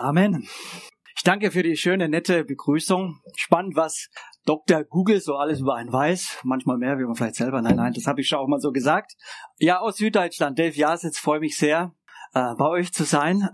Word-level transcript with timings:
Amen. 0.00 0.48
Ich 1.14 1.24
danke 1.24 1.50
für 1.50 1.62
die 1.62 1.76
schöne, 1.76 2.08
nette 2.08 2.42
Begrüßung. 2.44 3.20
Spannend, 3.36 3.76
was 3.76 4.08
Dr. 4.46 4.82
Google 4.82 5.20
so 5.20 5.36
alles 5.36 5.60
über 5.60 5.74
einen 5.74 5.92
weiß. 5.92 6.38
Manchmal 6.42 6.78
mehr, 6.78 6.98
wie 6.98 7.04
man 7.04 7.14
vielleicht 7.16 7.34
selber. 7.34 7.60
Nein, 7.60 7.76
nein, 7.76 7.92
das 7.92 8.06
habe 8.06 8.22
ich 8.22 8.28
schon 8.28 8.38
auch 8.38 8.48
mal 8.48 8.60
so 8.60 8.72
gesagt. 8.72 9.12
Ja, 9.58 9.80
aus 9.80 9.98
Süddeutschland. 9.98 10.58
Dave 10.58 10.74
Jasitz, 10.74 11.18
freue 11.18 11.40
mich 11.40 11.58
sehr, 11.58 11.92
äh, 12.32 12.54
bei 12.56 12.66
euch 12.66 12.92
zu 12.92 13.04
sein. 13.04 13.50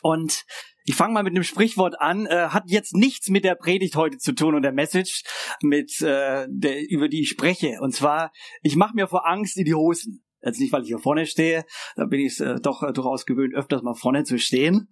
Und 0.00 0.46
ich 0.84 0.94
fange 0.94 1.12
mal 1.12 1.24
mit 1.24 1.34
einem 1.34 1.44
Sprichwort 1.44 2.00
an. 2.00 2.24
Äh, 2.24 2.48
hat 2.48 2.70
jetzt 2.70 2.94
nichts 2.94 3.28
mit 3.28 3.44
der 3.44 3.54
Predigt 3.54 3.94
heute 3.94 4.16
zu 4.16 4.32
tun 4.32 4.54
und 4.54 4.62
der 4.62 4.72
Message, 4.72 5.24
mit 5.60 6.00
äh, 6.00 6.46
der, 6.48 6.88
über 6.88 7.10
die 7.10 7.20
ich 7.20 7.28
spreche. 7.28 7.80
Und 7.82 7.94
zwar, 7.94 8.32
ich 8.62 8.76
mache 8.76 8.94
mir 8.94 9.08
vor 9.08 9.28
Angst 9.28 9.58
in 9.58 9.66
die 9.66 9.74
Hosen. 9.74 10.24
Jetzt 10.44 10.60
nicht, 10.60 10.72
weil 10.72 10.82
ich 10.82 10.88
hier 10.88 10.98
vorne 10.98 11.26
stehe, 11.26 11.64
da 11.94 12.04
bin 12.04 12.20
ich 12.20 12.40
äh, 12.40 12.56
doch 12.60 12.82
äh, 12.82 12.92
durchaus 12.92 13.26
gewöhnt, 13.26 13.54
öfters 13.54 13.82
mal 13.82 13.94
vorne 13.94 14.24
zu 14.24 14.38
stehen. 14.38 14.88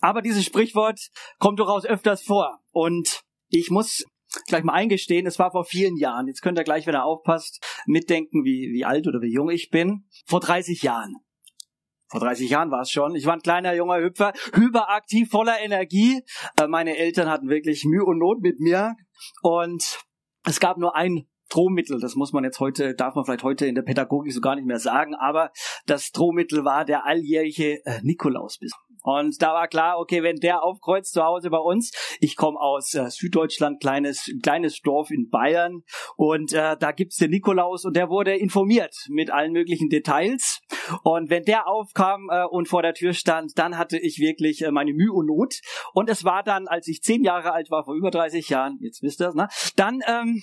Aber 0.00 0.22
dieses 0.22 0.44
Sprichwort 0.44 0.98
kommt 1.38 1.60
durchaus 1.60 1.86
öfters 1.86 2.22
vor. 2.22 2.58
Und 2.72 3.22
ich 3.48 3.70
muss 3.70 4.04
gleich 4.46 4.64
mal 4.64 4.72
eingestehen, 4.72 5.26
es 5.26 5.38
war 5.38 5.52
vor 5.52 5.64
vielen 5.64 5.96
Jahren. 5.96 6.26
Jetzt 6.26 6.42
könnt 6.42 6.58
ihr 6.58 6.64
gleich, 6.64 6.86
wenn 6.86 6.94
ihr 6.94 7.04
aufpasst, 7.04 7.64
mitdenken, 7.86 8.44
wie, 8.44 8.72
wie 8.72 8.84
alt 8.84 9.06
oder 9.06 9.20
wie 9.20 9.32
jung 9.32 9.50
ich 9.50 9.70
bin. 9.70 10.08
Vor 10.26 10.40
30 10.40 10.82
Jahren. 10.82 11.14
Vor 12.08 12.20
30 12.20 12.50
Jahren 12.50 12.70
war 12.70 12.82
es 12.82 12.90
schon. 12.90 13.14
Ich 13.14 13.24
war 13.24 13.34
ein 13.34 13.40
kleiner 13.40 13.74
junger 13.74 14.00
Hüpfer, 14.00 14.32
hyperaktiv, 14.52 15.30
voller 15.30 15.60
Energie. 15.60 16.22
Äh, 16.58 16.66
meine 16.66 16.96
Eltern 16.96 17.28
hatten 17.28 17.48
wirklich 17.48 17.84
Mühe 17.84 18.04
und 18.04 18.18
Not 18.18 18.40
mit 18.40 18.60
mir. 18.60 18.94
Und 19.42 20.00
es 20.44 20.60
gab 20.60 20.76
nur 20.76 20.96
ein 20.96 21.26
Drohmittel, 21.52 22.00
das 22.00 22.14
muss 22.14 22.32
man 22.32 22.44
jetzt 22.44 22.60
heute, 22.60 22.94
darf 22.94 23.14
man 23.14 23.24
vielleicht 23.24 23.44
heute 23.44 23.66
in 23.66 23.74
der 23.74 23.82
Pädagogik 23.82 24.32
so 24.32 24.40
gar 24.40 24.56
nicht 24.56 24.66
mehr 24.66 24.78
sagen, 24.78 25.14
aber 25.14 25.50
das 25.86 26.10
Drohmittel 26.10 26.64
war 26.64 26.84
der 26.84 27.06
alljährige 27.06 27.84
äh, 27.84 28.00
Nikolausbiss. 28.02 28.72
Und 29.02 29.42
da 29.42 29.52
war 29.52 29.68
klar, 29.68 29.98
okay, 29.98 30.22
wenn 30.22 30.36
der 30.36 30.62
aufkreuzt 30.62 31.12
zu 31.12 31.22
Hause 31.22 31.50
bei 31.50 31.58
uns, 31.58 31.90
ich 32.20 32.36
komme 32.36 32.58
aus 32.60 32.94
äh, 32.94 33.10
Süddeutschland, 33.10 33.80
kleines 33.80 34.30
kleines 34.42 34.80
Dorf 34.80 35.10
in 35.10 35.28
Bayern 35.28 35.82
und 36.16 36.52
äh, 36.52 36.76
da 36.78 36.92
gibt's 36.92 37.16
den 37.16 37.30
Nikolaus 37.30 37.84
und 37.84 37.96
der 37.96 38.08
wurde 38.08 38.36
informiert 38.36 38.94
mit 39.08 39.30
allen 39.30 39.52
möglichen 39.52 39.88
Details. 39.88 40.60
Und 41.02 41.30
wenn 41.30 41.42
der 41.42 41.66
aufkam 41.66 42.28
äh, 42.30 42.44
und 42.44 42.68
vor 42.68 42.82
der 42.82 42.94
Tür 42.94 43.12
stand, 43.12 43.58
dann 43.58 43.76
hatte 43.76 43.98
ich 43.98 44.18
wirklich 44.18 44.62
äh, 44.62 44.70
meine 44.70 44.92
Mühe 44.92 45.12
und 45.12 45.26
Not. 45.26 45.60
Und 45.94 46.08
es 46.08 46.24
war 46.24 46.42
dann, 46.42 46.68
als 46.68 46.86
ich 46.86 47.02
zehn 47.02 47.24
Jahre 47.24 47.52
alt 47.52 47.70
war, 47.70 47.84
vor 47.84 47.94
über 47.94 48.10
30 48.10 48.48
Jahren, 48.48 48.78
jetzt 48.80 49.02
wisst 49.02 49.20
ihr 49.20 49.34
ne, 49.34 49.48
dann 49.76 50.00
ähm, 50.06 50.42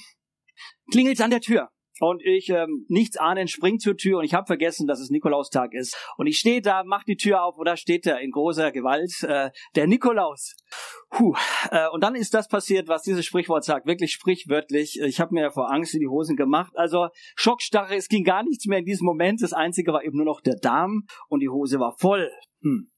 klingelt's 0.91 1.21
an 1.21 1.31
der 1.31 1.41
Tür. 1.41 1.69
Und 1.99 2.23
ich, 2.23 2.49
ähm, 2.49 2.85
nichts 2.87 3.17
ahnen, 3.17 3.47
spring 3.47 3.79
zur 3.79 3.97
Tür 3.97 4.19
und 4.19 4.23
ich 4.23 4.33
habe 4.33 4.47
vergessen, 4.47 4.87
dass 4.87 4.99
es 4.99 5.09
Nikolaustag 5.09 5.73
ist. 5.73 5.97
Und 6.17 6.27
ich 6.27 6.39
stehe 6.39 6.61
da, 6.61 6.83
mach 6.85 7.03
die 7.03 7.17
Tür 7.17 7.43
auf 7.43 7.57
und 7.57 7.65
da 7.65 7.75
steht 7.75 8.05
er 8.07 8.21
in 8.21 8.31
großer 8.31 8.71
Gewalt, 8.71 9.23
äh, 9.23 9.51
der 9.75 9.87
Nikolaus. 9.87 10.55
Puh. 11.09 11.35
Äh, 11.71 11.89
und 11.89 12.01
dann 12.01 12.15
ist 12.15 12.33
das 12.33 12.47
passiert, 12.47 12.87
was 12.87 13.03
dieses 13.03 13.25
Sprichwort 13.25 13.65
sagt, 13.65 13.85
wirklich 13.85 14.13
sprichwörtlich. 14.13 14.99
Ich 15.01 15.19
habe 15.19 15.33
mir 15.33 15.51
vor 15.51 15.71
Angst 15.71 15.93
in 15.93 15.99
die 15.99 16.07
Hosen 16.07 16.35
gemacht. 16.37 16.71
Also 16.75 17.09
Schockstarre, 17.35 17.95
es 17.95 18.07
ging 18.07 18.23
gar 18.23 18.43
nichts 18.43 18.65
mehr 18.65 18.79
in 18.79 18.85
diesem 18.85 19.05
Moment. 19.05 19.41
Das 19.41 19.53
Einzige 19.53 19.91
war 19.91 20.03
eben 20.03 20.17
nur 20.17 20.25
noch 20.25 20.41
der 20.41 20.55
Darm 20.55 21.05
und 21.27 21.41
die 21.41 21.49
Hose 21.49 21.79
war 21.79 21.95
voll. 21.99 22.31
Hm. 22.61 22.89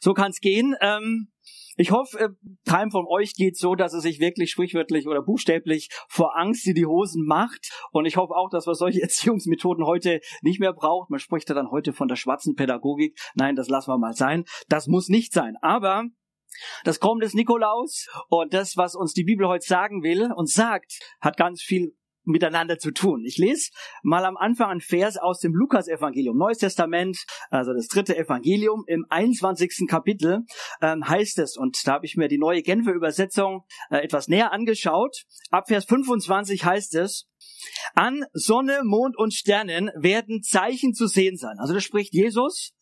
So 0.00 0.14
kann's 0.14 0.40
gehen. 0.40 0.74
Ähm, 0.80 1.31
ich 1.76 1.90
hoffe, 1.90 2.18
äh, 2.18 2.28
keinem 2.66 2.90
von 2.90 3.06
euch 3.06 3.34
geht 3.34 3.56
so, 3.56 3.74
dass 3.74 3.94
er 3.94 4.00
sich 4.00 4.20
wirklich 4.20 4.50
sprichwörtlich 4.50 5.06
oder 5.06 5.22
buchstäblich 5.22 5.88
vor 6.08 6.36
Angst 6.36 6.66
in 6.66 6.74
die 6.74 6.86
Hosen 6.86 7.24
macht. 7.26 7.70
Und 7.92 8.06
ich 8.06 8.16
hoffe 8.16 8.34
auch, 8.34 8.50
dass 8.50 8.66
man 8.66 8.74
solche 8.74 9.02
Erziehungsmethoden 9.02 9.86
heute 9.86 10.20
nicht 10.42 10.60
mehr 10.60 10.72
braucht. 10.72 11.10
Man 11.10 11.20
spricht 11.20 11.48
ja 11.48 11.54
dann 11.54 11.70
heute 11.70 11.92
von 11.92 12.08
der 12.08 12.16
schwarzen 12.16 12.54
Pädagogik. 12.54 13.18
Nein, 13.34 13.56
das 13.56 13.68
lassen 13.68 13.90
wir 13.90 13.98
mal 13.98 14.14
sein. 14.14 14.44
Das 14.68 14.86
muss 14.86 15.08
nicht 15.08 15.32
sein. 15.32 15.56
Aber 15.62 16.04
das 16.84 17.00
Kommen 17.00 17.20
des 17.20 17.34
Nikolaus 17.34 18.08
und 18.28 18.52
das, 18.52 18.76
was 18.76 18.94
uns 18.94 19.14
die 19.14 19.24
Bibel 19.24 19.48
heute 19.48 19.66
sagen 19.66 20.02
will 20.02 20.30
und 20.32 20.50
sagt, 20.50 20.98
hat 21.20 21.36
ganz 21.36 21.62
viel 21.62 21.94
miteinander 22.24 22.78
zu 22.78 22.90
tun. 22.90 23.24
Ich 23.24 23.38
lese 23.38 23.70
mal 24.02 24.24
am 24.24 24.36
Anfang 24.36 24.70
ein 24.70 24.80
Vers 24.80 25.16
aus 25.16 25.40
dem 25.40 25.54
Lukas-Evangelium, 25.54 26.36
Neues 26.36 26.58
Testament, 26.58 27.24
also 27.50 27.72
das 27.72 27.86
dritte 27.88 28.16
Evangelium. 28.16 28.84
Im 28.86 29.06
21. 29.08 29.86
Kapitel 29.88 30.40
ähm, 30.80 31.08
heißt 31.08 31.38
es, 31.38 31.56
und 31.56 31.86
da 31.86 31.94
habe 31.94 32.06
ich 32.06 32.16
mir 32.16 32.28
die 32.28 32.38
neue 32.38 32.62
Genfer 32.62 32.92
Übersetzung 32.92 33.64
äh, 33.90 33.98
etwas 33.98 34.28
näher 34.28 34.52
angeschaut. 34.52 35.24
Ab 35.50 35.68
Vers 35.68 35.84
25 35.84 36.64
heißt 36.64 36.94
es, 36.94 37.28
an 37.94 38.24
Sonne, 38.32 38.80
Mond 38.84 39.16
und 39.16 39.34
Sternen 39.34 39.90
werden 39.94 40.42
Zeichen 40.42 40.94
zu 40.94 41.06
sehen 41.06 41.36
sein. 41.36 41.58
Also 41.58 41.74
das 41.74 41.84
spricht 41.84 42.14
Jesus 42.14 42.72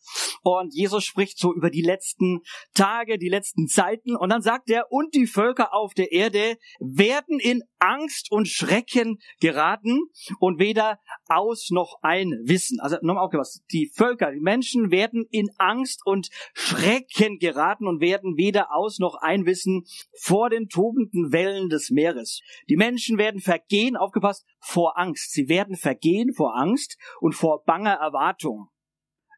und 0.43 0.73
Jesus 0.73 1.03
spricht 1.03 1.37
so 1.37 1.53
über 1.53 1.69
die 1.69 1.81
letzten 1.81 2.41
Tage, 2.73 3.17
die 3.17 3.29
letzten 3.29 3.67
Zeiten 3.67 4.15
und 4.15 4.29
dann 4.29 4.41
sagt 4.41 4.69
er, 4.69 4.91
und 4.91 5.13
die 5.13 5.27
Völker 5.27 5.73
auf 5.73 5.93
der 5.93 6.11
Erde 6.11 6.57
werden 6.79 7.39
in 7.39 7.63
Angst 7.79 8.31
und 8.31 8.47
Schrecken 8.47 9.17
geraten 9.39 9.99
und 10.39 10.59
weder 10.59 10.99
aus 11.27 11.69
noch 11.71 11.97
ein 12.01 12.31
wissen. 12.43 12.79
Also 12.79 12.97
nochmal 13.01 13.25
aufgepasst, 13.25 13.63
die 13.71 13.91
Völker, 13.93 14.31
die 14.31 14.39
Menschen 14.39 14.91
werden 14.91 15.25
in 15.29 15.49
Angst 15.57 16.01
und 16.05 16.29
Schrecken 16.53 17.39
geraten 17.39 17.87
und 17.87 18.01
werden 18.01 18.37
weder 18.37 18.73
aus 18.73 18.99
noch 18.99 19.15
ein 19.15 19.45
wissen 19.45 19.83
vor 20.19 20.49
den 20.49 20.69
tobenden 20.69 21.31
Wellen 21.31 21.69
des 21.69 21.89
Meeres. 21.89 22.41
Die 22.69 22.77
Menschen 22.77 23.17
werden 23.17 23.41
vergehen, 23.41 23.97
aufgepasst, 23.97 24.45
vor 24.61 24.97
Angst. 24.97 25.33
Sie 25.33 25.49
werden 25.49 25.75
vergehen 25.75 26.33
vor 26.33 26.55
Angst 26.55 26.97
und 27.19 27.33
vor 27.33 27.63
banger 27.63 27.93
Erwartung. 27.93 28.69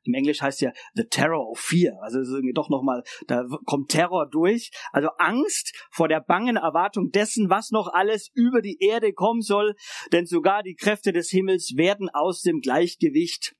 Im 0.06 0.13
Englisch 0.13 0.41
heißt 0.41 0.61
ja 0.61 0.72
the 0.95 1.06
terror 1.06 1.50
of 1.50 1.59
fear. 1.59 1.97
Also 2.01 2.19
ist 2.19 2.29
irgendwie 2.29 2.53
doch 2.53 2.69
nochmal, 2.69 3.03
da 3.28 3.45
kommt 3.66 3.89
Terror 3.89 4.28
durch. 4.29 4.72
Also 4.91 5.09
Angst 5.17 5.73
vor 5.91 6.07
der 6.07 6.19
bangen 6.19 6.57
Erwartung 6.57 7.09
dessen, 7.12 7.50
was 7.50 7.72
noch 7.72 7.88
alles 7.88 8.29
über 8.33 8.62
die 8.62 8.78
Erde 8.79 9.13
kommen 9.13 9.41
soll. 9.41 9.75
Denn 10.12 10.25
sogar 10.25 10.63
die 10.63 10.75
Kräfte 10.75 11.13
des 11.13 11.29
Himmels 11.29 11.73
werden 11.75 12.09
aus 12.09 12.41
dem 12.41 12.59
Gleichgewicht 12.59 13.56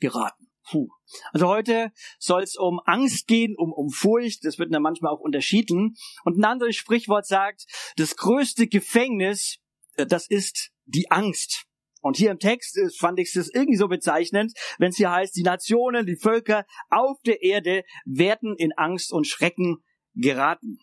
geraten. 0.00 0.46
Puh. 0.68 0.88
Also 1.32 1.46
heute 1.46 1.92
soll 2.18 2.42
es 2.42 2.56
um 2.56 2.80
Angst 2.84 3.28
gehen, 3.28 3.54
um, 3.56 3.72
um 3.72 3.90
Furcht. 3.90 4.44
Das 4.44 4.58
wird 4.58 4.74
dann 4.74 4.82
manchmal 4.82 5.12
auch 5.12 5.20
unterschieden. 5.20 5.94
Und 6.24 6.38
ein 6.38 6.44
anderes 6.44 6.74
Sprichwort 6.74 7.26
sagt, 7.26 7.66
das 7.96 8.16
größte 8.16 8.66
Gefängnis, 8.66 9.58
das 9.96 10.28
ist 10.28 10.70
die 10.84 11.10
Angst. 11.10 11.64
Und 12.02 12.16
hier 12.16 12.30
im 12.30 12.38
Text 12.38 12.78
fand 12.98 13.18
ich 13.18 13.34
es 13.34 13.52
irgendwie 13.52 13.76
so 13.76 13.88
bezeichnend, 13.88 14.52
wenn 14.78 14.90
es 14.90 14.96
hier 14.96 15.10
heißt, 15.10 15.34
die 15.34 15.42
Nationen, 15.42 16.06
die 16.06 16.16
Völker 16.16 16.64
auf 16.88 17.18
der 17.26 17.42
Erde 17.42 17.82
werden 18.04 18.54
in 18.56 18.72
Angst 18.76 19.12
und 19.12 19.26
Schrecken 19.26 19.78
geraten. 20.14 20.78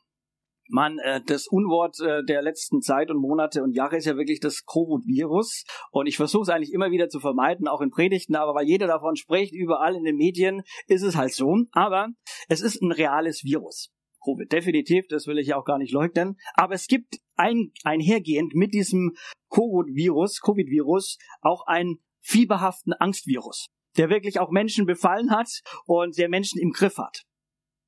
Man, 0.70 0.98
äh, 1.00 1.22
das 1.26 1.48
Unwort 1.48 2.00
äh, 2.00 2.24
der 2.26 2.42
letzten 2.42 2.82
Zeit 2.82 3.12
und 3.12 3.22
Monate 3.22 3.64
und 3.64 3.74
Jahre 3.74 3.98
ist 3.98 4.06
ja 4.06 4.18
wirklich 4.18 4.40
das 4.40 4.66
Covid-Virus. 4.66 5.66
Und 5.92 6.08
ich 6.08 6.18
versuche 6.18 6.44
es 6.44 6.50
eigentlich 6.50 6.74
immer 6.74 6.90
wieder 6.90 7.10
zu 7.10 7.20
vermeiden, 7.20 7.68
auch 7.68 7.82
in 7.82 7.90
Predigten, 7.90 8.36
aber 8.36 8.56
weil 8.56 8.68
jeder 8.68 8.88
davon 8.88 9.16
spricht, 9.16 9.54
überall 9.54 9.96
in 9.96 10.04
den 10.04 10.16
Medien, 10.16 10.64
ist 10.88 11.04
es 11.04 11.16
halt 11.16 11.34
so. 11.34 11.56
Aber 11.74 12.10
es 12.48 12.62
ist 12.62 12.82
ein 12.82 12.92
reales 12.92 13.44
Virus. 13.44 13.92
Covid. 14.24 14.52
Definitiv, 14.52 15.06
das 15.10 15.28
will 15.28 15.38
ich 15.38 15.48
ja 15.48 15.58
auch 15.58 15.66
gar 15.66 15.78
nicht 15.78 15.92
leugnen. 15.92 16.38
Aber 16.54 16.74
es 16.74 16.88
gibt 16.88 17.18
ein, 17.36 17.72
einhergehend 17.84 18.54
mit 18.56 18.74
diesem 18.74 19.16
Covid-Virus, 19.50 20.42
Covid-Virus, 20.42 21.18
auch 21.42 21.66
einen 21.68 22.00
fieberhaften 22.22 22.94
Angstvirus, 22.94 23.68
der 23.98 24.10
wirklich 24.10 24.40
auch 24.40 24.52
Menschen 24.52 24.86
befallen 24.86 25.32
hat 25.32 25.62
und 25.86 26.18
der 26.18 26.30
Menschen 26.30 26.60
im 26.60 26.72
Griff 26.72 26.98
hat. 26.98 27.24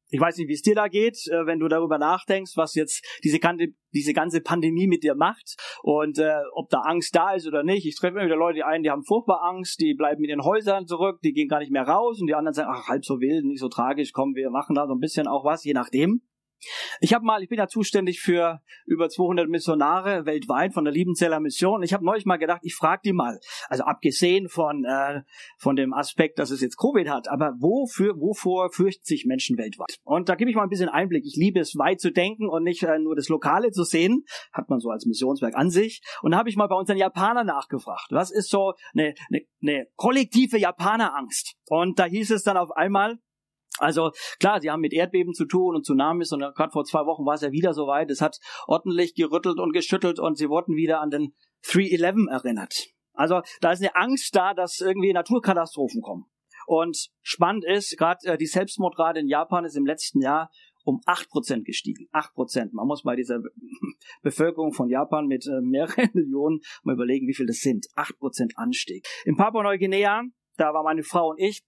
Ich 0.09 0.19
weiß 0.19 0.38
nicht, 0.38 0.47
wie 0.47 0.53
es 0.53 0.62
dir 0.62 0.75
da 0.75 0.88
geht, 0.88 1.18
äh, 1.31 1.45
wenn 1.47 1.59
du 1.59 1.68
darüber 1.68 1.97
nachdenkst, 1.97 2.56
was 2.56 2.75
jetzt 2.75 3.03
diese 3.24 3.39
ganze, 3.39 3.68
diese 3.92 4.13
ganze 4.13 4.39
Pandemie 4.39 4.88
mit 4.88 5.03
dir 5.03 5.15
macht 5.15 5.56
und 5.81 6.19
äh, 6.19 6.42
ob 6.53 6.69
da 6.69 6.81
Angst 6.81 7.15
da 7.15 7.33
ist 7.33 7.47
oder 7.47 7.63
nicht. 7.63 7.86
Ich 7.88 7.95
treffe 7.95 8.18
immer 8.18 8.25
wieder 8.25 8.36
Leute 8.36 8.65
ein, 8.65 8.83
die 8.83 8.92
haben 8.92 9.03
furchtbar 9.03 9.42
Angst, 9.44 9.80
die 9.80 9.95
bleiben 9.95 10.24
in 10.24 10.30
ihren 10.30 10.44
Häusern 10.44 10.86
zurück, 10.86 11.19
die 11.24 11.33
gehen 11.33 11.47
gar 11.47 11.59
nicht 11.59 11.71
mehr 11.71 11.88
raus 11.88 12.21
und 12.21 12.27
die 12.27 12.36
anderen 12.36 12.53
sagen, 12.53 12.69
ach, 12.71 12.88
halb 12.88 13.03
so 13.03 13.19
wild, 13.19 13.45
nicht 13.45 13.59
so 13.59 13.68
tragisch, 13.68 14.12
komm, 14.13 14.36
wir 14.36 14.51
machen 14.51 14.75
da 14.75 14.86
so 14.86 14.94
ein 14.94 15.00
bisschen 15.00 15.27
auch 15.27 15.44
was, 15.44 15.63
je 15.63 15.74
nachdem. 15.74 16.21
Ich 17.00 17.13
habe 17.13 17.25
mal, 17.25 17.44
ich 17.44 17.50
bin 17.50 17.57
ja 17.57 17.68
zuständig 17.68 18.22
für 18.22 18.62
über 18.86 19.10
200 19.10 19.48
Missionare 19.50 20.25
weltweit 20.25 20.74
von 20.74 20.84
der 20.84 20.94
Liebenzeller 20.94 21.40
Mission. 21.40 21.84
Ich 21.84 21.94
habe 21.94 22.06
neulich 22.06 22.25
mal 22.25 22.38
gedacht, 22.38 22.62
ich 22.63 22.75
frage 22.75 23.02
die 23.06 23.13
mal, 23.13 23.40
also 23.68 23.84
abgesehen 23.84 24.50
von 24.50 24.86
äh, 24.86 25.22
von 25.57 25.75
dem 25.75 25.94
Aspekt, 25.94 26.40
dass 26.40 26.52
es 26.52 26.62
jetzt 26.62 26.78
Covid 26.78 27.10
hat, 27.10 27.28
aber 27.28 27.54
wofür 27.60 28.16
wovor 28.19 28.72
fürchten 28.72 29.06
sich 29.06 29.25
Menschen 29.25 29.57
weltweit? 29.57 29.98
Und 30.04 30.30
da 30.30 30.36
gebe 30.36 30.50
ich 30.50 30.56
mal 30.56 30.63
ein 30.63 30.69
bisschen 30.69 30.90
Einblick. 30.90 31.25
Ich 31.25 31.36
liebe 31.36 31.60
es, 31.60 31.75
weit 31.78 32.00
zu 32.00 32.12
denken 32.12 32.50
und 32.50 32.63
nicht 32.63 32.84
äh, 32.84 33.00
nur 33.00 33.16
das 33.16 33.30
Lokale 33.30 33.72
zu 33.72 33.84
sehen, 33.84 34.24
hat 34.54 34.69
man 34.69 34.80
so 34.80 34.90
als 34.90 35.06
Missionswerk 35.06 35.56
an 35.56 35.69
sich. 35.69 36.02
Und 36.22 36.31
da 36.31 36.38
habe 36.38 36.50
ich 36.50 36.56
mal 36.56 36.68
bei 36.68 36.75
unseren 36.75 36.98
Japanern 36.98 37.48
nachgefragt, 37.48 38.07
was 38.10 38.31
ist 38.31 38.50
so 38.50 38.74
eine, 38.94 39.13
eine, 39.30 39.42
eine 39.62 39.88
kollektive 39.96 40.57
Japanerangst? 40.57 41.56
Und 41.68 42.00
da 42.00 42.06
hieß 42.06 42.31
es 42.31 42.44
dann 42.44 42.57
auf 42.57 42.72
einmal, 42.72 43.19
also 43.77 44.12
klar, 44.39 44.62
sie 44.62 44.72
haben 44.72 44.81
mit 44.81 44.94
Erdbeben 44.94 45.33
zu 45.33 45.45
tun 45.45 45.75
und 45.75 45.86
Tsunamis 45.86 46.31
und 46.31 46.39
gerade 46.39 46.72
vor 46.72 46.86
zwei 46.86 47.06
Wochen 47.06 47.25
war 47.25 47.36
es 47.36 47.42
ja 47.42 47.51
wieder 47.51 47.74
soweit. 47.74 48.10
Es 48.10 48.22
hat 48.22 48.38
ordentlich 48.68 49.16
gerüttelt 49.16 49.60
und 49.60 49.74
geschüttelt 49.74 50.19
und 50.19 50.38
sie 50.38 50.50
wurden 50.50 50.75
wieder 50.75 51.01
an 51.01 51.10
den 51.10 51.33
3-11 51.66 52.30
erinnert. 52.30 52.88
Also 53.13 53.42
da 53.62 53.72
ist 53.72 53.81
eine 53.81 53.95
Angst 53.95 54.36
da, 54.36 54.54
dass 54.54 54.80
irgendwie 54.81 55.13
Naturkatastrophen 55.13 56.01
kommen. 56.01 56.25
Und 56.68 57.10
spannend 57.22 57.63
ist, 57.66 57.98
gerade 57.98 58.19
äh, 58.25 58.38
die 58.38 58.48
Selbstmordrate 58.48 59.19
in 59.19 59.27
Japan 59.27 59.66
ist 59.66 59.78
im 59.78 59.86
letzten 59.86 60.21
Jahr 60.21 60.50
um 60.83 61.01
acht 61.06 61.30
Prozent 61.30 61.66
gestiegen. 61.66 62.07
Acht 62.12 62.33
Prozent. 62.33 62.74
Man 62.74 62.88
muss 62.88 63.04
bei 63.04 63.16
dieser 63.16 63.39
Bevölkerung 64.21 64.71
von 64.71 64.89
Japan 64.89 65.28
mit 65.28 65.45
äh, 65.48 65.62
mehreren 65.62 66.10
Millionen 66.13 66.60
mal 66.83 66.94
überlegen, 66.94 67.28
wie 67.28 67.33
viel 67.33 67.48
das 67.48 67.57
sind. 67.57 67.88
Acht 67.95 68.18
Prozent 68.18 68.54
Anstieg. 68.56 69.06
In 69.25 69.36
Papua-Neuguinea, 69.36 70.24
da 70.57 70.74
war 70.74 70.83
meine 70.83 71.04
Frau 71.04 71.30
und 71.30 71.39
ich, 71.39 71.63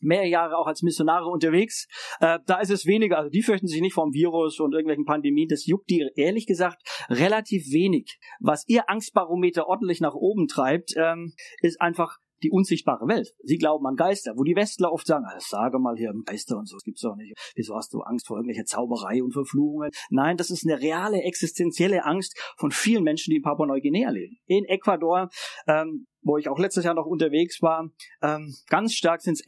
mehr 0.00 0.26
Jahre 0.26 0.56
auch 0.56 0.66
als 0.66 0.82
Missionare 0.82 1.26
unterwegs. 1.26 1.86
Äh, 2.20 2.38
da 2.46 2.60
ist 2.60 2.70
es 2.70 2.86
weniger, 2.86 3.18
also 3.18 3.30
die 3.30 3.42
fürchten 3.42 3.66
sich 3.66 3.80
nicht 3.80 3.94
vom 3.94 4.12
Virus 4.12 4.60
und 4.60 4.72
irgendwelchen 4.72 5.04
Pandemien. 5.04 5.48
Das 5.48 5.66
juckt 5.66 5.88
die 5.90 6.08
ehrlich 6.16 6.46
gesagt 6.46 6.78
relativ 7.08 7.70
wenig. 7.72 8.18
Was 8.40 8.64
ihr 8.68 8.88
Angstbarometer 8.88 9.66
ordentlich 9.66 10.00
nach 10.00 10.14
oben 10.14 10.46
treibt, 10.48 10.94
ähm, 10.96 11.32
ist 11.60 11.80
einfach 11.80 12.18
die 12.42 12.50
unsichtbare 12.50 13.06
Welt. 13.08 13.34
Sie 13.42 13.56
glauben 13.56 13.86
an 13.86 13.96
Geister, 13.96 14.34
wo 14.36 14.44
die 14.44 14.56
Westler 14.56 14.92
oft 14.92 15.06
sagen, 15.06 15.24
also 15.24 15.44
sage 15.48 15.78
mal 15.78 15.96
hier 15.96 16.12
Geister 16.24 16.56
und 16.56 16.68
so, 16.68 16.76
das 16.76 16.84
gibt's 16.84 17.02
doch 17.02 17.16
nicht. 17.16 17.34
Wieso 17.54 17.74
hast 17.76 17.92
du 17.92 18.00
Angst 18.00 18.26
vor 18.26 18.36
irgendwelcher 18.36 18.64
Zauberei 18.64 19.22
und 19.22 19.32
Verfluchungen? 19.32 19.90
Nein, 20.10 20.36
das 20.36 20.50
ist 20.50 20.66
eine 20.66 20.80
reale, 20.80 21.22
existenzielle 21.22 22.04
Angst 22.04 22.38
von 22.56 22.70
vielen 22.70 23.04
Menschen, 23.04 23.30
die 23.30 23.36
in 23.36 23.42
Papua-Neuguinea 23.42 24.10
leben. 24.10 24.36
In 24.46 24.64
Ecuador, 24.64 25.28
ähm, 25.66 26.06
wo 26.22 26.36
ich 26.36 26.48
auch 26.48 26.58
letztes 26.58 26.84
Jahr 26.84 26.94
noch 26.94 27.06
unterwegs 27.06 27.62
war, 27.62 27.90
ähm, 28.22 28.54
ganz 28.68 28.94
stark 28.94 29.22
sind 29.22 29.34
es 29.34 29.44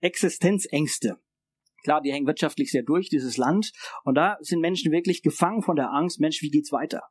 Existenzängste. 0.00 1.16
Klar, 1.82 2.00
die 2.00 2.12
hängen 2.12 2.26
wirtschaftlich 2.26 2.72
sehr 2.72 2.82
durch, 2.82 3.08
dieses 3.08 3.36
Land. 3.36 3.70
Und 4.02 4.16
da 4.16 4.38
sind 4.40 4.60
Menschen 4.60 4.90
wirklich 4.90 5.22
gefangen 5.22 5.62
von 5.62 5.76
der 5.76 5.92
Angst, 5.92 6.18
Mensch, 6.20 6.42
wie 6.42 6.50
geht's 6.50 6.72
weiter? 6.72 7.02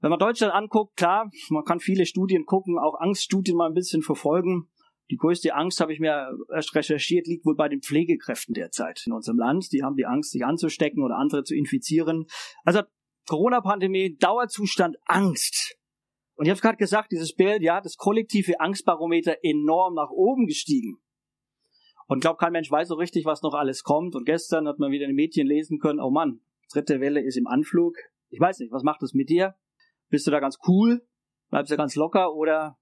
Wenn 0.00 0.10
man 0.10 0.18
Deutschland 0.18 0.52
anguckt, 0.52 0.96
klar, 0.96 1.30
man 1.50 1.64
kann 1.64 1.80
viele 1.80 2.06
Studien 2.06 2.44
gucken, 2.44 2.78
auch 2.78 3.00
Angststudien 3.00 3.56
mal 3.56 3.66
ein 3.66 3.74
bisschen 3.74 4.02
verfolgen. 4.02 4.68
Die 5.10 5.16
größte 5.16 5.54
Angst, 5.54 5.80
habe 5.80 5.92
ich 5.92 6.00
mir 6.00 6.30
erst 6.54 6.74
recherchiert, 6.74 7.26
liegt 7.26 7.46
wohl 7.46 7.56
bei 7.56 7.68
den 7.68 7.80
Pflegekräften 7.80 8.54
derzeit 8.54 9.02
in 9.06 9.12
unserem 9.12 9.38
Land. 9.38 9.72
Die 9.72 9.82
haben 9.82 9.96
die 9.96 10.04
Angst, 10.06 10.32
sich 10.32 10.44
anzustecken 10.44 11.02
oder 11.02 11.16
andere 11.16 11.44
zu 11.44 11.56
infizieren. 11.56 12.26
Also 12.64 12.82
Corona-Pandemie, 13.26 14.16
Dauerzustand, 14.18 14.96
Angst. 15.06 15.76
Und 16.34 16.46
ich 16.46 16.50
habe 16.50 16.60
gerade 16.60 16.76
gesagt, 16.76 17.10
dieses 17.10 17.34
Bild, 17.34 17.62
ja, 17.62 17.80
das 17.80 17.96
kollektive 17.96 18.60
Angstbarometer 18.60 19.38
enorm 19.42 19.94
nach 19.94 20.10
oben 20.10 20.46
gestiegen. 20.46 20.98
Und 22.06 22.20
glaube, 22.20 22.38
kein 22.38 22.52
Mensch 22.52 22.70
weiß 22.70 22.88
so 22.88 22.94
richtig, 22.94 23.24
was 23.24 23.42
noch 23.42 23.54
alles 23.54 23.82
kommt. 23.82 24.14
Und 24.14 24.24
gestern 24.24 24.68
hat 24.68 24.78
man 24.78 24.92
wieder 24.92 25.04
in 25.04 25.10
den 25.10 25.16
Medien 25.16 25.46
lesen 25.46 25.78
können, 25.78 26.00
oh 26.00 26.10
Mann, 26.10 26.40
dritte 26.72 27.00
Welle 27.00 27.20
ist 27.20 27.36
im 27.36 27.46
Anflug. 27.46 27.96
Ich 28.30 28.40
weiß 28.40 28.60
nicht, 28.60 28.72
was 28.72 28.82
macht 28.82 29.02
das 29.02 29.14
mit 29.14 29.28
dir? 29.30 29.56
Bist 30.10 30.26
du 30.26 30.30
da 30.30 30.40
ganz 30.40 30.56
cool? 30.66 31.06
Bleibst 31.50 31.72
du 31.72 31.76
ganz 31.76 31.94
locker 31.94 32.34
oder 32.34 32.76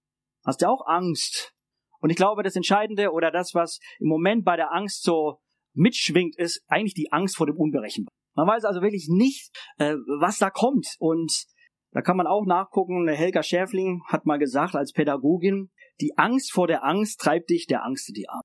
hast 0.44 0.62
du 0.62 0.68
auch 0.68 0.86
Angst? 0.86 1.52
Und 2.00 2.10
ich 2.10 2.16
glaube, 2.16 2.42
das 2.42 2.56
Entscheidende 2.56 3.10
oder 3.10 3.30
das, 3.30 3.54
was 3.54 3.78
im 3.98 4.08
Moment 4.08 4.44
bei 4.44 4.56
der 4.56 4.72
Angst 4.72 5.02
so 5.02 5.38
mitschwingt, 5.74 6.36
ist 6.38 6.62
eigentlich 6.68 6.94
die 6.94 7.10
Angst 7.12 7.36
vor 7.36 7.46
dem 7.46 7.56
Unberechenbaren. 7.56 8.14
Man 8.34 8.46
weiß 8.46 8.64
also 8.64 8.82
wirklich 8.82 9.08
nicht, 9.08 9.50
äh, 9.78 9.94
was 10.20 10.38
da 10.38 10.50
kommt. 10.50 10.94
Und 10.98 11.46
da 11.92 12.02
kann 12.02 12.16
man 12.16 12.26
auch 12.26 12.44
nachgucken. 12.44 13.08
Helga 13.08 13.42
Schäfling 13.42 14.02
hat 14.08 14.26
mal 14.26 14.38
gesagt 14.38 14.76
als 14.76 14.92
Pädagogin, 14.92 15.70
die 16.00 16.16
Angst 16.16 16.52
vor 16.52 16.66
der 16.66 16.84
Angst 16.84 17.20
treibt 17.20 17.48
dich 17.48 17.66
der 17.66 17.84
Angst 17.84 18.08
in 18.08 18.14
die 18.14 18.28
Arme. 18.28 18.42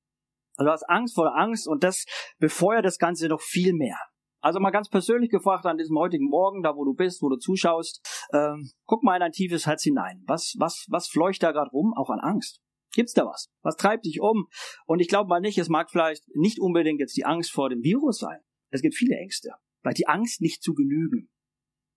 Also 0.56 0.68
du 0.68 0.72
hast 0.72 0.90
Angst 0.90 1.16
vor 1.16 1.26
der 1.26 1.36
Angst 1.36 1.68
und 1.68 1.84
das 1.84 2.06
befeuert 2.40 2.86
das 2.86 2.98
Ganze 2.98 3.28
noch 3.28 3.42
viel 3.42 3.74
mehr. 3.74 3.98
Also 4.42 4.60
mal 4.60 4.72
ganz 4.72 4.90
persönlich 4.90 5.30
gefragt 5.30 5.66
an 5.66 5.78
diesem 5.78 5.98
heutigen 5.98 6.28
Morgen, 6.28 6.64
da 6.64 6.76
wo 6.76 6.84
du 6.84 6.94
bist, 6.94 7.22
wo 7.22 7.30
du 7.30 7.38
zuschaust, 7.38 8.02
ähm, 8.34 8.72
guck 8.86 9.04
mal 9.04 9.16
in 9.16 9.20
dein 9.20 9.32
tiefes 9.32 9.68
Herz 9.68 9.84
hinein. 9.84 10.24
Was, 10.26 10.56
was, 10.58 10.88
was 10.90 11.08
fleucht 11.08 11.44
da 11.44 11.52
gerade 11.52 11.70
rum, 11.70 11.94
auch 11.96 12.10
an 12.10 12.20
Angst? 12.20 12.60
Gibt's 12.94 13.14
da 13.14 13.26
was? 13.26 13.50
Was 13.62 13.78
treibt 13.78 14.06
dich 14.06 14.20
um? 14.20 14.48
Und 14.86 15.00
ich 15.00 15.08
glaube 15.08 15.30
mal 15.30 15.40
nicht, 15.40 15.58
es 15.58 15.70
mag 15.70 15.90
vielleicht 15.90 16.24
nicht 16.36 16.60
unbedingt 16.60 17.00
jetzt 17.00 17.16
die 17.16 17.26
Angst 17.26 17.52
vor 17.52 17.70
dem 17.70 17.84
Virus 17.84 18.18
sein. 18.18 18.40
Es 18.72 18.82
gibt 18.82 18.96
viele 18.96 19.16
Ängste. 19.16 19.52
Vielleicht 19.82 20.00
die 20.00 20.08
Angst 20.08 20.42
nicht 20.42 20.64
zu 20.64 20.74
genügen. 20.74 21.30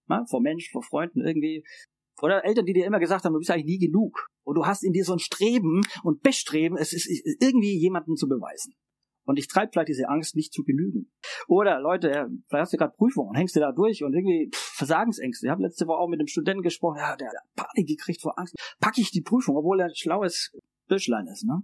Na, 0.06 0.24
vor 0.28 0.40
Menschen, 0.40 0.70
vor 0.70 0.82
Freunden 0.82 1.20
irgendwie. 1.20 1.64
Oder 2.20 2.44
Eltern, 2.44 2.66
die 2.66 2.74
dir 2.74 2.86
immer 2.86 3.00
gesagt 3.00 3.24
haben, 3.24 3.32
du 3.32 3.38
bist 3.38 3.50
eigentlich 3.50 3.80
nie 3.80 3.86
genug. 3.86 4.28
Und 4.44 4.56
du 4.56 4.66
hast 4.66 4.84
in 4.84 4.92
dir 4.92 5.04
so 5.04 5.14
ein 5.14 5.18
Streben 5.18 5.80
und 6.02 6.22
Bestreben, 6.22 6.76
es 6.76 6.92
ist 6.92 7.08
irgendwie 7.40 7.76
jemanden 7.78 8.16
zu 8.16 8.28
beweisen. 8.28 8.74
Und 9.24 9.38
ich 9.38 9.48
treibe 9.48 9.72
vielleicht 9.72 9.88
diese 9.88 10.08
Angst 10.08 10.36
nicht 10.36 10.52
zu 10.52 10.62
genügen. 10.62 11.10
Oder 11.48 11.80
Leute, 11.80 12.28
vielleicht 12.48 12.62
hast 12.62 12.72
du 12.72 12.76
gerade 12.76 12.94
Prüfungen 12.96 13.30
und 13.30 13.36
hängst 13.36 13.56
du 13.56 13.60
da 13.60 13.72
durch 13.72 14.04
und 14.04 14.14
irgendwie 14.14 14.50
pff, 14.54 14.76
Versagensängste. 14.76 15.46
Ich 15.46 15.50
habe 15.50 15.62
letzte 15.62 15.86
Woche 15.86 15.98
auch 15.98 16.08
mit 16.08 16.20
einem 16.20 16.26
Studenten 16.26 16.62
gesprochen, 16.62 16.98
ja, 16.98 17.16
der 17.16 17.28
hat 17.28 17.34
Panik 17.56 17.88
gekriegt 17.88 18.20
vor 18.20 18.38
Angst. 18.38 18.54
Packe 18.80 19.00
ich 19.00 19.10
die 19.10 19.22
Prüfung, 19.22 19.56
obwohl 19.56 19.80
er 19.80 19.86
ein 19.86 19.94
schlaues 19.94 20.52
Büschlein 20.88 21.26
ist, 21.26 21.44
ne? 21.44 21.62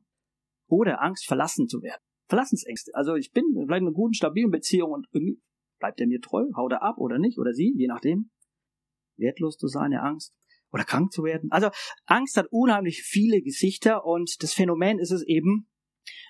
Oder 0.69 1.03
Angst, 1.03 1.27
verlassen 1.27 1.69
zu 1.69 1.83
werden. 1.83 2.01
Verlassensängste. 2.29 2.95
Also 2.95 3.17
ich 3.17 3.33
bin 3.33 3.45
vielleicht 3.53 3.83
in 3.83 3.89
einer 3.89 3.93
guten, 3.93 4.15
stabilen 4.15 4.51
Beziehung 4.51 4.93
und 4.93 5.09
irgendwie 5.13 5.41
bleibt 5.81 6.01
er 6.01 6.07
mir 6.07 6.21
treu, 6.21 6.45
haut 6.57 6.73
er 6.73 6.83
ab 6.83 6.99
oder 6.99 7.19
nicht, 7.19 7.39
oder 7.39 7.53
sie, 7.53 7.75
je 7.77 7.89
nachdem. 7.89 8.31
Wertlos 9.17 9.57
zu 9.57 9.67
sein, 9.67 9.91
der 9.91 10.05
Angst. 10.05 10.33
Oder 10.73 10.85
krank 10.85 11.13
zu 11.13 11.25
werden. 11.25 11.51
Also 11.51 11.71
Angst 12.07 12.37
hat 12.37 12.47
unheimlich 12.51 13.03
viele 13.03 13.43
Gesichter 13.43 14.07
und 14.07 14.43
das 14.43 14.55
Phänomen 14.55 15.01
ist 15.01 15.11
es 15.11 15.27
eben, 15.27 15.69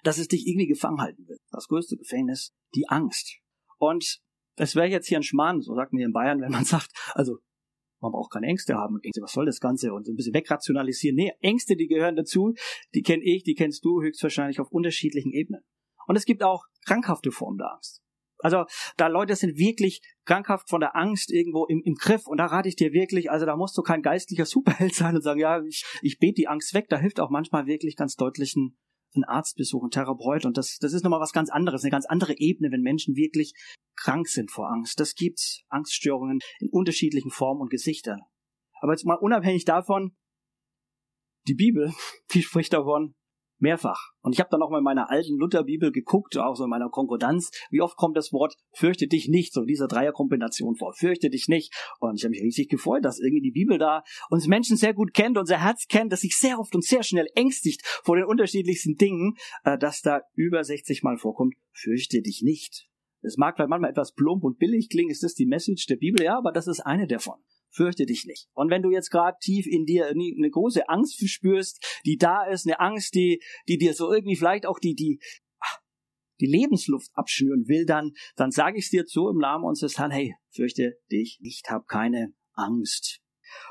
dass 0.02 0.18
es 0.18 0.28
dich 0.28 0.46
irgendwie 0.46 0.66
gefangen 0.66 1.00
halten 1.00 1.26
will. 1.26 1.38
Das 1.50 1.68
größte 1.68 1.96
Gefängnis, 1.96 2.52
die 2.74 2.88
Angst. 2.88 3.38
Und 3.78 4.20
es 4.56 4.74
wäre 4.74 4.88
jetzt 4.88 5.08
hier 5.08 5.18
ein 5.18 5.22
Schmarrn, 5.22 5.60
so 5.60 5.74
sagt 5.74 5.92
man 5.92 5.98
hier 5.98 6.06
in 6.06 6.12
Bayern, 6.12 6.40
wenn 6.40 6.52
man 6.52 6.64
sagt, 6.66 6.90
also 7.14 7.38
man 8.00 8.12
braucht 8.12 8.32
keine 8.32 8.46
Ängste 8.46 8.74
haben 8.74 8.94
und 8.94 9.04
Ängste, 9.04 9.20
was 9.22 9.32
soll 9.32 9.46
das 9.46 9.60
Ganze 9.60 9.92
und 9.92 10.06
so 10.06 10.12
ein 10.12 10.16
bisschen 10.16 10.34
wegrationalisieren. 10.34 11.16
Nee, 11.16 11.32
Ängste, 11.40 11.76
die 11.76 11.86
gehören 11.86 12.16
dazu, 12.16 12.54
die 12.94 13.02
kenne 13.02 13.22
ich, 13.24 13.42
die 13.44 13.54
kennst 13.54 13.84
du 13.84 14.00
höchstwahrscheinlich 14.00 14.60
auf 14.60 14.70
unterschiedlichen 14.70 15.32
Ebenen. 15.32 15.62
Und 16.06 16.16
es 16.16 16.24
gibt 16.24 16.42
auch 16.42 16.64
krankhafte 16.86 17.30
Formen 17.30 17.58
der 17.58 17.72
Angst. 17.72 18.02
Also 18.42 18.64
da 18.96 19.08
Leute 19.08 19.36
sind 19.36 19.58
wirklich 19.58 20.00
krankhaft 20.24 20.68
von 20.68 20.80
der 20.80 20.96
Angst 20.96 21.30
irgendwo 21.30 21.66
im, 21.66 21.82
im 21.84 21.94
Griff 21.94 22.26
und 22.26 22.38
da 22.38 22.46
rate 22.46 22.68
ich 22.68 22.76
dir 22.76 22.92
wirklich, 22.92 23.30
also 23.30 23.44
da 23.44 23.54
musst 23.54 23.76
du 23.76 23.82
kein 23.82 24.02
geistlicher 24.02 24.46
Superheld 24.46 24.94
sein 24.94 25.14
und 25.14 25.22
sagen, 25.22 25.40
ja, 25.40 25.62
ich, 25.62 25.84
ich 26.02 26.18
bete 26.18 26.34
die 26.36 26.48
Angst 26.48 26.72
weg. 26.74 26.86
Da 26.88 26.98
hilft 26.98 27.20
auch 27.20 27.30
manchmal 27.30 27.66
wirklich 27.66 27.96
ganz 27.96 28.16
deutlichen 28.16 28.78
einen 29.14 29.24
Arztbesuch, 29.24 29.82
einen 29.82 29.90
Therapeut. 29.90 30.44
Und 30.46 30.56
das, 30.56 30.78
das 30.78 30.92
ist 30.92 31.02
nochmal 31.02 31.20
was 31.20 31.32
ganz 31.32 31.50
anderes, 31.50 31.82
eine 31.82 31.90
ganz 31.90 32.06
andere 32.06 32.38
Ebene, 32.38 32.70
wenn 32.70 32.82
Menschen 32.82 33.16
wirklich 33.16 33.52
krank 33.96 34.28
sind 34.28 34.50
vor 34.50 34.70
Angst. 34.70 34.98
Das 35.00 35.14
gibt's 35.14 35.62
Angststörungen 35.68 36.38
in 36.60 36.68
unterschiedlichen 36.70 37.30
Formen 37.30 37.60
und 37.60 37.70
Gesichtern. 37.70 38.20
Aber 38.80 38.92
jetzt 38.92 39.04
mal 39.04 39.14
unabhängig 39.14 39.64
davon, 39.64 40.16
die 41.46 41.54
Bibel, 41.54 41.92
die 42.32 42.42
spricht 42.42 42.72
davon, 42.72 43.14
Mehrfach. 43.60 44.12
Und 44.22 44.32
ich 44.32 44.40
habe 44.40 44.50
dann 44.50 44.62
auch 44.62 44.70
mal 44.70 44.78
in 44.78 44.84
meiner 44.84 45.10
alten 45.10 45.36
Lutherbibel 45.36 45.92
geguckt, 45.92 46.36
auch 46.36 46.56
so 46.56 46.64
in 46.64 46.70
meiner 46.70 46.88
Konkordanz, 46.88 47.50
wie 47.70 47.80
oft 47.80 47.96
kommt 47.96 48.16
das 48.16 48.32
Wort 48.32 48.54
fürchte 48.72 49.06
dich 49.06 49.28
nicht, 49.28 49.52
so 49.52 49.64
dieser 49.64 49.88
Dreierkombination 49.88 50.76
vor, 50.76 50.92
fürchte 50.94 51.30
dich 51.30 51.48
nicht. 51.48 51.74
Und 51.98 52.16
ich 52.16 52.24
habe 52.24 52.30
mich 52.30 52.42
riesig 52.42 52.68
gefreut, 52.68 53.04
dass 53.04 53.18
irgendwie 53.18 53.42
die 53.42 53.52
Bibel 53.52 53.78
da 53.78 54.02
uns 54.28 54.46
Menschen 54.46 54.76
sehr 54.76 54.94
gut 54.94 55.14
kennt, 55.14 55.38
unser 55.38 55.58
Herz 55.58 55.86
kennt, 55.88 56.12
dass 56.12 56.20
sich 56.20 56.36
sehr 56.36 56.58
oft 56.58 56.74
und 56.74 56.84
sehr 56.84 57.02
schnell 57.02 57.26
ängstigt 57.34 57.82
vor 58.04 58.16
den 58.16 58.24
unterschiedlichsten 58.24 58.96
Dingen, 58.96 59.36
äh, 59.64 59.78
dass 59.78 60.02
da 60.02 60.22
über 60.34 60.62
60 60.64 61.02
Mal 61.02 61.18
vorkommt, 61.18 61.54
fürchte 61.72 62.22
dich 62.22 62.42
nicht. 62.42 62.88
Es 63.22 63.36
mag 63.36 63.56
vielleicht 63.56 63.70
manchmal 63.70 63.90
etwas 63.90 64.14
plump 64.14 64.44
und 64.44 64.58
billig 64.58 64.88
klingen, 64.88 65.10
ist 65.10 65.22
das 65.22 65.34
die 65.34 65.46
Message 65.46 65.86
der 65.86 65.96
Bibel? 65.96 66.24
Ja, 66.24 66.38
aber 66.38 66.52
das 66.52 66.66
ist 66.66 66.80
eine 66.80 67.06
davon 67.06 67.36
fürchte 67.70 68.06
dich 68.06 68.26
nicht. 68.26 68.48
Und 68.52 68.70
wenn 68.70 68.82
du 68.82 68.90
jetzt 68.90 69.10
gerade 69.10 69.36
tief 69.40 69.66
in 69.66 69.84
dir 69.84 70.08
eine 70.08 70.50
große 70.50 70.88
Angst 70.88 71.18
verspürst, 71.18 72.00
die 72.04 72.16
da 72.16 72.44
ist, 72.44 72.66
eine 72.66 72.80
Angst, 72.80 73.14
die, 73.14 73.42
die 73.68 73.78
dir 73.78 73.94
so 73.94 74.12
irgendwie 74.12 74.36
vielleicht 74.36 74.66
auch 74.66 74.78
die, 74.78 74.94
die, 74.94 75.20
die 76.40 76.46
Lebensluft 76.46 77.10
abschnüren 77.14 77.68
will, 77.68 77.86
dann, 77.86 78.12
dann 78.36 78.50
sage 78.50 78.78
ich 78.78 78.84
es 78.84 78.90
dir 78.90 79.06
zu 79.06 79.28
im 79.28 79.38
Namen 79.38 79.64
unseres 79.64 79.98
Herrn, 79.98 80.10
hey, 80.10 80.34
fürchte 80.50 80.98
dich 81.10 81.38
nicht, 81.40 81.70
hab 81.70 81.86
keine 81.86 82.32
Angst. 82.54 83.20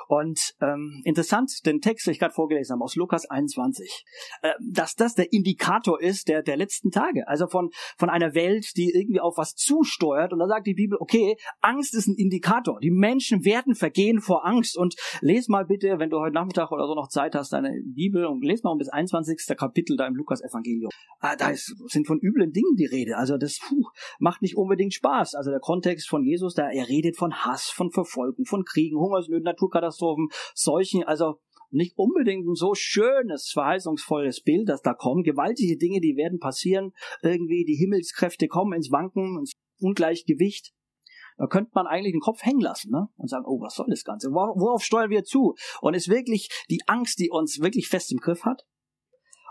Und 0.08 0.56
ähm, 0.62 1.02
interessant, 1.06 1.66
den 1.66 1.82
Text, 1.82 2.08
den 2.08 2.14
ich 2.14 2.20
gerade 2.20 2.34
vorgelesen 2.34 2.74
habe, 2.74 2.84
aus 2.84 2.96
Lukas 2.96 3.30
21, 3.30 4.06
äh, 4.42 4.54
dass 4.60 4.96
das 4.96 5.16
der 5.16 5.32
Indikator 5.32 6.02
ist 6.02 6.28
der, 6.28 6.42
der 6.42 6.58
letzten 6.58 6.92
Tage. 6.92 7.28
Also 7.28 7.48
von, 7.48 7.70
von 7.98 8.10
einer 8.10 8.34
Welt, 8.34 8.76
die 8.76 8.92
irgendwie 8.94 9.20
auf 9.20 9.38
was 9.38 9.56
zusteuert. 9.56 10.34
Und 10.34 10.40
da 10.40 10.48
sagt 10.48 10.68
die 10.68 10.74
Bibel, 10.74 10.98
okay, 11.00 11.38
Angst 11.62 11.96
ist 11.96 12.08
ein 12.08 12.16
Indikator. 12.16 12.80
Die 12.80 12.92
Menschen 12.92 13.46
werden 13.46 13.76
vergehen 13.76 14.22
vor 14.22 14.46
Angst. 14.46 14.78
Und 14.78 14.96
les 15.22 15.48
mal 15.48 15.66
bitte, 15.66 16.00
wenn 16.00 16.10
du 16.10 16.20
heute 16.20 16.34
Nachmittag 16.34 16.72
oder 16.72 16.88
so 16.88 16.96
noch 16.96 17.10
Zeit 17.10 17.36
hast, 17.36 17.54
deine 17.54 17.82
Bibel 17.86 18.26
und 18.26 18.44
les 18.44 18.64
mal 18.64 18.72
um 18.72 18.78
bis 18.78 18.90
21. 18.90 19.58
Kapitel 19.58 19.98
da 19.98 20.08
im 20.08 20.16
Lukas-Evangelium. 20.16 20.90
Ah, 21.20 21.36
da 21.36 21.50
ist, 21.50 21.76
sind 21.88 22.08
von 22.08 22.20
üblen 22.20 22.52
Dingen 22.52 22.76
die 22.78 22.86
Rede. 22.86 23.18
Also 23.18 23.38
das 23.38 23.60
puh, 23.60 23.84
macht 24.20 24.42
nicht 24.42 24.56
unbedingt 24.56 24.94
Spaß. 24.94 25.36
Also 25.36 25.52
der 25.52 25.60
Kontext 25.60 26.08
von 26.08 26.24
Jesus, 26.24 26.54
da 26.54 26.70
er 26.70 26.88
redet 26.88 27.18
von 27.18 27.34
Hass, 27.34 27.70
von 27.70 27.92
Verfolgung, 27.92 28.46
von 28.46 28.64
Kriegen, 28.64 28.98
Hungersnöten, 28.98 29.46
Naturkatastrophen, 29.70 30.30
Seuchen. 30.54 31.04
Also 31.04 31.36
nicht 31.72 31.98
unbedingt 31.98 32.48
ein 32.48 32.56
so 32.56 32.74
schönes, 32.74 33.52
verheißungsvolles 33.54 34.42
Bild, 34.42 34.70
das 34.70 34.82
da 34.82 34.94
kommt. 34.94 35.26
Gewaltige 35.26 35.78
Dinge, 35.78 36.02
die 36.02 36.16
werden 36.16 36.40
passieren. 36.40 36.92
Irgendwie 37.22 37.64
die 37.66 37.76
Himmelskräfte 37.76 38.48
kommen 38.48 38.74
ins 38.74 38.92
Wanken, 38.92 39.38
ins 39.40 39.54
Ungleichgewicht. 39.80 40.74
Da 41.38 41.48
könnte 41.48 41.72
man 41.74 41.88
eigentlich 41.88 42.14
den 42.14 42.20
Kopf 42.20 42.44
hängen 42.44 42.60
lassen 42.60 42.92
ne? 42.92 43.08
und 43.16 43.30
sagen, 43.30 43.46
oh, 43.48 43.62
was 43.62 43.76
soll 43.76 43.88
das 43.90 44.04
Ganze? 44.04 44.30
Worauf 44.30 44.84
steuern 44.84 45.10
wir 45.10 45.24
zu? 45.24 45.56
Und 45.80 45.94
ist 45.94 46.10
wirklich 46.10 46.50
die 46.70 46.82
Angst, 46.88 47.20
die 47.20 47.30
uns 47.30 47.62
wirklich 47.62 47.88
fest 47.88 48.12
im 48.12 48.18
Griff 48.18 48.44
hat? 48.44 48.64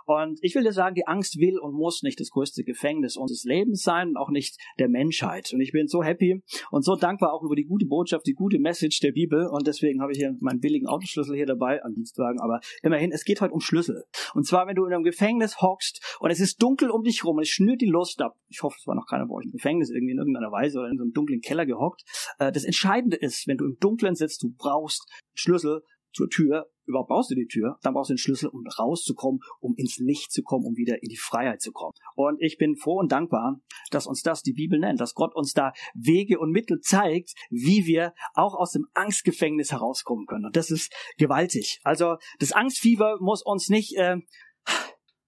Und 0.08 0.38
ich 0.40 0.54
will 0.54 0.64
dir 0.64 0.72
sagen, 0.72 0.94
die 0.94 1.06
Angst 1.06 1.38
will 1.38 1.58
und 1.58 1.74
muss 1.74 2.02
nicht 2.02 2.18
das 2.18 2.30
größte 2.30 2.64
Gefängnis 2.64 3.18
unseres 3.18 3.44
Lebens 3.44 3.82
sein 3.82 4.08
und 4.08 4.16
auch 4.16 4.30
nicht 4.30 4.56
der 4.78 4.88
Menschheit. 4.88 5.52
Und 5.52 5.60
ich 5.60 5.72
bin 5.72 5.86
so 5.86 6.02
happy 6.02 6.42
und 6.70 6.82
so 6.82 6.96
dankbar 6.96 7.34
auch 7.34 7.42
über 7.42 7.54
die 7.54 7.66
gute 7.66 7.84
Botschaft, 7.84 8.26
die 8.26 8.32
gute 8.32 8.58
Message 8.58 9.00
der 9.00 9.12
Bibel. 9.12 9.46
Und 9.46 9.66
deswegen 9.66 10.00
habe 10.00 10.12
ich 10.12 10.18
hier 10.18 10.34
meinen 10.40 10.60
billigen 10.60 10.86
Autoschlüssel 10.86 11.36
hier 11.36 11.44
dabei 11.44 11.82
an 11.82 11.92
Dienstwagen. 11.92 12.40
Aber 12.40 12.60
immerhin, 12.82 13.12
es 13.12 13.24
geht 13.24 13.42
heute 13.42 13.52
um 13.52 13.60
Schlüssel. 13.60 14.04
Und 14.32 14.46
zwar, 14.46 14.66
wenn 14.66 14.76
du 14.76 14.86
in 14.86 14.94
einem 14.94 15.04
Gefängnis 15.04 15.60
hockst 15.60 16.00
und 16.20 16.30
es 16.30 16.40
ist 16.40 16.62
dunkel 16.62 16.88
um 16.88 17.02
dich 17.02 17.22
rum 17.24 17.36
und 17.36 17.42
es 17.42 17.50
schnürt 17.50 17.82
die 17.82 17.86
Lust 17.86 18.22
ab. 18.22 18.34
Ich 18.48 18.62
hoffe, 18.62 18.76
es 18.80 18.86
war 18.86 18.94
noch 18.94 19.06
keiner 19.06 19.26
bei 19.26 19.34
euch 19.34 19.44
im 19.44 19.52
Gefängnis 19.52 19.90
irgendwie 19.90 20.12
in 20.12 20.18
irgendeiner 20.18 20.50
Weise 20.50 20.78
oder 20.78 20.88
in 20.88 20.96
so 20.96 21.02
einem 21.02 21.12
dunklen 21.12 21.42
Keller 21.42 21.66
gehockt. 21.66 22.02
Äh, 22.38 22.50
das 22.50 22.64
Entscheidende 22.64 23.18
ist, 23.18 23.46
wenn 23.46 23.58
du 23.58 23.66
im 23.66 23.76
Dunkeln 23.78 24.14
sitzt, 24.14 24.42
du 24.42 24.54
brauchst 24.56 25.06
Schlüssel 25.34 25.82
zur 26.12 26.28
Tür. 26.28 26.66
Überhaupt 26.84 27.08
brauchst 27.08 27.30
du 27.30 27.34
die 27.34 27.46
Tür, 27.46 27.78
dann 27.82 27.92
brauchst 27.92 28.08
du 28.08 28.14
den 28.14 28.18
Schlüssel, 28.18 28.48
um 28.48 28.64
rauszukommen, 28.66 29.40
um 29.60 29.74
ins 29.76 29.98
Licht 29.98 30.32
zu 30.32 30.42
kommen, 30.42 30.64
um 30.64 30.76
wieder 30.76 31.02
in 31.02 31.10
die 31.10 31.18
Freiheit 31.18 31.60
zu 31.60 31.70
kommen. 31.70 31.92
Und 32.14 32.40
ich 32.40 32.56
bin 32.56 32.76
froh 32.76 32.98
und 32.98 33.12
dankbar, 33.12 33.60
dass 33.90 34.06
uns 34.06 34.22
das 34.22 34.42
die 34.42 34.54
Bibel 34.54 34.78
nennt, 34.78 35.00
dass 35.00 35.14
Gott 35.14 35.34
uns 35.34 35.52
da 35.52 35.72
Wege 35.94 36.38
und 36.38 36.50
Mittel 36.50 36.80
zeigt, 36.80 37.34
wie 37.50 37.84
wir 37.84 38.14
auch 38.32 38.54
aus 38.54 38.72
dem 38.72 38.86
Angstgefängnis 38.94 39.70
herauskommen 39.70 40.26
können. 40.26 40.46
Und 40.46 40.56
das 40.56 40.70
ist 40.70 40.90
gewaltig. 41.18 41.80
Also 41.84 42.16
das 42.38 42.52
Angstfieber 42.52 43.18
muss 43.20 43.42
uns 43.42 43.68
nicht 43.68 43.96
äh, 43.96 44.16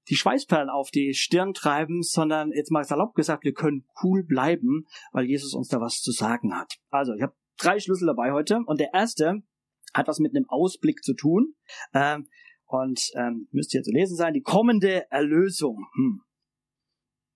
die 0.08 0.16
Schweißperlen 0.16 0.68
auf 0.68 0.90
die 0.90 1.14
Stirn 1.14 1.54
treiben, 1.54 2.02
sondern 2.02 2.52
jetzt 2.52 2.70
mal 2.70 2.84
salopp 2.84 3.14
gesagt, 3.14 3.44
wir 3.44 3.52
können 3.52 3.86
cool 4.02 4.24
bleiben, 4.24 4.86
weil 5.12 5.24
Jesus 5.24 5.54
uns 5.54 5.68
da 5.68 5.80
was 5.80 6.00
zu 6.00 6.10
sagen 6.10 6.56
hat. 6.56 6.74
Also 6.90 7.12
ich 7.14 7.22
habe 7.22 7.34
drei 7.58 7.78
Schlüssel 7.78 8.06
dabei 8.06 8.32
heute 8.32 8.60
und 8.66 8.80
der 8.80 8.92
erste 8.92 9.42
hat 9.94 10.08
was 10.08 10.18
mit 10.18 10.34
einem 10.34 10.48
Ausblick 10.48 11.02
zu 11.02 11.14
tun. 11.14 11.54
Ähm, 11.94 12.26
und 12.66 13.10
ähm, 13.16 13.48
müsste 13.50 13.78
hier 13.78 13.82
zu 13.82 13.90
lesen 13.90 14.16
sein, 14.16 14.32
die 14.32 14.42
kommende 14.42 15.10
Erlösung. 15.10 15.86
Hm. 15.94 16.22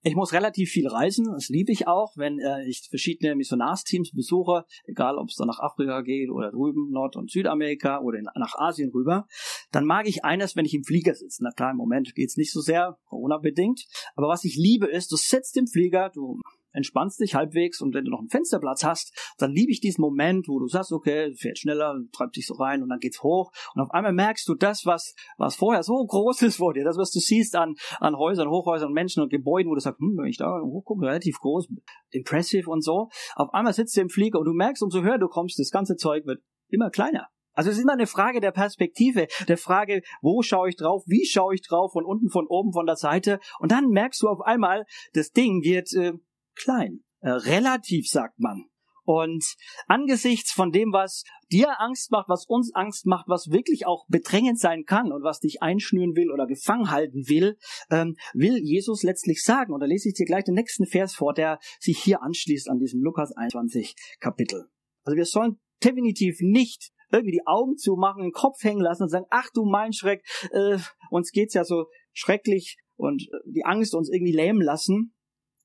Ich 0.06 0.14
muss 0.14 0.34
relativ 0.34 0.68
viel 0.68 0.86
reisen, 0.86 1.24
das 1.32 1.48
liebe 1.48 1.72
ich 1.72 1.88
auch, 1.88 2.12
wenn 2.16 2.38
äh, 2.38 2.68
ich 2.68 2.88
verschiedene 2.90 3.34
Missionarsteams 3.34 4.12
besuche, 4.12 4.66
egal 4.84 5.16
ob 5.16 5.30
es 5.30 5.36
dann 5.36 5.48
nach 5.48 5.60
Afrika 5.60 6.02
geht 6.02 6.30
oder 6.30 6.50
drüben 6.50 6.90
Nord- 6.90 7.16
und 7.16 7.30
Südamerika 7.30 8.00
oder 8.02 8.18
in, 8.18 8.26
nach 8.36 8.54
Asien 8.54 8.90
rüber, 8.90 9.26
dann 9.72 9.86
mag 9.86 10.06
ich 10.06 10.22
eines, 10.22 10.56
wenn 10.56 10.66
ich 10.66 10.74
im 10.74 10.84
Flieger 10.84 11.14
sitze. 11.14 11.42
Na 11.42 11.52
klar, 11.52 11.70
im 11.70 11.78
Moment 11.78 12.14
geht's 12.14 12.36
nicht 12.36 12.52
so 12.52 12.60
sehr, 12.60 12.98
Corona-bedingt, 13.06 13.86
aber 14.14 14.28
was 14.28 14.44
ich 14.44 14.56
liebe 14.56 14.86
ist, 14.86 15.10
du 15.10 15.16
sitzt 15.16 15.56
im 15.56 15.66
Flieger, 15.66 16.10
du 16.10 16.38
entspannst 16.74 17.20
dich 17.20 17.34
halbwegs 17.34 17.80
und 17.80 17.94
wenn 17.94 18.04
du 18.04 18.10
noch 18.10 18.18
einen 18.18 18.28
Fensterplatz 18.28 18.84
hast, 18.84 19.34
dann 19.38 19.52
liebe 19.52 19.72
ich 19.72 19.80
diesen 19.80 20.02
Moment, 20.02 20.48
wo 20.48 20.58
du 20.58 20.68
sagst, 20.68 20.92
okay, 20.92 21.34
fährt 21.34 21.58
schneller, 21.58 21.96
treibt 22.12 22.36
dich 22.36 22.46
so 22.46 22.54
rein 22.54 22.82
und 22.82 22.90
dann 22.90 22.98
geht's 22.98 23.22
hoch 23.22 23.50
und 23.74 23.82
auf 23.82 23.90
einmal 23.90 24.12
merkst 24.12 24.46
du 24.48 24.54
das, 24.54 24.84
was, 24.84 25.14
was 25.38 25.56
vorher 25.56 25.82
so 25.82 25.94
groß 25.94 26.42
ist 26.42 26.56
vor 26.56 26.74
dir, 26.74 26.84
das, 26.84 26.98
was 26.98 27.10
du 27.10 27.20
siehst 27.20 27.56
an, 27.56 27.74
an 28.00 28.16
Häusern, 28.16 28.48
Hochhäusern, 28.48 28.92
Menschen 28.92 29.22
und 29.22 29.30
Gebäuden, 29.30 29.70
wo 29.70 29.74
du 29.74 29.80
sagst, 29.80 30.00
hm, 30.00 30.16
wenn 30.18 30.26
ich 30.26 30.36
da 30.36 30.60
hochgucke, 30.60 31.06
relativ 31.06 31.38
groß, 31.38 31.68
impressive 32.10 32.70
und 32.70 32.82
so, 32.82 33.08
auf 33.36 33.54
einmal 33.54 33.72
sitzt 33.72 33.96
du 33.96 34.00
im 34.00 34.10
Flieger 34.10 34.38
und 34.38 34.46
du 34.46 34.52
merkst, 34.52 34.82
umso 34.82 35.02
höher 35.02 35.18
du 35.18 35.28
kommst, 35.28 35.58
das 35.58 35.70
ganze 35.70 35.96
Zeug 35.96 36.26
wird 36.26 36.42
immer 36.68 36.90
kleiner. 36.90 37.28
Also 37.54 37.70
es 37.70 37.76
ist 37.76 37.82
immer 37.84 37.92
eine 37.92 38.08
Frage 38.08 38.40
der 38.40 38.50
Perspektive, 38.50 39.28
der 39.48 39.56
Frage, 39.56 40.02
wo 40.20 40.42
schaue 40.42 40.68
ich 40.68 40.76
drauf, 40.76 41.04
wie 41.06 41.24
schaue 41.24 41.54
ich 41.54 41.62
drauf, 41.62 41.92
von 41.92 42.04
unten, 42.04 42.28
von 42.28 42.46
oben, 42.48 42.72
von 42.72 42.86
der 42.86 42.96
Seite. 42.96 43.38
Und 43.60 43.70
dann 43.70 43.88
merkst 43.88 44.20
du 44.22 44.28
auf 44.28 44.40
einmal, 44.40 44.84
das 45.12 45.30
Ding 45.30 45.62
wird 45.62 45.92
äh, 45.94 46.14
klein. 46.54 47.04
Äh, 47.20 47.30
relativ 47.30 48.08
sagt 48.08 48.38
man. 48.38 48.66
Und 49.06 49.44
angesichts 49.86 50.50
von 50.52 50.72
dem, 50.72 50.92
was 50.92 51.24
dir 51.52 51.78
Angst 51.80 52.10
macht, 52.10 52.28
was 52.28 52.46
uns 52.46 52.74
Angst 52.74 53.04
macht, 53.04 53.26
was 53.28 53.50
wirklich 53.50 53.86
auch 53.86 54.06
bedrängend 54.08 54.58
sein 54.58 54.84
kann 54.84 55.12
und 55.12 55.22
was 55.22 55.40
dich 55.40 55.62
einschnüren 55.62 56.16
will 56.16 56.30
oder 56.30 56.46
gefangen 56.46 56.90
halten 56.90 57.28
will, 57.28 57.58
ähm, 57.90 58.16
will 58.32 58.56
Jesus 58.56 59.02
letztlich 59.02 59.42
sagen. 59.42 59.74
Und 59.74 59.80
da 59.80 59.86
lese 59.86 60.08
ich 60.08 60.14
dir 60.14 60.24
gleich 60.24 60.44
den 60.44 60.54
nächsten 60.54 60.86
Vers 60.86 61.14
vor, 61.14 61.34
der 61.34 61.58
sich 61.80 61.98
hier 61.98 62.22
anschließt 62.22 62.70
an 62.70 62.78
diesem 62.78 63.02
Lukas 63.02 63.32
21 63.32 63.94
Kapitel. 64.20 64.68
Also 65.04 65.16
wir 65.16 65.26
sollen 65.26 65.60
definitiv 65.84 66.38
nicht 66.40 66.90
irgendwie 67.12 67.32
die 67.32 67.46
Augen 67.46 67.76
zumachen, 67.76 68.22
den 68.22 68.32
Kopf 68.32 68.62
hängen 68.62 68.80
lassen 68.80 69.04
und 69.04 69.08
sagen, 69.10 69.26
ach 69.30 69.50
du 69.52 69.64
mein 69.64 69.92
Schreck, 69.92 70.24
äh, 70.50 70.78
uns 71.10 71.30
geht's 71.30 71.54
ja 71.54 71.64
so 71.64 71.86
schrecklich 72.12 72.78
und 72.96 73.22
äh, 73.22 73.50
die 73.52 73.64
Angst 73.64 73.94
uns 73.94 74.10
irgendwie 74.10 74.32
lähmen 74.32 74.62
lassen, 74.62 75.13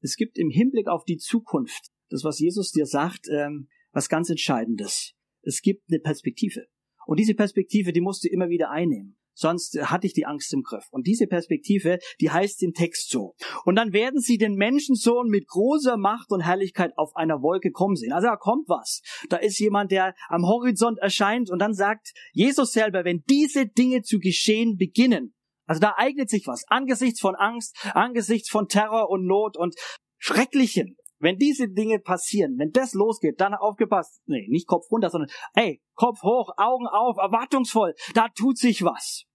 es 0.02 0.16
gibt 0.16 0.38
im 0.38 0.50
Hinblick 0.50 0.88
auf 0.88 1.04
die 1.04 1.18
Zukunft, 1.18 1.90
das, 2.10 2.24
was 2.24 2.40
Jesus 2.40 2.72
dir 2.72 2.86
sagt, 2.86 3.28
ähm, 3.30 3.68
was 3.92 4.10
ganz 4.10 4.30
Entscheidendes. 4.30 5.14
Es 5.42 5.62
gibt 5.62 5.90
eine 5.90 6.00
Perspektive. 6.00 6.66
Und 7.06 7.20
diese 7.20 7.34
Perspektive, 7.34 7.92
die 7.92 8.02
musst 8.02 8.24
du 8.24 8.30
immer 8.30 8.50
wieder 8.50 8.70
einnehmen. 8.70 9.18
Sonst 9.34 9.80
hatte 9.82 10.06
ich 10.06 10.12
die 10.12 10.26
Angst 10.26 10.54
im 10.54 10.64
Griff. 10.64 10.86
Und 10.92 11.08
diese 11.08 11.26
Perspektive, 11.26 12.00
die 12.20 12.30
heißt 12.30 12.62
im 12.62 12.74
Text 12.74 13.10
so. 13.10 13.36
Und 13.64 13.78
dann 13.78 13.94
werden 13.94 14.20
sie 14.20 14.38
den 14.38 14.56
Menschensohn 14.56 15.30
mit 15.30 15.48
großer 15.48 15.96
Macht 15.96 16.32
und 16.32 16.42
Herrlichkeit 16.42 16.92
auf 16.98 17.16
einer 17.16 17.42
Wolke 17.42 17.72
kommen 17.72 17.96
sehen. 17.96 18.12
Also 18.12 18.28
da 18.28 18.36
kommt 18.36 18.68
was. 18.68 19.02
Da 19.30 19.38
ist 19.38 19.58
jemand, 19.60 19.92
der 19.92 20.14
am 20.28 20.46
Horizont 20.46 21.00
erscheint 21.00 21.50
und 21.50 21.60
dann 21.60 21.74
sagt 21.74 22.12
Jesus 22.34 22.74
selber, 22.74 23.06
wenn 23.06 23.24
diese 23.30 23.66
Dinge 23.66 24.02
zu 24.02 24.20
geschehen 24.20 24.76
beginnen, 24.76 25.34
also 25.70 25.82
da 25.82 25.94
eignet 25.98 26.32
sich 26.32 26.48
was. 26.48 26.66
Angesichts 26.68 27.20
von 27.20 27.36
Angst, 27.36 27.78
angesichts 27.94 28.50
von 28.50 28.68
Terror 28.68 29.12
und 29.12 29.28
Not 29.28 29.56
und 29.56 29.76
Schrecklichem. 30.18 30.98
Wenn 31.20 31.38
diese 31.38 31.70
Dinge 31.70 32.00
passieren, 32.00 32.58
wenn 32.58 32.72
das 32.72 32.96
losgeht, 32.96 33.40
dann 33.40 33.54
aufgepasst. 33.54 34.20
Nee, 34.26 34.48
nicht 34.50 34.66
Kopf 34.66 34.90
runter, 34.90 35.12
sondern 35.12 35.30
ey, 35.54 35.80
Kopf 35.94 36.24
hoch, 36.24 36.54
Augen 36.58 36.88
auf, 36.88 37.18
erwartungsvoll. 37.18 37.94
Da 38.16 38.30
tut 38.30 38.58
sich 38.58 38.84
was. 38.84 39.26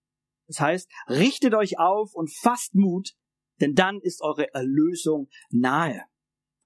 Das 0.48 0.58
heißt, 0.58 0.90
richtet 1.08 1.54
euch 1.54 1.78
auf 1.78 2.14
und 2.14 2.34
fasst 2.34 2.74
Mut, 2.74 3.12
denn 3.60 3.74
dann 3.74 4.00
ist 4.00 4.20
eure 4.20 4.52
Erlösung 4.52 5.28
nahe. 5.50 6.02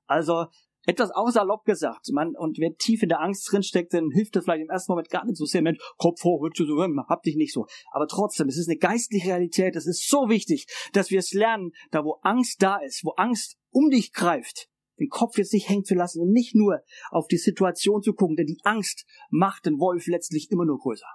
Also 0.06 0.46
etwas 0.88 1.10
auch 1.10 1.28
salopp 1.30 1.64
gesagt. 1.66 2.08
Man, 2.12 2.34
und 2.34 2.58
wer 2.58 2.74
tief 2.74 3.02
in 3.02 3.10
der 3.10 3.20
Angst 3.20 3.52
drinsteckt, 3.52 3.92
dann 3.92 4.10
hilft 4.10 4.34
das 4.34 4.44
vielleicht 4.44 4.62
im 4.62 4.70
ersten 4.70 4.92
Moment 4.92 5.10
gar 5.10 5.26
nicht 5.26 5.36
so 5.36 5.44
sehr. 5.44 5.60
Mensch, 5.60 5.78
Kopf 5.98 6.24
hoch, 6.24 6.48
so, 6.54 6.64
hab 7.08 7.22
dich 7.22 7.36
nicht 7.36 7.52
so. 7.52 7.66
Aber 7.92 8.06
trotzdem, 8.06 8.48
es 8.48 8.56
ist 8.56 8.68
eine 8.68 8.78
geistliche 8.78 9.28
Realität. 9.28 9.76
Es 9.76 9.86
ist 9.86 10.08
so 10.08 10.30
wichtig, 10.30 10.66
dass 10.94 11.10
wir 11.10 11.18
es 11.18 11.34
lernen, 11.34 11.72
da 11.90 12.04
wo 12.04 12.18
Angst 12.22 12.62
da 12.62 12.78
ist, 12.78 13.04
wo 13.04 13.10
Angst 13.16 13.58
um 13.70 13.90
dich 13.90 14.14
greift, 14.14 14.68
den 14.98 15.10
Kopf 15.10 15.36
jetzt 15.36 15.52
nicht 15.52 15.68
hängen 15.68 15.84
zu 15.84 15.94
lassen 15.94 16.22
und 16.22 16.32
nicht 16.32 16.54
nur 16.54 16.80
auf 17.10 17.28
die 17.28 17.36
Situation 17.36 18.00
zu 18.00 18.14
gucken, 18.14 18.36
denn 18.36 18.46
die 18.46 18.60
Angst 18.64 19.04
macht 19.28 19.66
den 19.66 19.78
Wolf 19.78 20.06
letztlich 20.06 20.50
immer 20.50 20.64
nur 20.64 20.78
größer. 20.78 21.06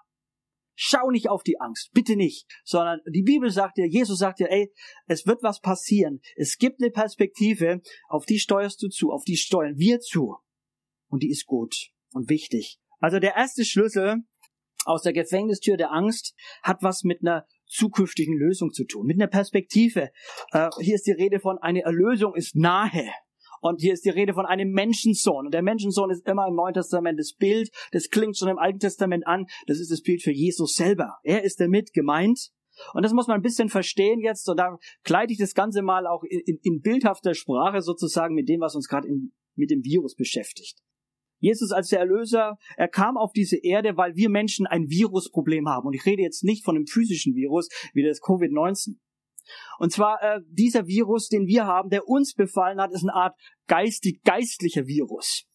Schau 0.76 1.12
nicht 1.12 1.30
auf 1.30 1.44
die 1.44 1.60
Angst, 1.60 1.92
bitte 1.94 2.16
nicht, 2.16 2.48
sondern 2.64 3.00
die 3.08 3.22
Bibel 3.22 3.52
sagt 3.52 3.78
dir, 3.78 3.88
Jesus 3.88 4.20
sagt 4.20 4.40
dir, 4.40 4.50
ey, 4.50 4.72
es 5.08 5.28
wird 5.28 5.44
was 5.44 5.60
passieren. 5.60 6.20
Es 6.36 6.58
gibt 6.58 6.82
eine 6.82 6.92
Perspektive, 6.92 7.82
auf 8.08 8.26
die 8.26 8.40
steuerst 8.40 8.82
du 8.82 8.88
zu, 8.90 9.12
auf 9.12 9.24
die 9.24 9.38
steuern 9.38 9.78
wir 9.78 10.00
zu. 10.00 10.38
Und 11.08 11.22
die 11.22 11.30
ist 11.30 11.46
gut 11.46 11.92
und 12.14 12.30
wichtig. 12.30 12.80
Also 13.00 13.20
der 13.20 13.36
erste 13.36 13.66
Schlüssel 13.66 14.24
aus 14.86 15.04
der 15.04 15.14
Gefängnistür 15.14 15.78
der 15.78 15.92
Angst 15.92 16.36
hat 16.62 16.82
was 16.82 17.04
mit 17.04 17.22
einer 17.22 17.46
zukünftigen 17.68 18.38
Lösung 18.38 18.72
zu 18.72 18.86
tun, 18.86 19.06
mit 19.06 19.18
einer 19.18 19.30
Perspektive. 19.30 20.12
Äh, 20.52 20.70
hier 20.80 20.96
ist 20.96 21.08
die 21.08 21.12
Rede 21.12 21.40
von 21.40 21.58
eine 21.60 21.84
Erlösung 21.84 22.36
ist 22.36 22.56
nahe. 22.56 23.12
Und 23.64 23.80
hier 23.80 23.94
ist 23.94 24.04
die 24.04 24.10
Rede 24.10 24.34
von 24.34 24.46
einem 24.46 24.72
Menschensohn. 24.72 25.46
Und 25.46 25.54
der 25.54 25.62
Menschensohn 25.62 26.12
ist 26.12 26.28
immer 26.28 26.48
im 26.50 26.56
Neuen 26.56 26.74
Testament 26.74 27.18
das 27.18 27.34
Bild. 27.34 27.72
Das 27.94 28.10
klingt 28.10 28.38
schon 28.38 28.50
im 28.50 28.60
Alten 28.60 28.80
Testament 28.80 29.26
an. 29.26 29.46
Das 29.68 29.80
ist 29.80 29.90
das 29.90 30.02
Bild 30.02 30.22
für 30.22 30.34
Jesus 30.34 30.76
selber. 30.76 31.18
Er 31.24 31.46
ist 31.46 31.62
damit 31.62 31.94
gemeint. 31.94 32.50
Und 32.94 33.04
das 33.04 33.14
muss 33.14 33.28
man 33.28 33.36
ein 33.36 33.42
bisschen 33.42 33.70
verstehen 33.70 34.20
jetzt. 34.20 34.50
Und 34.50 34.58
da 34.58 34.78
kleide 35.04 35.32
ich 35.32 35.40
das 35.40 35.54
Ganze 35.54 35.82
mal 35.82 36.08
auch 36.08 36.24
in, 36.26 36.60
in, 36.62 36.82
bildhafter 36.82 37.34
Sprache 37.34 37.82
sozusagen 37.82 38.36
mit 38.36 38.50
dem, 38.50 38.60
was 38.60 38.76
uns 38.76 38.90
gerade 38.90 39.08
mit 39.56 39.72
dem 39.72 39.86
Virus 39.86 40.16
beschäftigt. 40.16 40.80
Jesus 41.40 41.72
als 41.72 41.88
der 41.88 42.00
Erlöser, 42.00 42.58
er 42.76 42.90
kam 42.90 43.16
auf 43.16 43.32
diese 43.32 43.58
Erde, 43.58 43.96
weil 43.96 44.16
wir 44.16 44.30
Menschen 44.30 44.68
ein 44.68 44.90
Virusproblem 44.90 45.70
haben. 45.70 45.88
Und 45.88 45.94
ich 45.94 46.06
rede 46.06 46.22
jetzt 46.22 46.44
nicht 46.44 46.66
von 46.66 46.76
einem 46.76 46.88
physischen 46.88 47.34
Virus 47.34 47.70
wie 47.94 48.04
das 48.04 48.22
Covid-19. 48.22 48.98
Und 49.80 49.92
zwar 49.92 50.22
äh, 50.22 50.40
dieser 50.48 50.88
Virus, 50.88 51.28
den 51.28 51.48
wir 51.48 51.66
haben, 51.66 51.90
der 51.90 52.08
uns 52.08 52.34
befallen 52.34 52.80
hat, 52.80 52.92
ist 52.92 53.04
eine 53.04 53.14
Art 53.14 53.36
geistig 53.68 54.22
geistlicher 54.24 54.86
Virus. 54.86 55.46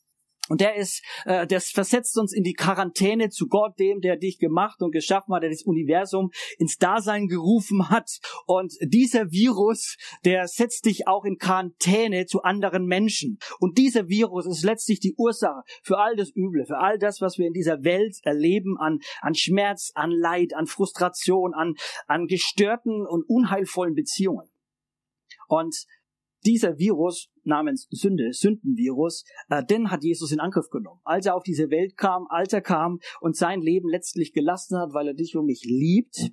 Und 0.48 0.60
der 0.60 0.76
ist, 0.76 1.02
äh, 1.24 1.46
das 1.46 1.70
versetzt 1.70 2.16
uns 2.18 2.32
in 2.32 2.42
die 2.42 2.54
Quarantäne 2.54 3.30
zu 3.30 3.46
Gott, 3.48 3.78
dem, 3.78 4.00
der 4.00 4.16
dich 4.16 4.38
gemacht 4.38 4.82
und 4.82 4.92
geschaffen 4.92 5.34
hat, 5.34 5.42
der 5.42 5.50
das 5.50 5.62
Universum 5.62 6.30
ins 6.58 6.78
Dasein 6.78 7.26
gerufen 7.26 7.90
hat. 7.90 8.18
Und 8.46 8.74
dieser 8.80 9.30
Virus, 9.30 9.96
der 10.24 10.48
setzt 10.48 10.86
dich 10.86 11.06
auch 11.06 11.24
in 11.24 11.38
Quarantäne 11.38 12.26
zu 12.26 12.42
anderen 12.42 12.86
Menschen. 12.86 13.38
Und 13.60 13.78
dieser 13.78 14.08
Virus 14.08 14.46
ist 14.46 14.64
letztlich 14.64 15.00
die 15.00 15.14
Ursache 15.16 15.62
für 15.82 15.98
all 15.98 16.16
das 16.16 16.34
Üble, 16.34 16.64
für 16.66 16.78
all 16.78 16.98
das, 16.98 17.20
was 17.20 17.38
wir 17.38 17.46
in 17.46 17.52
dieser 17.52 17.84
Welt 17.84 18.16
erleben 18.22 18.76
an, 18.78 19.00
an 19.20 19.34
Schmerz, 19.34 19.92
an 19.94 20.10
Leid, 20.10 20.54
an 20.54 20.66
Frustration, 20.66 21.54
an, 21.54 21.74
an 22.06 22.26
gestörten 22.26 23.06
und 23.06 23.28
unheilvollen 23.28 23.94
Beziehungen. 23.94 24.48
Und 25.48 25.86
dieser 26.44 26.78
Virus 26.78 27.30
namens 27.44 27.86
Sünde, 27.90 28.32
Sündenvirus, 28.32 29.24
äh, 29.48 29.64
den 29.64 29.90
hat 29.90 30.02
Jesus 30.02 30.32
in 30.32 30.40
Angriff 30.40 30.68
genommen. 30.70 31.00
Als 31.04 31.26
er 31.26 31.34
auf 31.34 31.42
diese 31.42 31.70
Welt 31.70 31.96
kam, 31.96 32.26
als 32.28 32.52
er 32.52 32.60
kam 32.60 32.98
und 33.20 33.36
sein 33.36 33.60
Leben 33.60 33.88
letztlich 33.88 34.32
gelassen 34.32 34.78
hat, 34.78 34.92
weil 34.92 35.08
er 35.08 35.14
dich 35.14 35.36
und 35.36 35.46
mich 35.46 35.62
liebt. 35.64 36.30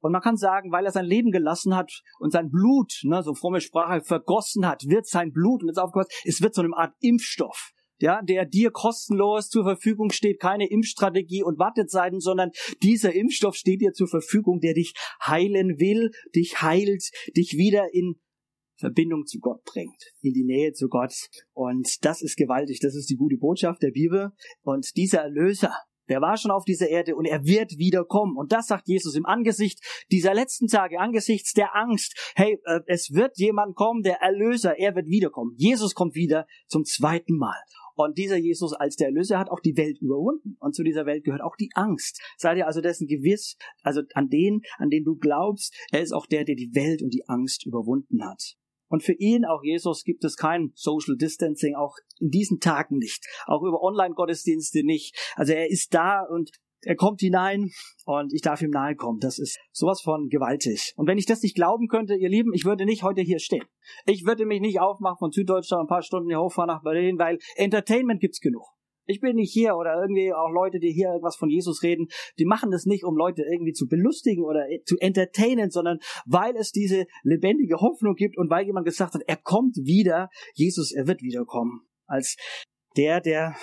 Und 0.00 0.12
man 0.12 0.22
kann 0.22 0.36
sagen, 0.36 0.70
weil 0.70 0.84
er 0.84 0.92
sein 0.92 1.04
Leben 1.04 1.32
gelassen 1.32 1.74
hat 1.74 1.90
und 2.18 2.30
sein 2.30 2.50
Blut, 2.50 3.00
ne, 3.02 3.22
so 3.22 3.34
fromme 3.34 3.60
Sprache, 3.60 4.02
vergossen 4.02 4.66
hat, 4.66 4.84
wird 4.86 5.06
sein 5.06 5.32
Blut, 5.32 5.62
und 5.62 5.68
jetzt 5.68 5.78
aufgepasst, 5.78 6.12
es 6.24 6.40
wird 6.42 6.54
so 6.54 6.62
eine 6.62 6.76
Art 6.76 6.94
Impfstoff 7.00 7.72
ja, 7.98 8.20
der 8.22 8.44
dir 8.44 8.70
kostenlos 8.70 9.48
zur 9.48 9.64
Verfügung 9.64 10.10
steht, 10.10 10.40
keine 10.40 10.68
Impfstrategie 10.68 11.42
und 11.42 11.58
Wartezeiten, 11.58 12.20
sondern 12.20 12.50
dieser 12.82 13.14
Impfstoff 13.14 13.56
steht 13.56 13.80
dir 13.80 13.92
zur 13.92 14.08
Verfügung, 14.08 14.60
der 14.60 14.74
dich 14.74 14.92
heilen 15.24 15.78
will, 15.78 16.10
dich 16.34 16.60
heilt, 16.60 17.10
dich 17.36 17.54
wieder 17.56 17.94
in 17.94 18.16
Verbindung 18.76 19.26
zu 19.26 19.38
Gott 19.40 19.64
bringt, 19.64 20.02
in 20.20 20.32
die 20.32 20.44
Nähe 20.44 20.72
zu 20.72 20.88
Gott. 20.88 21.14
Und 21.52 22.04
das 22.04 22.22
ist 22.22 22.36
gewaltig. 22.36 22.80
Das 22.80 22.94
ist 22.94 23.10
die 23.10 23.16
gute 23.16 23.36
Botschaft 23.36 23.82
der 23.82 23.90
Bibel. 23.90 24.32
Und 24.62 24.96
dieser 24.96 25.22
Erlöser, 25.22 25.72
der 26.08 26.20
war 26.20 26.36
schon 26.36 26.50
auf 26.50 26.64
dieser 26.64 26.88
Erde 26.88 27.16
und 27.16 27.24
er 27.24 27.44
wird 27.44 27.78
wiederkommen. 27.78 28.36
Und 28.36 28.52
das 28.52 28.68
sagt 28.68 28.88
Jesus 28.88 29.16
im 29.16 29.26
Angesicht 29.26 29.80
dieser 30.10 30.34
letzten 30.34 30.68
Tage, 30.68 31.00
angesichts 31.00 31.52
der 31.52 31.74
Angst. 31.74 32.32
Hey, 32.36 32.58
äh, 32.64 32.80
es 32.86 33.12
wird 33.12 33.38
jemand 33.38 33.74
kommen, 33.74 34.02
der 34.02 34.20
Erlöser, 34.20 34.78
er 34.78 34.94
wird 34.94 35.08
wiederkommen. 35.08 35.54
Jesus 35.56 35.94
kommt 35.94 36.14
wieder 36.14 36.46
zum 36.68 36.84
zweiten 36.84 37.36
Mal. 37.36 37.56
Und 37.94 38.18
dieser 38.18 38.36
Jesus 38.36 38.74
als 38.74 38.96
der 38.96 39.08
Erlöser 39.08 39.38
hat 39.38 39.48
auch 39.48 39.60
die 39.60 39.76
Welt 39.76 39.98
überwunden. 40.00 40.56
Und 40.60 40.74
zu 40.74 40.82
dieser 40.82 41.06
Welt 41.06 41.24
gehört 41.24 41.40
auch 41.40 41.56
die 41.56 41.70
Angst. 41.74 42.20
Sei 42.36 42.54
dir 42.54 42.66
also 42.66 42.82
dessen 42.82 43.06
gewiss, 43.06 43.56
also 43.82 44.02
an 44.12 44.28
den, 44.28 44.60
an 44.76 44.90
den 44.90 45.02
du 45.02 45.16
glaubst, 45.16 45.74
er 45.90 46.02
ist 46.02 46.12
auch 46.12 46.26
der, 46.26 46.44
der 46.44 46.56
die 46.56 46.74
Welt 46.74 47.02
und 47.02 47.14
die 47.14 47.26
Angst 47.26 47.64
überwunden 47.64 48.22
hat. 48.22 48.56
Und 48.88 49.02
für 49.02 49.14
ihn, 49.14 49.44
auch 49.44 49.62
Jesus, 49.62 50.04
gibt 50.04 50.24
es 50.24 50.36
kein 50.36 50.70
Social 50.74 51.16
Distancing, 51.16 51.74
auch 51.74 51.96
in 52.20 52.30
diesen 52.30 52.60
Tagen 52.60 52.98
nicht. 52.98 53.26
Auch 53.46 53.62
über 53.62 53.82
Online-Gottesdienste 53.82 54.84
nicht. 54.84 55.16
Also 55.34 55.52
er 55.52 55.70
ist 55.70 55.94
da 55.94 56.22
und 56.22 56.50
er 56.82 56.94
kommt 56.94 57.20
hinein 57.20 57.70
und 58.04 58.32
ich 58.32 58.42
darf 58.42 58.62
ihm 58.62 58.70
nahe 58.70 58.94
kommen. 58.94 59.18
Das 59.18 59.38
ist 59.38 59.58
sowas 59.72 60.00
von 60.02 60.28
gewaltig. 60.28 60.92
Und 60.96 61.08
wenn 61.08 61.18
ich 61.18 61.26
das 61.26 61.42
nicht 61.42 61.56
glauben 61.56 61.88
könnte, 61.88 62.14
ihr 62.14 62.28
Lieben, 62.28 62.52
ich 62.54 62.64
würde 62.64 62.84
nicht 62.84 63.02
heute 63.02 63.22
hier 63.22 63.40
stehen. 63.40 63.64
Ich 64.06 64.24
würde 64.24 64.46
mich 64.46 64.60
nicht 64.60 64.80
aufmachen 64.80 65.18
von 65.18 65.32
Süddeutschland 65.32 65.84
ein 65.84 65.88
paar 65.88 66.02
Stunden 66.02 66.28
hier 66.28 66.40
hochfahren 66.40 66.68
nach 66.68 66.82
Berlin, 66.82 67.18
weil 67.18 67.38
Entertainment 67.56 68.20
gibt's 68.20 68.40
genug. 68.40 68.75
Ich 69.06 69.20
bin 69.20 69.36
nicht 69.36 69.52
hier 69.52 69.76
oder 69.76 70.00
irgendwie 70.00 70.32
auch 70.32 70.50
Leute, 70.50 70.78
die 70.78 70.92
hier 70.92 71.08
irgendwas 71.08 71.36
von 71.36 71.48
Jesus 71.48 71.82
reden, 71.82 72.08
die 72.38 72.44
machen 72.44 72.70
das 72.70 72.86
nicht, 72.86 73.04
um 73.04 73.16
Leute 73.16 73.42
irgendwie 73.42 73.72
zu 73.72 73.86
belustigen 73.88 74.44
oder 74.44 74.66
zu 74.84 74.96
entertainen, 74.98 75.70
sondern 75.70 75.98
weil 76.26 76.56
es 76.56 76.72
diese 76.72 77.06
lebendige 77.22 77.76
Hoffnung 77.76 78.14
gibt 78.14 78.36
und 78.36 78.50
weil 78.50 78.66
jemand 78.66 78.86
gesagt 78.86 79.14
hat, 79.14 79.22
er 79.26 79.36
kommt 79.36 79.76
wieder, 79.76 80.28
Jesus, 80.54 80.92
er 80.92 81.06
wird 81.06 81.22
wiederkommen. 81.22 81.86
Als 82.06 82.36
der, 82.96 83.20
der 83.20 83.56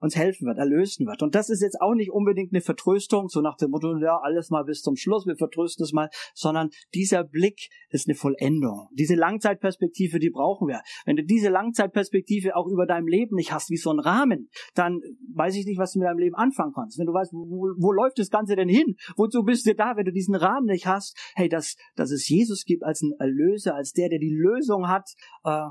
uns 0.00 0.16
helfen 0.16 0.46
wird, 0.46 0.58
erlösen 0.58 1.06
wird. 1.06 1.22
Und 1.22 1.34
das 1.34 1.48
ist 1.48 1.62
jetzt 1.62 1.80
auch 1.80 1.94
nicht 1.94 2.10
unbedingt 2.10 2.52
eine 2.52 2.60
Vertröstung, 2.60 3.28
so 3.28 3.40
nach 3.40 3.56
dem 3.56 3.70
Motto, 3.70 3.96
ja, 3.98 4.18
alles 4.22 4.50
mal 4.50 4.64
bis 4.64 4.82
zum 4.82 4.96
Schluss, 4.96 5.26
wir 5.26 5.36
vertrösten 5.36 5.84
es 5.84 5.92
mal, 5.92 6.08
sondern 6.34 6.70
dieser 6.94 7.24
Blick 7.24 7.68
ist 7.90 8.08
eine 8.08 8.14
Vollendung. 8.14 8.88
Diese 8.92 9.14
Langzeitperspektive, 9.14 10.18
die 10.18 10.30
brauchen 10.30 10.68
wir. 10.68 10.82
Wenn 11.04 11.16
du 11.16 11.24
diese 11.24 11.48
Langzeitperspektive 11.48 12.56
auch 12.56 12.66
über 12.66 12.86
deinem 12.86 13.06
Leben 13.06 13.36
nicht 13.36 13.52
hast, 13.52 13.70
wie 13.70 13.76
so 13.76 13.90
ein 13.90 14.00
Rahmen, 14.00 14.48
dann 14.74 15.00
weiß 15.34 15.56
ich 15.56 15.66
nicht, 15.66 15.78
was 15.78 15.92
du 15.92 16.00
mit 16.00 16.08
deinem 16.08 16.18
Leben 16.18 16.34
anfangen 16.34 16.72
kannst. 16.74 16.98
Wenn 16.98 17.06
du 17.06 17.12
weißt, 17.12 17.32
wo, 17.32 17.68
wo 17.78 17.92
läuft 17.92 18.18
das 18.18 18.30
Ganze 18.30 18.56
denn 18.56 18.68
hin? 18.68 18.96
Wozu 19.16 19.42
bist 19.42 19.66
du 19.66 19.74
da, 19.74 19.96
wenn 19.96 20.04
du 20.04 20.12
diesen 20.12 20.34
Rahmen 20.34 20.66
nicht 20.66 20.86
hast? 20.86 21.16
Hey, 21.34 21.48
dass, 21.48 21.76
dass 21.94 22.10
es 22.10 22.28
Jesus 22.28 22.64
gibt 22.64 22.84
als 22.84 23.02
ein 23.02 23.12
Erlöser, 23.18 23.74
als 23.74 23.92
der, 23.92 24.08
der 24.08 24.18
die 24.18 24.34
Lösung 24.34 24.88
hat 24.88 25.08
äh, 25.44 25.68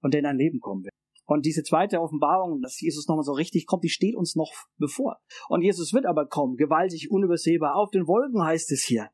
und 0.00 0.14
der 0.14 0.20
in 0.20 0.24
dein 0.24 0.38
Leben 0.38 0.60
kommen 0.60 0.84
wird. 0.84 0.93
Und 1.26 1.46
diese 1.46 1.62
zweite 1.62 2.00
Offenbarung, 2.00 2.60
dass 2.60 2.80
Jesus 2.80 3.08
nochmal 3.08 3.24
so 3.24 3.32
richtig 3.32 3.66
kommt, 3.66 3.84
die 3.84 3.88
steht 3.88 4.16
uns 4.16 4.36
noch 4.36 4.52
bevor. 4.78 5.18
Und 5.48 5.62
Jesus 5.62 5.92
wird 5.92 6.06
aber 6.06 6.26
kommen, 6.26 6.56
gewaltig, 6.56 7.10
unübersehbar. 7.10 7.76
Auf 7.76 7.90
den 7.90 8.06
Wolken 8.06 8.44
heißt 8.44 8.70
es 8.72 8.82
hier. 8.82 9.08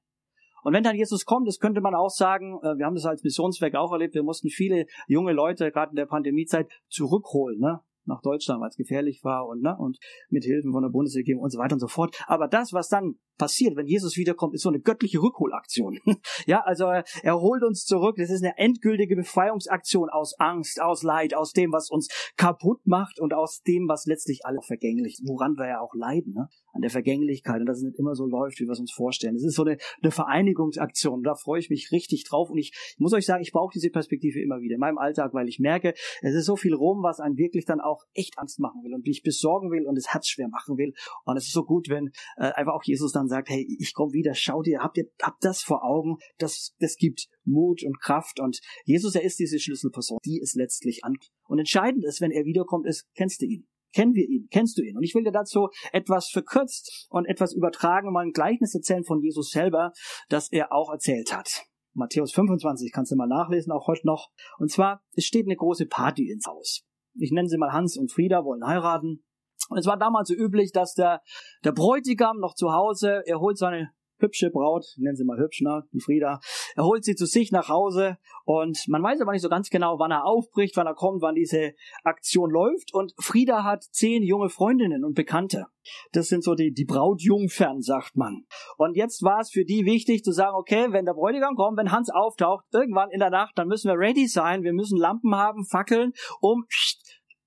Und 0.63 0.75
wenn 0.75 0.83
dann 0.83 0.97
Jesus 0.97 1.25
kommt, 1.25 1.49
das 1.49 1.59
könnte 1.59 1.81
man 1.81 1.95
auch 1.95 2.11
sagen, 2.11 2.59
äh, 2.63 2.77
wir 2.77 2.85
haben 2.85 2.95
das 2.95 3.07
als 3.07 3.23
Missionswerk 3.23 3.75
auch 3.77 3.93
erlebt, 3.93 4.15
wir 4.15 4.23
mussten 4.23 4.51
viele 4.51 4.87
junge 5.07 5.33
Leute, 5.33 5.71
gerade 5.71 5.91
in 5.91 5.97
der 5.97 6.07
Pandemiezeit, 6.07 6.69
zurückholen. 6.89 7.59
Ne? 7.61 7.81
nach 8.07 8.21
Deutschland, 8.23 8.61
weil 8.61 8.69
es 8.69 8.77
gefährlich 8.77 9.25
war 9.25 9.47
und, 9.47 9.63
ne, 9.63 9.77
und 9.79 9.99
mit 10.29 10.45
Hilfen 10.45 10.73
von 10.73 10.83
der 10.83 10.91
Bundesregierung 10.91 11.43
und 11.43 11.51
so 11.51 11.59
weiter 11.59 11.75
und 11.75 11.81
so 11.81 11.87
fort. 11.87 12.17
Aber 12.27 12.49
das, 12.49 12.73
was 12.73 12.89
dann 12.89 13.17
passiert, 13.41 13.75
wenn 13.75 13.87
Jesus 13.87 14.19
wiederkommt, 14.19 14.55
ist 14.55 14.63
so 14.63 14.69
eine 14.69 14.81
göttliche 14.81 15.21
Rückholaktion. 15.21 15.99
ja, 16.47 16.61
also 16.61 16.85
er 16.85 17.41
holt 17.41 17.63
uns 17.63 17.87
zurück. 17.87 18.17
Das 18.19 18.31
ist 18.31 18.45
eine 18.45 18.57
endgültige 18.59 19.17
Befreiungsaktion 19.17 20.11
aus 20.11 20.39
Angst, 20.39 20.81
aus 20.81 21.03
Leid, 21.03 21.35
aus 21.35 21.53
dem, 21.53 21.73
was 21.73 21.91
uns 21.91 22.09
kaputt 22.37 22.87
macht 22.87 23.19
und 23.19 23.33
aus 23.33 23.63
dem, 23.63 23.89
was 23.89 24.05
letztlich 24.05 24.45
alle 24.45 24.61
vergänglich, 24.61 25.21
woran 25.25 25.57
wir 25.57 25.69
ja 25.69 25.81
auch 25.81 25.95
leiden, 25.95 26.35
ne? 26.35 26.49
an 26.73 26.83
der 26.83 26.91
Vergänglichkeit 26.91 27.61
und 27.61 27.67
dass 27.67 27.79
es 27.79 27.85
nicht 27.85 27.99
immer 27.99 28.15
so 28.15 28.27
läuft, 28.27 28.61
wie 28.61 28.67
wir 28.67 28.73
es 28.73 28.81
uns 28.81 28.93
vorstellen. 28.93 29.35
Es 29.35 29.45
ist 29.45 29.55
so 29.55 29.65
eine, 29.65 29.79
eine 30.03 30.13
Vereinigungsaktion. 30.13 31.23
Da 31.23 31.35
freue 31.35 31.61
ich 31.61 31.71
mich 31.71 31.91
richtig 31.93 32.25
drauf 32.25 32.51
und 32.51 32.59
ich, 32.59 32.73
ich 32.75 33.01
muss 33.01 33.13
euch 33.13 33.27
sagen, 33.27 33.43
ich 33.43 33.53
brauche 33.53 33.73
diese 33.73 33.91
Perspektive 33.91 34.41
immer 34.41 34.61
wieder 34.61 34.75
in 34.75 34.81
meinem 34.81 34.99
Alltag, 34.99 35.35
weil 35.35 35.49
ich 35.49 35.59
merke, 35.59 35.95
es 36.21 36.35
ist 36.35 36.47
so 36.47 36.57
viel 36.57 36.75
rum, 36.75 37.03
was 37.03 37.21
einen 37.21 37.37
wirklich 37.37 37.65
dann 37.65 37.81
auch 37.81 38.05
echt 38.15 38.39
Angst 38.39 38.61
machen 38.61 38.83
will 38.85 38.95
und 38.95 39.07
dich 39.07 39.23
besorgen 39.23 39.71
will 39.71 39.87
und 39.87 39.97
das 39.97 40.13
Herz 40.13 40.29
schwer 40.29 40.49
machen 40.49 40.77
will. 40.77 40.93
Und 41.25 41.37
es 41.37 41.47
ist 41.47 41.53
so 41.53 41.65
gut, 41.65 41.89
wenn 41.89 42.11
äh, 42.37 42.53
einfach 42.53 42.75
auch 42.75 42.85
Jesus 42.85 43.13
dann 43.13 43.29
sagt, 43.31 43.49
hey, 43.49 43.67
ich 43.79 43.95
komme 43.95 44.13
wieder, 44.13 44.35
schau 44.35 44.63
dir, 44.63 44.81
habt 44.81 44.99
ihr, 44.99 45.07
habt 45.23 45.45
das 45.45 45.63
vor 45.63 45.85
Augen, 45.85 46.19
das, 46.39 46.75
das 46.79 46.97
gibt 46.97 47.29
Mut 47.45 47.83
und 47.83 48.01
Kraft 48.01 48.41
und 48.41 48.61
Jesus, 48.85 49.15
er 49.15 49.23
ist 49.23 49.39
diese 49.39 49.59
Schlüsselperson, 49.59 50.19
die 50.25 50.41
es 50.41 50.55
letztlich 50.55 51.05
an. 51.05 51.15
Und 51.49 51.59
entscheidend 51.59 52.05
ist, 52.05 52.21
wenn 52.21 52.31
er 52.31 52.45
wiederkommt, 52.45 52.87
ist, 52.87 53.07
kennst 53.15 53.41
du 53.41 53.47
ihn? 53.47 53.67
Kennen 53.93 54.15
wir 54.15 54.29
ihn? 54.29 54.47
Kennst 54.51 54.79
du 54.79 54.83
ihn? 54.83 54.97
Und 54.97 55.03
ich 55.03 55.15
will 55.15 55.25
dir 55.25 55.33
dazu 55.33 55.69
etwas 55.93 56.29
verkürzt 56.29 57.07
und 57.11 57.27
etwas 57.27 57.53
übertragen 57.53 58.09
und 58.09 58.15
mal 58.15 58.25
ein 58.25 58.33
Gleichnis 58.33 58.75
erzählen 58.75 59.05
von 59.05 59.21
Jesus 59.21 59.51
selber, 59.51 59.93
das 60.29 60.51
er 60.53 60.73
auch 60.73 60.91
erzählt 60.91 61.35
hat. 61.35 61.65
Matthäus 61.93 62.33
25 62.33 62.93
kannst 62.93 63.11
du 63.11 63.17
mal 63.17 63.27
nachlesen, 63.27 63.73
auch 63.73 63.89
heute 63.89 64.07
noch. 64.07 64.31
Und 64.59 64.71
zwar, 64.71 65.03
es 65.15 65.25
steht 65.25 65.47
eine 65.47 65.57
große 65.57 65.87
Party 65.87 66.31
ins 66.31 66.47
Haus. 66.47 66.85
Ich 67.15 67.33
nenne 67.33 67.49
sie 67.49 67.59
mal 67.59 67.73
Hans 67.73 67.97
und 67.97 68.13
Frieda, 68.13 68.45
wollen 68.45 68.65
heiraten. 68.65 69.25
Und 69.69 69.79
es 69.79 69.87
war 69.87 69.99
damals 69.99 70.29
so 70.29 70.35
üblich, 70.35 70.73
dass 70.73 70.95
der, 70.95 71.21
der 71.65 71.73
Bräutigam 71.73 72.39
noch 72.39 72.55
zu 72.55 72.73
Hause, 72.73 73.23
er 73.27 73.41
holt 73.41 73.59
seine 73.59 73.91
hübsche 74.21 74.51
Braut, 74.51 74.85
nennen 74.97 75.17
sie 75.17 75.25
mal 75.25 75.39
hübsch, 75.39 75.63
ne, 75.63 75.83
die 75.93 76.01
Frieda. 76.01 76.41
Er 76.77 76.85
holt 76.85 77.05
sie 77.05 77.15
zu 77.15 77.27
sich 77.27 77.51
nach 77.53 77.69
Hause 77.69 78.19
und 78.45 78.87
man 78.89 79.03
weiß 79.03 79.21
aber 79.21 79.33
nicht 79.33 79.43
so 79.43 79.49
ganz 79.49 79.71
genau, 79.71 79.99
wann 79.99 80.11
er 80.11 80.25
aufbricht, 80.25 80.77
wann 80.77 80.87
er 80.87 80.95
kommt, 80.95 81.23
wann 81.23 81.35
diese 81.35 81.73
Aktion 82.05 82.51
läuft. 82.51 82.95
Und 82.95 83.13
Frieda 83.19 83.65
hat 83.65 83.85
zehn 83.85 84.23
junge 84.23 84.49
Freundinnen 84.49 85.05
und 85.05 85.15
Bekannte. 85.15 85.67
Das 86.13 86.29
sind 86.29 86.45
so 86.45 86.55
die, 86.55 86.73
die 86.73 86.85
Brautjungfern, 86.85 87.81
sagt 87.81 88.17
man. 88.17 88.45
Und 88.77 88.97
jetzt 88.97 89.23
war 89.23 89.41
es 89.41 89.51
für 89.51 89.65
die 89.65 89.85
wichtig 89.85 90.23
zu 90.23 90.33
sagen, 90.33 90.55
okay, 90.55 90.89
wenn 90.91 91.07
der 91.07 91.15
Bräutigam 91.15 91.55
kommt, 91.57 91.79
wenn 91.79 91.91
Hans 91.91 92.11
auftaucht, 92.11 92.65
irgendwann 92.73 93.11
in 93.11 93.21
der 93.21 93.31
Nacht, 93.31 93.53
dann 93.57 93.69
müssen 93.69 93.89
wir 93.89 93.99
ready 93.99 94.27
sein, 94.27 94.63
wir 94.63 94.73
müssen 94.73 94.99
Lampen 94.99 95.35
haben, 95.35 95.65
Fackeln, 95.65 96.13
um 96.41 96.65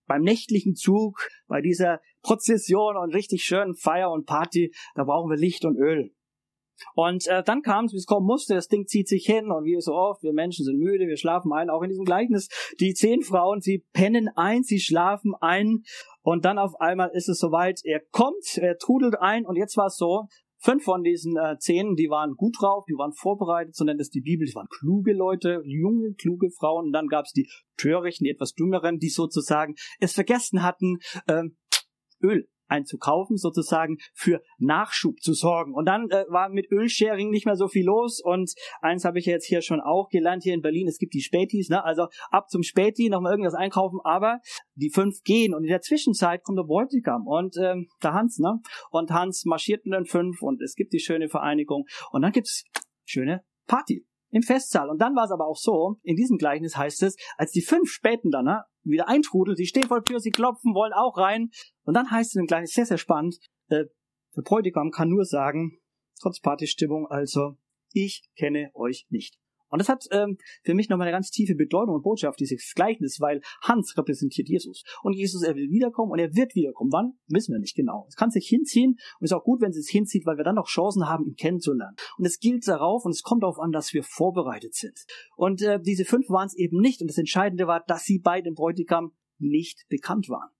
beim 0.07 0.21
nächtlichen 0.21 0.75
Zug, 0.75 1.29
bei 1.47 1.61
dieser 1.61 2.01
Prozession 2.21 2.97
und 2.97 3.13
richtig 3.13 3.43
schönen 3.43 3.75
Feier 3.75 4.11
und 4.11 4.25
Party, 4.25 4.73
da 4.95 5.03
brauchen 5.03 5.29
wir 5.29 5.37
Licht 5.37 5.65
und 5.65 5.77
Öl. 5.77 6.11
Und 6.95 7.27
äh, 7.27 7.43
dann 7.43 7.61
kam 7.61 7.85
es, 7.85 7.93
wie 7.93 7.97
es 7.97 8.05
kommen 8.05 8.25
musste, 8.25 8.55
das 8.55 8.67
Ding 8.67 8.87
zieht 8.87 9.07
sich 9.07 9.25
hin 9.25 9.51
und 9.51 9.63
wie 9.63 9.79
so 9.79 9.93
oft, 9.93 10.23
wir 10.23 10.33
Menschen 10.33 10.65
sind 10.65 10.79
müde, 10.79 11.07
wir 11.07 11.17
schlafen 11.17 11.51
ein, 11.53 11.69
auch 11.69 11.81
in 11.81 11.89
diesem 11.89 12.05
Gleichnis, 12.05 12.49
die 12.79 12.93
zehn 12.93 13.21
Frauen, 13.21 13.61
sie 13.61 13.85
pennen 13.93 14.29
ein, 14.35 14.63
sie 14.63 14.79
schlafen 14.79 15.33
ein 15.39 15.83
und 16.21 16.45
dann 16.45 16.57
auf 16.57 16.79
einmal 16.79 17.11
ist 17.13 17.29
es 17.29 17.39
soweit, 17.39 17.81
er 17.83 18.01
kommt, 18.11 18.57
er 18.57 18.77
trudelt 18.77 19.15
ein 19.19 19.45
und 19.45 19.55
jetzt 19.55 19.77
war 19.77 19.87
es 19.87 19.97
so, 19.97 20.27
Fünf 20.63 20.85
von 20.85 21.03
diesen 21.03 21.35
äh, 21.35 21.57
zehn, 21.59 21.95
die 21.95 22.09
waren 22.09 22.35
gut 22.35 22.55
drauf, 22.59 22.85
die 22.87 22.93
waren 22.93 23.11
vorbereitet, 23.11 23.75
so 23.75 23.83
nennt 23.83 23.99
es 23.99 24.09
die 24.09 24.21
Bibel, 24.21 24.47
die 24.47 24.55
waren 24.55 24.69
kluge 24.69 25.11
Leute, 25.11 25.61
junge, 25.65 26.13
kluge 26.13 26.49
Frauen. 26.51 26.85
Und 26.85 26.93
dann 26.93 27.07
gab 27.07 27.25
es 27.25 27.33
die 27.33 27.49
törichten, 27.75 28.23
die 28.23 28.31
etwas 28.31 28.53
dümmeren, 28.53 28.97
die 28.97 29.09
sozusagen 29.09 29.75
es 29.99 30.13
vergessen 30.13 30.63
hatten, 30.63 30.99
äh, 31.27 31.43
Öl 32.21 32.47
einzukaufen, 32.73 33.37
sozusagen 33.37 33.97
für 34.13 34.41
Nachschub 34.57 35.21
zu 35.21 35.33
sorgen. 35.33 35.73
Und 35.73 35.85
dann 35.85 36.09
äh, 36.09 36.25
war 36.29 36.49
mit 36.49 36.71
Ölsharing 36.71 37.29
nicht 37.29 37.45
mehr 37.45 37.55
so 37.55 37.67
viel 37.67 37.85
los. 37.85 38.19
Und 38.23 38.53
eins 38.81 39.05
habe 39.05 39.19
ich 39.19 39.25
jetzt 39.25 39.45
hier 39.45 39.61
schon 39.61 39.79
auch 39.79 40.09
gelernt 40.09 40.43
hier 40.43 40.53
in 40.53 40.61
Berlin, 40.61 40.87
es 40.87 40.97
gibt 40.97 41.13
die 41.13 41.21
Spätis, 41.21 41.69
ne? 41.69 41.83
also 41.83 42.07
ab 42.31 42.49
zum 42.49 42.63
Späti 42.63 43.09
nochmal 43.09 43.33
irgendwas 43.33 43.53
einkaufen, 43.53 43.99
aber 44.03 44.39
die 44.75 44.89
fünf 44.89 45.21
gehen. 45.23 45.53
Und 45.53 45.63
in 45.63 45.69
der 45.69 45.81
Zwischenzeit 45.81 46.43
kommt 46.43 46.57
der 46.57 46.63
Bräutigam 46.63 47.27
und 47.27 47.55
ähm, 47.57 47.87
der 48.01 48.13
Hans, 48.13 48.39
ne? 48.39 48.59
Und 48.89 49.11
Hans 49.11 49.45
marschiert 49.45 49.85
mit 49.85 49.97
den 49.97 50.05
fünf 50.05 50.41
und 50.41 50.61
es 50.61 50.75
gibt 50.75 50.93
die 50.93 50.99
schöne 50.99 51.29
Vereinigung. 51.29 51.85
Und 52.11 52.23
dann 52.23 52.31
gibt's 52.31 52.63
schöne 53.05 53.43
Party 53.67 54.05
im 54.31 54.41
Festsaal. 54.41 54.89
Und 54.89 54.99
dann 54.99 55.15
war 55.15 55.25
es 55.25 55.31
aber 55.31 55.45
auch 55.45 55.57
so, 55.57 55.99
in 56.01 56.15
diesem 56.15 56.37
Gleichnis 56.37 56.75
heißt 56.75 57.03
es, 57.03 57.15
als 57.37 57.51
die 57.51 57.61
fünf 57.61 57.89
Späten 57.89 58.31
dann 58.31 58.45
ne, 58.45 58.63
wieder 58.83 59.07
eintrudeln, 59.07 59.55
sie 59.55 59.65
stehen 59.65 59.87
vor 59.87 60.01
der 60.01 60.05
Tür, 60.05 60.19
sie 60.19 60.31
klopfen, 60.31 60.73
wollen 60.73 60.93
auch 60.93 61.17
rein. 61.17 61.49
Und 61.83 61.93
dann 61.93 62.11
heißt 62.11 62.35
es 62.35 62.39
im 62.39 62.47
Gleichnis 62.47 62.73
sehr, 62.73 62.85
sehr 62.85 62.97
spannend, 62.97 63.37
äh, 63.67 63.85
der 64.35 64.41
Bräutigam 64.41 64.91
kann 64.91 65.09
nur 65.09 65.25
sagen, 65.25 65.79
trotz 66.19 66.39
Partystimmung, 66.39 67.07
also, 67.07 67.57
ich 67.91 68.23
kenne 68.35 68.71
euch 68.73 69.05
nicht. 69.09 69.37
Und 69.73 69.79
das 69.79 69.89
hat 69.89 70.05
ähm, 70.11 70.37
für 70.61 70.75
mich 70.75 70.87
nochmal 70.87 71.07
eine 71.07 71.15
ganz 71.15 71.31
tiefe 71.31 71.55
Bedeutung 71.55 71.95
und 71.95 72.03
Botschaft, 72.03 72.39
dieses 72.39 72.73
Gleichnis, 72.75 73.19
weil 73.19 73.41
Hans 73.63 73.97
repräsentiert 73.97 74.47
Jesus. 74.47 74.83
Und 75.01 75.13
Jesus, 75.13 75.41
er 75.41 75.55
will 75.55 75.71
wiederkommen 75.71 76.11
und 76.11 76.19
er 76.19 76.35
wird 76.35 76.53
wiederkommen. 76.53 76.91
Wann? 76.91 77.13
Wissen 77.27 77.53
wir 77.53 77.59
nicht 77.59 77.75
genau. 77.75 78.05
Es 78.07 78.15
kann 78.15 78.29
sich 78.29 78.47
hinziehen 78.47 78.99
und 79.19 79.25
ist 79.25 79.33
auch 79.33 79.43
gut, 79.43 79.61
wenn 79.61 79.71
es 79.71 79.89
hinzieht, 79.89 80.27
weil 80.27 80.37
wir 80.37 80.43
dann 80.43 80.53
noch 80.53 80.67
Chancen 80.67 81.09
haben, 81.09 81.25
ihn 81.25 81.33
kennenzulernen. 81.33 81.95
Und 82.19 82.25
es 82.25 82.37
gilt 82.37 82.67
darauf 82.67 83.03
und 83.03 83.13
es 83.13 83.23
kommt 83.23 83.41
darauf 83.41 83.57
an, 83.57 83.71
dass 83.71 83.93
wir 83.93 84.03
vorbereitet 84.03 84.75
sind. 84.75 85.07
Und 85.35 85.63
äh, 85.63 85.81
diese 85.81 86.05
fünf 86.05 86.29
waren 86.29 86.45
es 86.45 86.55
eben 86.55 86.79
nicht. 86.79 87.01
Und 87.01 87.07
das 87.07 87.17
Entscheidende 87.17 87.65
war, 87.65 87.83
dass 87.87 88.03
sie 88.03 88.19
bei 88.19 88.41
dem 88.41 88.53
Bräutigam 88.53 89.13
nicht 89.39 89.87
bekannt 89.89 90.29
waren. 90.29 90.51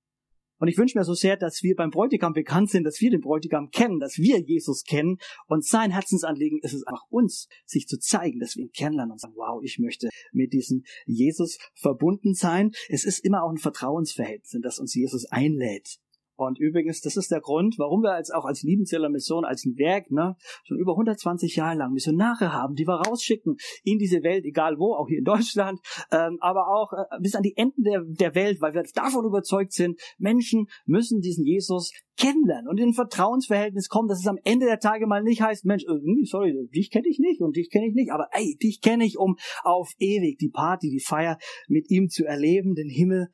Und 0.63 0.69
ich 0.69 0.77
wünsche 0.77 0.97
mir 0.97 1.03
so 1.03 1.13
sehr, 1.13 1.35
dass 1.35 1.61
wir 1.61 1.75
beim 1.75 1.89
Bräutigam 1.89 2.31
bekannt 2.31 2.69
sind, 2.69 2.85
dass 2.85 3.01
wir 3.01 3.11
den 3.11 3.19
Bräutigam 3.19 3.69
kennen, 3.69 3.99
dass 3.99 4.17
wir 4.17 4.39
Jesus 4.39 4.85
kennen. 4.85 5.17
Und 5.45 5.65
sein 5.65 5.91
Herzensanliegen 5.91 6.59
ist 6.61 6.71
es 6.71 6.87
einfach 6.87 7.03
uns, 7.09 7.49
sich 7.65 7.85
zu 7.85 7.99
zeigen, 7.99 8.39
dass 8.39 8.55
wir 8.55 8.63
ihn 8.63 8.71
kennenlernen 8.71 9.11
und 9.11 9.19
sagen, 9.19 9.33
wow, 9.35 9.61
ich 9.61 9.77
möchte 9.77 10.07
mit 10.31 10.53
diesem 10.53 10.85
Jesus 11.05 11.57
verbunden 11.73 12.33
sein. 12.33 12.71
Es 12.87 13.03
ist 13.03 13.19
immer 13.25 13.43
auch 13.43 13.49
ein 13.49 13.57
Vertrauensverhältnis, 13.57 14.53
in 14.53 14.61
das 14.61 14.79
uns 14.79 14.95
Jesus 14.95 15.25
einlädt. 15.25 15.99
Und 16.35 16.59
übrigens, 16.59 17.01
das 17.01 17.15
ist 17.15 17.31
der 17.31 17.41
Grund, 17.41 17.75
warum 17.77 18.01
wir 18.01 18.13
als 18.13 18.31
auch 18.31 18.45
als 18.45 18.63
Liebenzeller 18.63 19.09
Mission, 19.09 19.45
als 19.45 19.65
ein 19.65 19.77
Werk, 19.77 20.09
ne, 20.11 20.35
schon 20.63 20.79
über 20.79 20.93
120 20.93 21.55
Jahre 21.55 21.77
lang 21.77 21.93
Missionare 21.93 22.51
haben, 22.51 22.75
die 22.75 22.87
wir 22.87 23.01
rausschicken 23.01 23.57
in 23.83 23.99
diese 23.99 24.23
Welt, 24.23 24.45
egal 24.45 24.77
wo, 24.77 24.95
auch 24.95 25.07
hier 25.07 25.19
in 25.19 25.23
Deutschland, 25.23 25.79
ähm, 26.11 26.37
aber 26.39 26.67
auch 26.67 26.91
äh, 26.93 27.19
bis 27.21 27.35
an 27.35 27.43
die 27.43 27.55
Enden 27.55 27.83
der, 27.83 28.01
der 28.03 28.35
Welt, 28.35 28.61
weil 28.61 28.73
wir 28.73 28.83
davon 28.93 29.25
überzeugt 29.25 29.73
sind, 29.73 29.99
Menschen 30.17 30.67
müssen 30.85 31.21
diesen 31.21 31.45
Jesus 31.45 31.91
kennenlernen 32.17 32.67
und 32.67 32.79
in 32.79 32.89
ein 32.89 32.93
Vertrauensverhältnis 32.93 33.89
kommen, 33.89 34.07
dass 34.07 34.19
es 34.19 34.27
am 34.27 34.37
Ende 34.43 34.65
der 34.65 34.79
Tage 34.79 35.07
mal 35.07 35.23
nicht 35.23 35.41
heißt, 35.41 35.65
Mensch, 35.65 35.83
äh, 35.83 36.25
sorry, 36.25 36.53
dich 36.73 36.89
kenne 36.91 37.07
ich 37.07 37.19
nicht 37.19 37.41
und 37.41 37.55
dich 37.55 37.69
kenne 37.69 37.87
ich 37.87 37.93
nicht, 37.93 38.11
aber 38.11 38.27
ey, 38.31 38.57
dich 38.61 38.81
kenne 38.81 39.05
ich, 39.05 39.17
um 39.17 39.37
auf 39.63 39.91
ewig 39.99 40.37
die 40.37 40.49
Party, 40.49 40.89
die 40.89 41.03
Feier 41.03 41.37
mit 41.67 41.89
ihm 41.89 42.09
zu 42.09 42.25
erleben, 42.25 42.75
den 42.75 42.89
Himmel, 42.89 43.29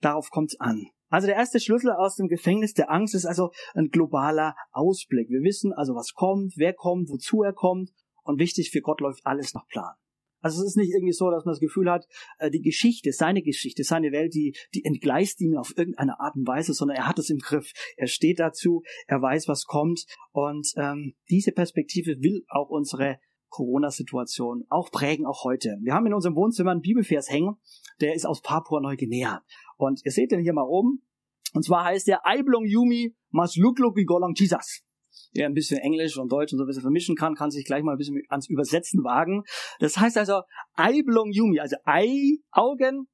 darauf 0.00 0.30
kommt's 0.30 0.58
an. 0.58 0.86
Also 1.10 1.26
der 1.26 1.36
erste 1.36 1.60
Schlüssel 1.60 1.90
aus 1.90 2.16
dem 2.16 2.28
Gefängnis 2.28 2.72
der 2.72 2.90
Angst 2.90 3.14
ist 3.14 3.26
also 3.26 3.50
ein 3.74 3.88
globaler 3.88 4.54
Ausblick. 4.70 5.28
Wir 5.28 5.42
wissen 5.42 5.72
also, 5.72 5.94
was 5.94 6.14
kommt, 6.14 6.54
wer 6.56 6.72
kommt, 6.72 7.10
wozu 7.10 7.42
er 7.42 7.52
kommt. 7.52 7.90
Und 8.22 8.38
wichtig, 8.38 8.70
für 8.70 8.80
Gott 8.80 9.00
läuft 9.00 9.26
alles 9.26 9.54
nach 9.54 9.66
Plan. 9.66 9.94
Also 10.40 10.62
es 10.62 10.68
ist 10.68 10.76
nicht 10.76 10.92
irgendwie 10.92 11.12
so, 11.12 11.30
dass 11.30 11.44
man 11.44 11.52
das 11.52 11.60
Gefühl 11.60 11.90
hat, 11.90 12.06
äh, 12.38 12.50
die 12.50 12.62
Geschichte, 12.62 13.12
seine 13.12 13.42
Geschichte, 13.42 13.84
seine 13.84 14.12
Welt, 14.12 14.34
die, 14.34 14.56
die 14.74 14.84
entgleist 14.84 15.40
ihm 15.40 15.56
auf 15.56 15.76
irgendeine 15.76 16.18
Art 16.18 16.34
und 16.36 16.46
Weise, 16.46 16.72
sondern 16.72 16.96
er 16.96 17.06
hat 17.06 17.18
es 17.18 17.28
im 17.28 17.38
Griff. 17.38 17.72
Er 17.96 18.06
steht 18.06 18.38
dazu, 18.38 18.82
er 19.06 19.20
weiß, 19.20 19.48
was 19.48 19.64
kommt. 19.64 20.06
Und 20.32 20.72
ähm, 20.76 21.14
diese 21.28 21.52
Perspektive 21.52 22.16
will 22.20 22.44
auch 22.48 22.70
unsere 22.70 23.18
Corona-Situation 23.48 24.64
auch 24.68 24.90
prägen, 24.90 25.26
auch 25.26 25.44
heute. 25.44 25.76
Wir 25.82 25.92
haben 25.92 26.06
in 26.06 26.14
unserem 26.14 26.36
Wohnzimmer 26.36 26.70
einen 26.70 26.80
Bibelvers 26.80 27.28
hängen, 27.28 27.56
der 28.00 28.14
ist 28.14 28.24
aus 28.24 28.40
Papua-Neuguinea. 28.42 29.42
Und 29.80 30.00
ihr 30.04 30.12
seht 30.12 30.30
den 30.30 30.40
hier 30.40 30.52
mal 30.52 30.66
oben. 30.66 31.02
Und 31.52 31.64
zwar 31.64 31.84
heißt 31.84 32.06
der 32.06 32.26
Aiblong 32.26 32.64
Yumi 32.64 33.14
Maslukluk 33.30 33.96
Golong 34.06 34.34
Jesus. 34.34 34.82
Der 35.34 35.46
ein 35.46 35.54
bisschen 35.54 35.78
Englisch 35.78 36.16
und 36.18 36.30
Deutsch 36.30 36.52
und 36.52 36.58
so 36.58 36.64
ein 36.64 36.66
bisschen 36.66 36.82
vermischen 36.82 37.16
kann, 37.16 37.34
kann 37.34 37.50
sich 37.50 37.64
gleich 37.64 37.82
mal 37.82 37.92
ein 37.92 37.98
bisschen 37.98 38.22
ans 38.28 38.48
Übersetzen 38.48 39.02
wagen. 39.04 39.42
Das 39.78 39.96
heißt 39.96 40.18
also 40.18 40.42
Aiblong 40.74 41.30
Yumi, 41.32 41.60
also 41.60 41.76
Ei, 41.84 42.38
Augen, 42.50 43.06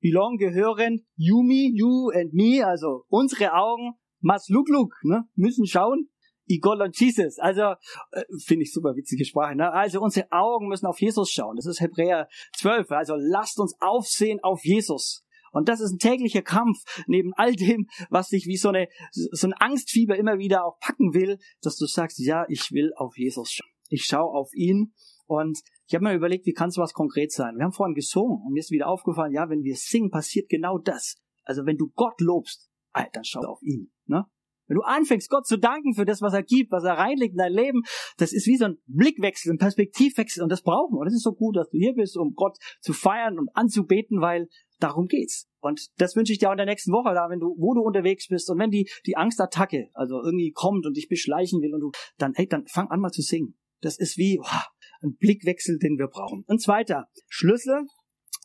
belong, 0.00 0.36
gehören, 0.36 1.06
Yumi, 1.16 1.72
you 1.74 2.10
and 2.10 2.32
me, 2.32 2.64
also 2.64 3.04
unsere 3.08 3.54
Augen, 3.54 3.94
Maslukluk, 4.20 4.94
ne, 5.02 5.24
müssen 5.34 5.66
schauen, 5.66 6.08
Igor 6.46 6.80
und 6.80 6.98
Jesus. 6.98 7.38
Also 7.38 7.74
äh, 8.12 8.22
finde 8.44 8.64
ich 8.64 8.72
super 8.72 8.94
witzige 8.96 9.24
Sprache. 9.24 9.56
Ne? 9.56 9.72
Also 9.72 10.00
unsere 10.00 10.30
Augen 10.30 10.68
müssen 10.68 10.86
auf 10.86 11.00
Jesus 11.00 11.30
schauen. 11.30 11.56
Das 11.56 11.66
ist 11.66 11.80
Hebräer 11.80 12.28
12. 12.56 12.90
Also 12.90 13.14
lasst 13.16 13.58
uns 13.58 13.74
aufsehen 13.80 14.40
auf 14.42 14.60
Jesus. 14.64 15.23
Und 15.54 15.68
das 15.68 15.80
ist 15.80 15.92
ein 15.92 15.98
täglicher 15.98 16.42
Kampf 16.42 16.78
neben 17.06 17.32
all 17.34 17.54
dem, 17.54 17.86
was 18.10 18.28
dich 18.28 18.46
wie 18.46 18.56
so 18.56 18.68
eine 18.68 18.88
so 19.12 19.46
ein 19.46 19.54
Angstfieber 19.54 20.16
immer 20.16 20.38
wieder 20.38 20.64
auch 20.64 20.78
packen 20.80 21.14
will, 21.14 21.38
dass 21.62 21.76
du 21.76 21.86
sagst, 21.86 22.18
ja, 22.18 22.44
ich 22.48 22.72
will 22.72 22.92
auf 22.96 23.16
Jesus 23.16 23.52
schauen. 23.52 23.70
Ich 23.88 24.04
schaue 24.04 24.34
auf 24.34 24.52
ihn 24.54 24.92
und 25.26 25.60
ich 25.86 25.94
habe 25.94 26.04
mir 26.04 26.14
überlegt, 26.14 26.46
wie 26.46 26.52
kann 26.52 26.70
es 26.70 26.76
was 26.76 26.92
konkret 26.92 27.30
sein? 27.30 27.56
Wir 27.56 27.64
haben 27.64 27.72
vorhin 27.72 27.94
gesungen 27.94 28.42
und 28.44 28.52
mir 28.52 28.60
ist 28.60 28.70
wieder 28.70 28.88
aufgefallen, 28.88 29.32
ja, 29.32 29.48
wenn 29.48 29.62
wir 29.62 29.76
singen, 29.76 30.10
passiert 30.10 30.48
genau 30.48 30.78
das. 30.78 31.16
Also 31.44 31.66
wenn 31.66 31.76
du 31.76 31.90
Gott 31.94 32.20
lobst, 32.20 32.68
dann 32.92 33.24
schau 33.24 33.40
auf 33.40 33.62
ihn. 33.62 33.92
Ne? 34.06 34.24
Wenn 34.66 34.76
du 34.76 34.82
anfängst, 34.82 35.28
Gott 35.28 35.46
zu 35.46 35.58
danken 35.58 35.94
für 35.94 36.04
das, 36.04 36.22
was 36.22 36.32
er 36.32 36.42
gibt, 36.42 36.72
was 36.72 36.84
er 36.84 36.94
reinlegt 36.94 37.32
in 37.32 37.38
dein 37.38 37.52
Leben, 37.52 37.82
das 38.16 38.32
ist 38.32 38.46
wie 38.46 38.56
so 38.56 38.66
ein 38.66 38.78
Blickwechsel, 38.86 39.52
ein 39.52 39.58
Perspektivwechsel 39.58 40.42
und 40.42 40.50
das 40.50 40.62
brauchen 40.62 40.94
wir. 40.94 41.00
Und 41.00 41.06
es 41.06 41.14
ist 41.14 41.24
so 41.24 41.32
gut, 41.32 41.56
dass 41.56 41.68
du 41.70 41.78
hier 41.78 41.94
bist, 41.94 42.16
um 42.16 42.34
Gott 42.34 42.56
zu 42.80 42.92
feiern 42.92 43.38
und 43.38 43.48
anzubeten, 43.54 44.20
weil 44.20 44.48
darum 44.80 45.06
geht's. 45.06 45.48
Und 45.60 45.88
das 45.98 46.16
wünsche 46.16 46.32
ich 46.32 46.38
dir 46.38 46.48
auch 46.48 46.52
in 46.52 46.58
der 46.58 46.66
nächsten 46.66 46.92
Woche 46.92 47.14
da, 47.14 47.28
wenn 47.30 47.40
du, 47.40 47.54
wo 47.58 47.74
du 47.74 47.80
unterwegs 47.80 48.28
bist 48.28 48.50
und 48.50 48.58
wenn 48.58 48.70
die, 48.70 48.88
die 49.06 49.16
Angstattacke, 49.16 49.88
also 49.94 50.22
irgendwie 50.22 50.52
kommt 50.52 50.86
und 50.86 50.96
dich 50.96 51.08
beschleichen 51.08 51.60
will 51.62 51.74
und 51.74 51.80
du, 51.80 51.90
dann, 52.18 52.32
hey, 52.34 52.46
dann 52.46 52.66
fang 52.66 52.88
an 52.90 53.00
mal 53.00 53.10
zu 53.10 53.22
singen. 53.22 53.56
Das 53.80 53.98
ist 53.98 54.16
wie, 54.16 54.38
wow, 54.40 54.66
ein 55.02 55.16
Blickwechsel, 55.16 55.78
den 55.78 55.98
wir 55.98 56.08
brauchen. 56.08 56.44
Ein 56.48 56.58
zweiter 56.58 57.08
Schlüssel, 57.28 57.86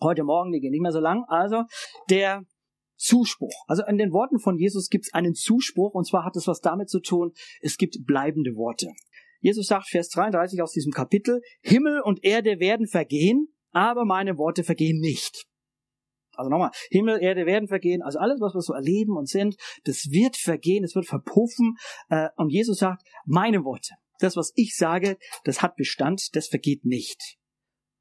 heute 0.01 0.23
Morgen, 0.23 0.51
die 0.51 0.60
gehen 0.60 0.71
nicht 0.71 0.82
mehr 0.82 0.91
so 0.91 0.99
lang, 0.99 1.23
also 1.27 1.63
der 2.10 2.43
Zuspruch. 2.99 3.63
Also 3.67 3.83
in 3.85 3.97
den 3.97 4.12
Worten 4.12 4.39
von 4.39 4.57
Jesus 4.57 4.89
gibt 4.89 5.05
es 5.05 5.13
einen 5.13 5.33
Zuspruch 5.33 5.93
und 5.93 6.05
zwar 6.05 6.25
hat 6.25 6.35
es 6.35 6.47
was 6.47 6.59
damit 6.59 6.89
zu 6.89 6.99
tun, 6.99 7.31
es 7.62 7.77
gibt 7.77 8.05
bleibende 8.05 8.55
Worte. 8.55 8.89
Jesus 9.41 9.67
sagt, 9.67 9.88
Vers 9.88 10.09
33 10.09 10.62
aus 10.62 10.73
diesem 10.73 10.91
Kapitel, 10.91 11.41
Himmel 11.62 12.01
und 12.01 12.23
Erde 12.23 12.59
werden 12.59 12.88
vergehen, 12.88 13.47
aber 13.71 14.05
meine 14.05 14.38
Worte 14.38 14.63
vergehen 14.63 14.99
nicht. 14.99 15.45
Also 16.35 16.49
nochmal, 16.49 16.71
Himmel, 16.89 17.21
Erde 17.21 17.45
werden 17.45 17.67
vergehen, 17.67 18.01
also 18.01 18.19
alles, 18.19 18.39
was 18.39 18.53
wir 18.53 18.62
so 18.62 18.73
erleben 18.73 19.17
und 19.17 19.27
sind, 19.27 19.55
das 19.83 20.09
wird 20.09 20.38
vergehen, 20.38 20.83
es 20.83 20.95
wird 20.95 21.05
verpuffen. 21.05 21.75
Äh, 22.09 22.29
und 22.38 22.49
Jesus 22.49 22.79
sagt, 22.79 23.03
meine 23.25 23.63
Worte, 23.63 23.95
das, 24.19 24.35
was 24.35 24.51
ich 24.55 24.75
sage, 24.75 25.17
das 25.43 25.62
hat 25.62 25.75
Bestand, 25.75 26.35
das 26.35 26.47
vergeht 26.47 26.85
nicht. 26.85 27.38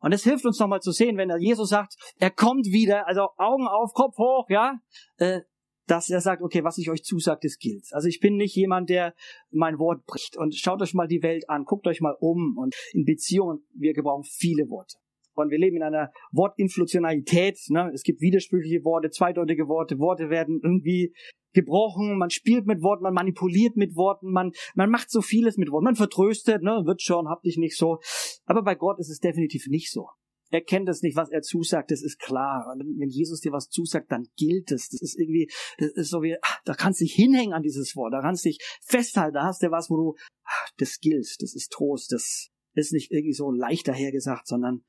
Und 0.01 0.13
es 0.13 0.25
hilft 0.25 0.45
uns 0.45 0.59
nochmal 0.59 0.81
zu 0.81 0.93
sehen, 0.93 1.17
wenn 1.17 1.31
Jesus 1.41 1.71
sagt, 1.71 1.97
er 2.19 2.31
kommt 2.31 2.67
wieder, 2.67 3.07
also 3.07 3.29
Augen 3.37 3.67
auf, 3.67 3.93
Kopf 3.95 4.17
hoch, 4.17 4.47
ja, 4.49 4.79
äh, 5.17 5.41
dass 5.89 6.11
er 6.11 6.21
sagt, 6.21 6.43
okay, 6.43 6.63
was 6.65 6.79
ich 6.79 6.91
euch 6.91 7.03
zusage, 7.03 7.41
das 7.43 7.59
gilt. 7.59 7.87
Also 7.93 8.09
ich 8.09 8.21
bin 8.21 8.37
nicht 8.37 8.55
jemand, 8.55 8.91
der 8.91 9.15
mein 9.51 9.79
Wort 9.79 10.05
bricht. 10.05 10.37
Und 10.37 10.55
schaut 10.55 10.83
euch 10.83 10.95
mal 10.95 11.09
die 11.09 11.23
Welt 11.23 11.49
an, 11.49 11.65
guckt 11.65 11.87
euch 11.87 12.01
mal 12.01 12.17
um. 12.21 12.57
Und 12.59 12.75
in 12.93 13.05
Beziehungen, 13.05 13.67
wir 13.75 13.95
gebrauchen 13.95 14.25
viele 14.25 14.69
Worte. 14.69 14.99
Und 15.39 15.51
wir 15.51 15.59
leben 15.59 15.77
in 15.77 15.83
einer 15.83 16.11
Wortinflationalität. 16.33 17.59
Ne? 17.69 17.91
Es 17.95 18.03
gibt 18.03 18.21
widersprüchliche 18.21 18.85
Worte, 18.85 19.11
zweideutige 19.11 19.69
Worte. 19.69 19.99
Worte 19.99 20.31
werden 20.31 20.61
irgendwie 20.63 21.13
gebrochen, 21.53 22.19
man 22.19 22.31
spielt 22.31 22.67
mit 22.67 22.83
Worten, 22.83 23.03
man 23.03 23.15
manipuliert 23.15 23.77
mit 23.77 23.97
Worten, 23.97 24.31
man, 24.31 24.53
man 24.75 24.91
macht 24.91 25.11
so 25.11 25.23
vieles 25.23 25.57
mit 25.57 25.71
Worten, 25.71 25.85
man 25.85 25.97
vertröstet, 25.97 26.63
ne, 26.63 26.83
wird 26.85 27.03
schon, 27.03 27.29
hab 27.29 27.43
dich 27.43 27.57
nicht 27.57 27.77
so. 27.77 27.99
Aber 28.45 28.63
bei 28.63 28.75
Gott 28.75 28.99
ist 28.99 29.11
es 29.11 29.19
definitiv 29.19 29.67
nicht 29.67 29.91
so. 29.91 30.09
Er 30.51 30.63
kennt 30.63 30.89
es 30.89 31.03
nicht, 31.03 31.17
was 31.17 31.31
er 31.31 31.43
zusagt, 31.43 31.91
das 31.91 32.03
ist 32.03 32.19
klar. 32.19 32.75
Wenn 32.79 33.11
Jesus 33.11 33.41
dir 33.41 33.53
was 33.53 33.69
zusagt, 33.69 34.11
dann 34.11 34.29
gilt 34.37 34.73
es. 34.73 34.89
Das 34.89 35.03
ist 35.03 35.19
irgendwie, 35.19 35.51
das 35.77 35.91
ist 35.91 36.11
so 36.11 36.23
wie, 36.23 36.37
ach, 36.41 36.61
da 36.65 36.73
kannst 36.73 37.01
du 37.01 37.05
dich 37.05 37.15
hinhängen 37.15 37.53
an 37.53 37.63
dieses 37.63 37.95
Wort, 37.97 38.15
da 38.15 38.23
kannst 38.23 38.45
du 38.45 38.49
dich 38.49 38.59
festhalten, 38.83 39.35
da 39.35 39.45
hast 39.45 39.63
du 39.63 39.71
was, 39.71 39.91
wo 39.91 39.97
du, 39.97 40.15
ach, 40.45 40.71
das 40.79 41.01
gilt, 41.01 41.27
das 41.41 41.55
ist 41.55 41.71
Trost, 41.71 42.13
das 42.13 42.49
ist 42.75 42.93
nicht 42.93 43.11
irgendwie 43.11 43.35
so 43.35 43.51
leicht 43.51 43.89
dahergesagt, 43.89 44.47
sondern 44.47 44.85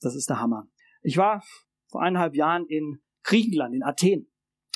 das 0.00 0.14
ist 0.14 0.28
der 0.28 0.40
Hammer. 0.40 0.68
Ich 1.02 1.16
war 1.16 1.42
vor 1.88 2.02
eineinhalb 2.02 2.34
Jahren 2.34 2.66
in 2.66 3.00
Griechenland, 3.22 3.74
in 3.74 3.82
Athen 3.82 4.30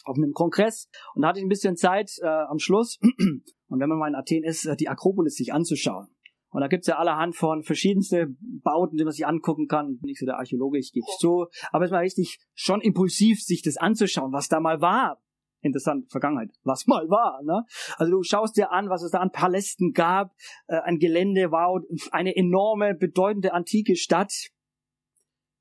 auf 0.04 0.16
einem 0.16 0.32
Kongress 0.32 0.88
und 1.14 1.22
da 1.22 1.28
hatte 1.28 1.38
ich 1.38 1.44
ein 1.44 1.48
bisschen 1.48 1.76
Zeit 1.76 2.10
äh, 2.22 2.26
am 2.26 2.58
Schluss 2.58 2.98
und 3.68 3.80
wenn 3.80 3.88
man 3.88 3.98
mal 3.98 4.08
in 4.08 4.14
Athen 4.14 4.44
ist, 4.44 4.68
die 4.78 4.88
Akropolis 4.88 5.36
sich 5.36 5.52
anzuschauen. 5.52 6.14
Und 6.54 6.60
da 6.60 6.68
gibt's 6.68 6.86
ja 6.86 6.98
allerhand 6.98 7.34
von 7.34 7.64
verschiedenste 7.64 8.28
Bauten, 8.62 8.96
die 8.96 9.02
man 9.02 9.12
sich 9.12 9.26
angucken 9.26 9.66
kann. 9.66 9.94
Ich 9.94 10.00
bin 10.00 10.06
nicht 10.06 10.20
so 10.20 10.26
der 10.26 10.38
Archäologe, 10.38 10.78
ich 10.78 10.92
gebe 10.92 11.04
zu. 11.18 11.46
Aber 11.72 11.84
es 11.84 11.90
war 11.90 12.00
richtig 12.00 12.38
schon 12.54 12.80
impulsiv, 12.80 13.42
sich 13.42 13.62
das 13.62 13.76
anzuschauen, 13.76 14.32
was 14.32 14.46
da 14.46 14.60
mal 14.60 14.80
war. 14.80 15.20
Interessant, 15.62 16.08
Vergangenheit, 16.12 16.50
was 16.62 16.86
mal 16.86 17.08
war. 17.08 17.42
Ne? 17.42 17.64
Also 17.96 18.12
du 18.12 18.22
schaust 18.22 18.56
dir 18.56 18.70
an, 18.70 18.88
was 18.88 19.02
es 19.02 19.10
da 19.10 19.18
an 19.18 19.32
Palästen 19.32 19.92
gab, 19.92 20.30
äh, 20.68 20.76
ein 20.76 20.98
Gelände, 20.98 21.50
wow, 21.50 21.82
eine 22.12 22.36
enorme, 22.36 22.94
bedeutende 22.94 23.52
antike 23.52 23.96
Stadt. 23.96 24.32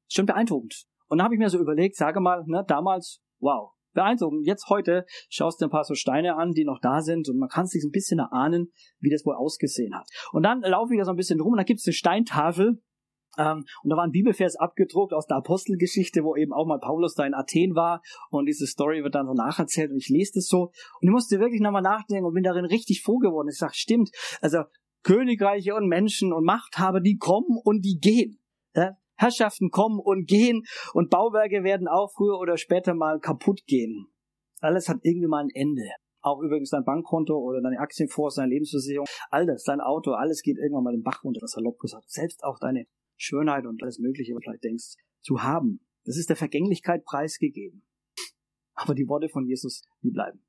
Schon 0.10 0.26
beeindruckend. 0.26 0.86
Und 1.08 1.20
da 1.20 1.26
habe 1.26 1.36
ich 1.36 1.40
mir 1.40 1.50
so 1.50 1.60
überlegt, 1.60 1.96
sage 1.96 2.20
mal, 2.20 2.44
ne, 2.48 2.64
damals, 2.68 3.22
wow, 3.40 3.72
beeindruckend. 3.94 4.46
Jetzt 4.46 4.70
heute 4.70 5.06
schaust 5.30 5.62
du 5.62 5.66
ein 5.66 5.72
paar 5.72 5.84
so 5.84 5.96
Steine 5.96 6.36
an, 6.36 6.52
die 6.52 6.66
noch 6.66 6.80
da 6.82 7.02
sind 7.02 7.30
und 7.30 7.38
man 7.38 7.50
kann 7.50 7.66
sich 7.66 7.84
ein 7.84 7.92
bisschen 7.92 8.20
erahnen, 8.20 8.72
wie 9.00 9.10
das 9.10 9.26
wohl 9.26 9.36
ausgesehen 9.36 9.96
hat. 9.96 10.08
Und 10.32 10.44
dann 10.44 10.62
laufe 10.62 10.94
ich 10.94 11.00
da 11.00 11.06
so 11.06 11.12
ein 11.12 11.18
bisschen 11.18 11.40
rum 11.40 11.54
und 11.54 11.58
da 11.58 11.64
gibt 11.64 11.80
es 11.80 11.88
eine 11.88 11.94
Steintafel 11.94 12.82
ähm, 13.38 13.66
und 13.84 13.90
da 13.90 13.96
war 13.96 14.04
ein 14.04 14.12
Bibelvers 14.12 14.56
abgedruckt 14.56 15.14
aus 15.14 15.28
der 15.28 15.38
Apostelgeschichte, 15.38 16.24
wo 16.24 16.36
eben 16.36 16.54
auch 16.54 16.66
mal 16.66 16.80
Paulus 16.80 17.16
da 17.16 17.26
in 17.26 17.34
Athen 17.34 17.76
war 17.76 18.02
und 18.30 18.46
diese 18.46 18.68
Story 18.68 19.04
wird 19.04 19.16
dann 19.16 19.28
so 19.28 19.34
nacherzählt 19.34 19.92
und 19.92 19.98
ich 19.98 20.10
lese 20.10 20.34
das 20.36 20.48
so 20.48 20.64
und 20.64 21.08
ich 21.08 21.10
musste 21.10 21.40
wirklich 21.40 21.62
nochmal 21.62 21.82
nachdenken 21.82 22.26
und 22.26 22.34
bin 22.34 22.44
darin 22.44 22.66
richtig 22.66 23.02
froh 23.02 23.18
geworden. 23.18 23.50
Ich 23.50 23.58
sage, 23.58 23.74
stimmt, 23.76 24.12
also 24.42 24.64
Königreiche 25.04 25.76
und 25.76 25.88
Menschen 25.88 26.32
und 26.32 26.46
Machthaber, 26.46 27.02
die 27.02 27.18
kommen 27.18 27.60
und 27.64 27.84
die 27.84 28.00
gehen. 28.00 28.40
Ja? 28.76 28.92
Herrschaften 29.24 29.70
kommen 29.70 30.00
und 30.00 30.28
gehen 30.28 30.64
und 30.94 31.10
Bauwerke 31.10 31.64
werden 31.64 31.88
auch 31.88 32.12
früher 32.16 32.40
oder 32.40 32.58
später 32.58 32.94
mal 32.94 33.20
kaputt 33.20 33.66
gehen. 33.66 34.08
Alles 34.60 34.88
hat 34.88 35.00
irgendwie 35.02 35.28
mal 35.28 35.44
ein 35.44 35.50
Ende. 35.54 35.90
Auch 36.22 36.42
übrigens 36.42 36.70
dein 36.70 36.86
Bankkonto 36.86 37.38
oder 37.38 37.62
deine 37.62 37.80
Aktienfonds, 37.80 38.36
deine 38.36 38.50
Lebensversicherung, 38.50 39.08
all 39.30 39.46
das, 39.46 39.64
dein 39.64 39.82
Auto, 39.82 40.12
alles 40.12 40.42
geht 40.42 40.58
irgendwann 40.58 40.86
mal 40.86 40.94
den 40.94 41.04
Bach 41.04 41.24
runter, 41.24 41.42
das 41.42 41.52
salopp 41.52 41.80
gesagt. 41.80 42.10
Selbst 42.10 42.44
auch 42.44 42.60
deine 42.60 42.86
Schönheit 43.18 43.66
und 43.66 43.84
alles 43.84 44.00
Mögliche, 44.00 44.34
was 44.34 44.40
du 44.40 44.50
vielleicht 44.50 44.64
denkst, 44.64 44.96
zu 45.22 45.44
haben. 45.44 45.86
Das 46.06 46.18
ist 46.18 46.30
der 46.30 46.38
Vergänglichkeit 46.38 47.04
preisgegeben. 47.04 47.86
Aber 48.74 48.96
die 48.96 49.08
Worte 49.08 49.30
von 49.30 49.46
Jesus, 49.46 49.84
die 50.02 50.12
bleiben. 50.12 50.46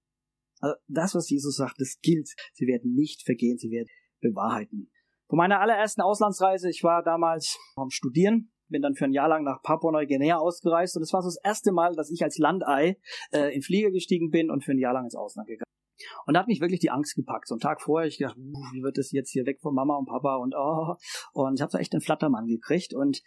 Also 0.60 0.76
das, 0.88 1.14
was 1.14 1.28
Jesus 1.28 1.56
sagt, 1.56 1.80
das 1.80 1.98
gilt. 2.00 2.28
Sie 2.52 2.66
werden 2.66 2.94
nicht 2.94 3.22
vergehen, 3.24 3.58
sie 3.58 3.70
werden 3.70 3.88
bewahrheiten. 4.20 4.90
Von 5.28 5.38
meiner 5.38 5.60
allerersten 5.60 6.00
Auslandsreise, 6.00 6.70
ich 6.70 6.82
war 6.84 7.02
damals 7.02 7.58
am 7.76 7.90
Studieren, 7.90 8.52
bin 8.68 8.83
dann 8.83 8.94
für 8.94 9.05
ein 9.05 9.12
Jahr 9.12 9.29
lang 9.29 9.44
nach 9.44 9.62
Papua-Neuguinea 9.62 10.37
ausgereist 10.37 10.96
und 10.96 11.03
es 11.03 11.12
war 11.12 11.22
so 11.22 11.29
das 11.29 11.38
erste 11.42 11.72
Mal, 11.72 11.94
dass 11.94 12.11
ich 12.11 12.22
als 12.22 12.38
Landei 12.38 12.98
äh, 13.33 13.55
in 13.55 13.62
Flieger 13.62 13.90
gestiegen 13.90 14.31
bin 14.31 14.50
und 14.50 14.64
für 14.64 14.72
ein 14.72 14.79
Jahr 14.79 14.94
lang 14.94 15.05
ins 15.05 15.16
Ausland 15.16 15.48
gegangen. 15.48 15.64
Und 16.27 16.35
da 16.35 16.40
hat 16.40 16.48
mich 16.48 16.61
wirklich 16.61 16.81
die 16.81 16.90
Angst 16.90 17.14
gepackt. 17.14 17.48
So 17.48 17.55
einen 17.55 17.61
Tag 17.61 17.81
vorher, 17.81 18.09
ich 18.09 18.18
dachte, 18.18 18.38
wie 18.38 18.83
wird 18.83 18.98
das 18.98 19.12
jetzt 19.12 19.31
hier 19.31 19.46
weg 19.46 19.61
von 19.61 19.74
Mama 19.74 19.96
und 19.96 20.07
Papa 20.07 20.37
und 20.37 20.55
oh. 20.57 20.94
Und 21.33 21.55
ich 21.55 21.62
habe 21.62 21.70
so 21.70 21.79
echt 21.79 21.92
einen 21.92 22.00
Flattermann 22.00 22.46
gekriegt. 22.46 22.94
Und 22.94 23.22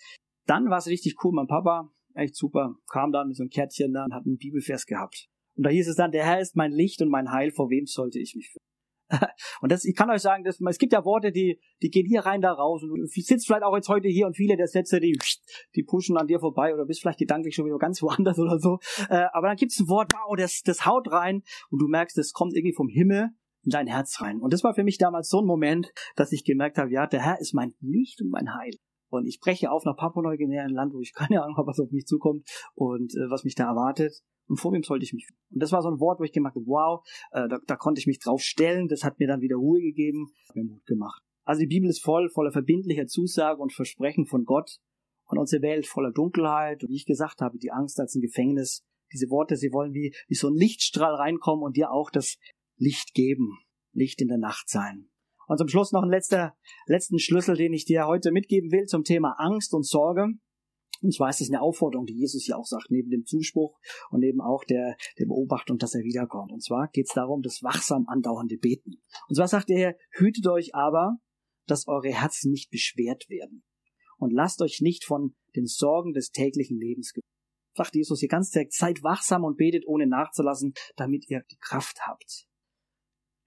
dann 0.45 0.69
war 0.69 0.78
es 0.78 0.88
richtig 0.88 1.15
cool. 1.23 1.32
Mein 1.34 1.47
Papa, 1.47 1.91
echt 2.13 2.36
super, 2.36 2.76
kam 2.91 3.12
dann 3.12 3.28
mit 3.28 3.38
so 3.38 3.43
einem 3.43 3.50
Kärtchen 3.50 3.93
da 3.93 4.06
und 4.06 4.13
hat 4.13 4.26
einen 4.26 4.38
Bibelvers 4.38 4.86
gehabt. 4.86 5.28
Und 5.56 5.65
da 5.65 5.69
hieß 5.69 5.88
es 5.88 5.95
dann, 5.95 6.12
der 6.12 6.26
Herr 6.26 6.39
ist 6.39 6.56
mein 6.56 6.71
Licht 6.71 7.02
und 7.02 7.10
mein 7.10 7.32
Heil, 7.32 7.52
vor 7.52 7.69
wem 7.69 7.86
sollte 7.86 8.19
ich 8.19 8.36
mich 8.36 8.50
fühlen? 8.50 8.66
und 9.62 9.72
das, 9.72 9.86
ich 9.86 9.96
kann 9.96 10.10
euch 10.10 10.22
sagen, 10.22 10.43
dass, 10.43 10.60
es 10.60 10.78
gibt 10.78 10.93
ja 10.93 11.06
Worte, 11.06 11.32
die, 11.32 11.60
die 11.82 11.89
gehen 11.89 12.06
hier 12.06 12.22
rein, 12.22 12.41
da 12.41 12.52
raus. 12.52 12.84
Und 12.84 13.00
du 13.00 13.06
sitzt 13.06 13.48
vielleicht 13.48 13.63
auch 13.63 13.76
jetzt 13.76 13.89
heute 13.89 14.08
hier 14.08 14.28
und 14.28 14.36
viele 14.36 14.58
der 14.58 14.67
Sätze, 14.67 15.00
die, 15.00 15.17
die 15.76 15.84
pushen 15.84 16.17
an 16.17 16.28
dir 16.28 16.39
vorbei 16.39 16.74
oder 16.74 16.86
bist 16.86 17.02
vielleicht 17.02 17.20
gedanklich 17.20 17.56
schon 17.56 17.65
wieder 17.65 17.78
ganz 17.78 18.02
woanders 18.02 18.39
oder 18.39 18.60
so. 18.60 18.80
Äh, 19.10 19.26
aber 19.34 19.48
dann 19.48 19.58
gibt 19.58 19.72
es 19.72 19.80
ein 19.80 19.88
Wort, 19.88 20.12
wow, 20.13 20.36
das, 20.38 20.62
das 20.63 20.86
haut 20.86 21.12
rein 21.12 21.43
und 21.70 21.80
du 21.80 21.88
merkst, 21.88 22.17
das 22.17 22.32
kommt 22.34 22.56
irgendwie 22.56 22.76
vom 22.76 22.89
Himmel 22.89 23.30
in 23.63 23.72
dein 23.72 23.88
Herz 23.88 24.22
rein. 24.22 24.39
Und 24.39 24.54
das 24.54 24.63
war 24.63 24.74
für 24.74 24.84
mich 24.84 24.98
damals 24.98 25.30
so 25.30 25.41
ein 25.41 25.46
Moment, 25.46 25.91
dass 26.15 26.32
ich 26.32 26.43
gemerkt 26.46 26.78
habe, 26.78 26.91
ja, 26.91 27.06
der 27.08 27.22
Herr 27.22 27.39
ist 27.39 27.54
mein 27.54 27.74
Licht 27.82 28.22
und 28.22 28.30
mein 28.30 28.56
Heil. 28.56 28.72
Und 29.10 29.26
ich 29.26 29.39
breche 29.39 29.72
auf 29.72 29.86
nach 29.86 29.96
Papua-Neuguinea, 29.96 30.63
ein 30.63 30.74
Land, 30.74 30.93
wo 30.93 31.02
ich 31.02 31.13
keine 31.15 31.43
Ahnung 31.43 31.58
habe, 31.58 31.67
was 31.67 31.80
auf 31.80 31.91
mich 31.91 32.06
zukommt 32.06 32.48
und 32.76 33.13
äh, 33.15 33.30
was 33.30 33.43
mich 33.43 33.56
da 33.56 33.65
erwartet. 33.65 34.22
Und 34.48 34.58
vor 34.58 34.72
wem 34.72 34.84
sollte 34.84 35.04
ich 35.04 35.13
mich? 35.13 35.28
Und 35.52 35.62
das 35.62 35.72
war 35.72 35.82
so 35.82 35.89
ein 35.89 36.00
Wort, 36.00 36.20
wo 36.20 36.24
ich 36.24 36.32
gemerkt 36.32 36.56
habe, 36.56 36.65
wow, 36.67 37.06
äh, 37.32 37.48
da, 37.48 37.60
da 37.65 37.76
konnte 37.76 38.00
ich 38.00 38.08
mich 38.08 38.20
drauf 38.20 38.41
stellen. 38.41 38.88
Das 38.88 39.04
hat 39.04 39.20
mir 39.20 39.28
dann 39.28 39.41
wieder 39.41 39.58
Ruhe 39.58 39.82
gegeben, 39.82 40.32
hat 40.48 40.56
mir 40.56 40.63
Mut 40.63 40.86
gemacht. 40.86 41.22
Also 41.43 41.62
die 41.62 41.67
Bibel 41.67 41.89
ist 41.89 42.04
voll, 42.04 42.30
voller 42.30 42.52
verbindlicher 42.52 43.08
Zusagen 43.08 43.62
und 43.62 43.74
Versprechen 43.74 44.26
von 44.26 44.46
Gott. 44.46 44.78
Und 45.26 45.38
unsere 45.38 45.62
Welt 45.62 45.86
voller 45.86 46.12
Dunkelheit. 46.12 46.84
Und 46.84 46.89
wie 46.89 46.96
ich 46.96 47.06
gesagt 47.06 47.41
habe, 47.41 47.58
die 47.58 47.72
Angst 47.72 48.00
als 48.00 48.15
ein 48.15 48.22
Gefängnis. 48.22 48.86
Diese 49.13 49.30
Worte, 49.30 49.56
sie 49.56 49.72
wollen 49.72 49.93
wie, 49.93 50.13
wie 50.28 50.36
so 50.36 50.50
ein 50.50 50.56
Lichtstrahl 50.56 51.15
reinkommen 51.15 51.63
und 51.63 51.78
dir 51.78 51.91
auch 51.91 52.10
das 52.10 52.38
Licht 52.78 53.13
geben. 53.13 53.58
Licht 53.91 54.22
in 54.22 54.28
der 54.28 54.38
Nacht 54.38 54.70
sein. 54.70 55.10
Und 55.47 55.57
zum 55.57 55.67
Schluss 55.67 55.91
noch 55.91 56.03
ein 56.03 56.10
letzter, 56.10 56.55
letzten 56.86 57.19
Schlüssel, 57.19 57.55
den 57.55 57.73
ich 57.73 57.86
dir 57.86 58.05
heute 58.05 58.31
mitgeben 58.31 58.71
will 58.71 58.86
zum 58.86 59.03
Thema 59.03 59.36
Angst 59.38 59.73
und 59.73 59.86
Sorge. 59.86 60.27
Und 61.01 61.19
das 61.19 61.41
ist 61.41 61.51
eine 61.51 61.62
Aufforderung, 61.62 62.05
die 62.05 62.17
Jesus 62.17 62.45
hier 62.45 62.57
auch 62.57 62.65
sagt, 62.65 62.88
neben 62.89 63.10
dem 63.10 63.25
Zuspruch 63.25 63.77
und 64.10 64.19
neben 64.21 64.41
auch 64.41 64.63
der, 64.63 64.95
der 65.19 65.25
Beobachtung, 65.25 65.77
dass 65.77 65.93
er 65.93 66.03
wiederkommt. 66.03 66.51
Und 66.51 66.63
zwar 66.63 66.89
geht 66.91 67.07
es 67.07 67.13
darum, 67.13 67.41
das 67.41 67.62
wachsam 67.62 68.05
andauernde 68.07 68.57
Beten. 68.57 69.01
Und 69.27 69.36
zwar 69.36 69.47
sagt 69.47 69.69
er, 69.69 69.95
hütet 70.12 70.47
euch 70.47 70.73
aber, 70.73 71.17
dass 71.67 71.88
eure 71.88 72.10
Herzen 72.10 72.51
nicht 72.51 72.71
beschwert 72.71 73.29
werden. 73.29 73.63
Und 74.17 74.33
lasst 74.33 74.62
euch 74.62 74.81
nicht 74.81 75.05
von 75.05 75.36
den 75.55 75.67
Sorgen 75.67 76.13
des 76.13 76.31
täglichen 76.31 76.79
Lebens 76.79 77.13
Sagt 77.75 77.93
Jesus 77.93 78.19
hier 78.19 78.29
ganz 78.29 78.49
direkt, 78.49 78.73
seid 78.73 79.03
wachsam 79.03 79.43
und 79.43 79.57
betet 79.57 79.86
ohne 79.86 80.07
nachzulassen, 80.07 80.73
damit 80.95 81.29
ihr 81.29 81.43
die 81.51 81.57
Kraft 81.57 81.99
habt. 82.07 82.47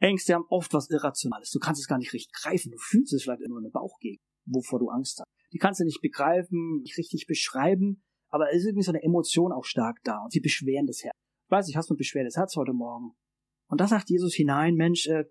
Ängste 0.00 0.34
haben 0.34 0.46
oft 0.48 0.72
was 0.72 0.90
Irrationales. 0.90 1.50
Du 1.50 1.58
kannst 1.58 1.80
es 1.80 1.86
gar 1.86 1.98
nicht 1.98 2.12
richtig 2.12 2.32
greifen. 2.32 2.72
Du 2.72 2.78
fühlst 2.78 3.12
es 3.12 3.22
vielleicht 3.22 3.40
nur 3.46 3.58
in 3.58 3.64
der 3.64 3.70
Bauchgegend, 3.70 4.20
wovor 4.46 4.78
du 4.78 4.88
Angst 4.88 5.20
hast 5.20 5.30
die 5.52 5.58
kannst 5.58 5.80
du 5.80 5.84
nicht 5.84 6.00
begreifen, 6.00 6.80
nicht 6.82 6.96
richtig 6.96 7.26
beschreiben, 7.26 8.02
aber 8.28 8.50
es 8.50 8.58
ist 8.58 8.66
irgendwie 8.66 8.84
so 8.84 8.92
eine 8.92 9.02
Emotion 9.02 9.52
auch 9.52 9.64
stark 9.64 9.98
da 10.04 10.22
und 10.22 10.32
sie 10.32 10.40
beschweren 10.40 10.86
das 10.86 11.02
Herz. 11.02 11.14
Weiß, 11.48 11.68
ich 11.68 11.76
hast 11.76 11.90
du 11.90 11.94
ein 11.94 11.98
beschwertes 11.98 12.36
Herz 12.36 12.54
heute 12.56 12.72
Morgen. 12.72 13.12
Und 13.68 13.80
da 13.80 13.88
sagt 13.88 14.08
Jesus 14.08 14.34
hinein, 14.34 14.74
Mensch, 14.74 15.06
äh, 15.08 15.24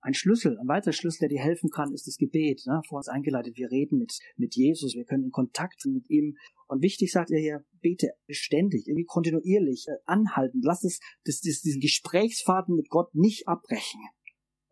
ein 0.00 0.14
Schlüssel, 0.14 0.58
ein 0.58 0.68
weiterer 0.68 0.92
Schlüssel, 0.92 1.20
der 1.20 1.28
dir 1.30 1.40
helfen 1.40 1.70
kann, 1.70 1.92
ist 1.94 2.06
das 2.06 2.16
Gebet. 2.16 2.62
Ne? 2.66 2.82
Vor 2.88 2.98
uns 2.98 3.08
eingeleitet, 3.08 3.56
wir 3.56 3.70
reden 3.70 3.98
mit, 3.98 4.18
mit 4.36 4.54
Jesus, 4.54 4.94
wir 4.94 5.04
können 5.04 5.24
in 5.24 5.30
Kontakt 5.30 5.82
mit 5.86 6.08
ihm. 6.10 6.36
Und 6.68 6.82
wichtig 6.82 7.10
sagt 7.10 7.30
er 7.30 7.40
hier, 7.40 7.64
bete 7.80 8.10
beständig, 8.26 8.86
irgendwie 8.86 9.06
kontinuierlich, 9.06 9.86
äh, 9.88 9.96
anhalten. 10.04 10.60
Lass 10.62 10.84
es, 10.84 11.00
das, 11.24 11.40
das, 11.40 11.62
diesen 11.62 11.80
Gesprächsfaden 11.80 12.76
mit 12.76 12.90
Gott 12.90 13.14
nicht 13.14 13.48
abbrechen. 13.48 14.00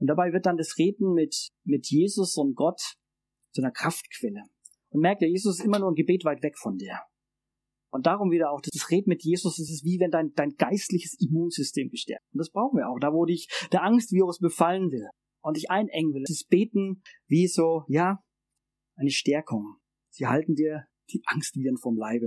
Und 0.02 0.08
dabei 0.08 0.32
wird 0.32 0.46
dann 0.46 0.56
das 0.56 0.78
Reden 0.78 1.14
mit, 1.14 1.50
mit 1.62 1.88
Jesus 1.88 2.36
und 2.36 2.56
Gott 2.56 2.80
zu 3.52 3.62
einer 3.62 3.70
Kraftquelle. 3.70 4.42
Und 4.88 5.00
merkt 5.00 5.22
ja, 5.22 5.28
Jesus 5.28 5.60
ist 5.60 5.64
immer 5.64 5.78
nur 5.78 5.92
ein 5.92 5.94
Gebet 5.94 6.24
weit 6.24 6.42
weg 6.42 6.58
von 6.58 6.76
dir. 6.76 6.98
Und 7.92 8.06
darum 8.06 8.32
wieder 8.32 8.50
auch, 8.50 8.60
das 8.60 8.90
Red 8.90 9.06
mit 9.06 9.22
Jesus, 9.22 9.58
das 9.58 9.70
ist 9.70 9.84
wie 9.84 10.00
wenn 10.00 10.10
dein, 10.10 10.32
dein 10.34 10.56
geistliches 10.56 11.16
Immunsystem 11.20 11.88
gestärkt. 11.88 12.24
Und 12.32 12.38
das 12.38 12.50
brauchen 12.50 12.78
wir 12.78 12.88
auch, 12.88 12.98
da 12.98 13.12
wo 13.12 13.26
dich 13.26 13.46
der 13.70 13.84
Angstvirus 13.84 14.40
befallen 14.40 14.90
will 14.90 15.06
und 15.40 15.56
dich 15.56 15.70
einengen 15.70 16.12
will. 16.12 16.22
Das 16.22 16.34
ist 16.34 16.48
Beten 16.48 17.04
wie 17.28 17.46
so, 17.46 17.84
ja, 17.86 18.18
eine 18.96 19.10
Stärkung. 19.10 19.76
Sie 20.10 20.26
halten 20.26 20.56
dir 20.56 20.82
die 21.12 21.22
Angstviren 21.26 21.76
vom 21.78 21.96
Leibe. 21.96 22.26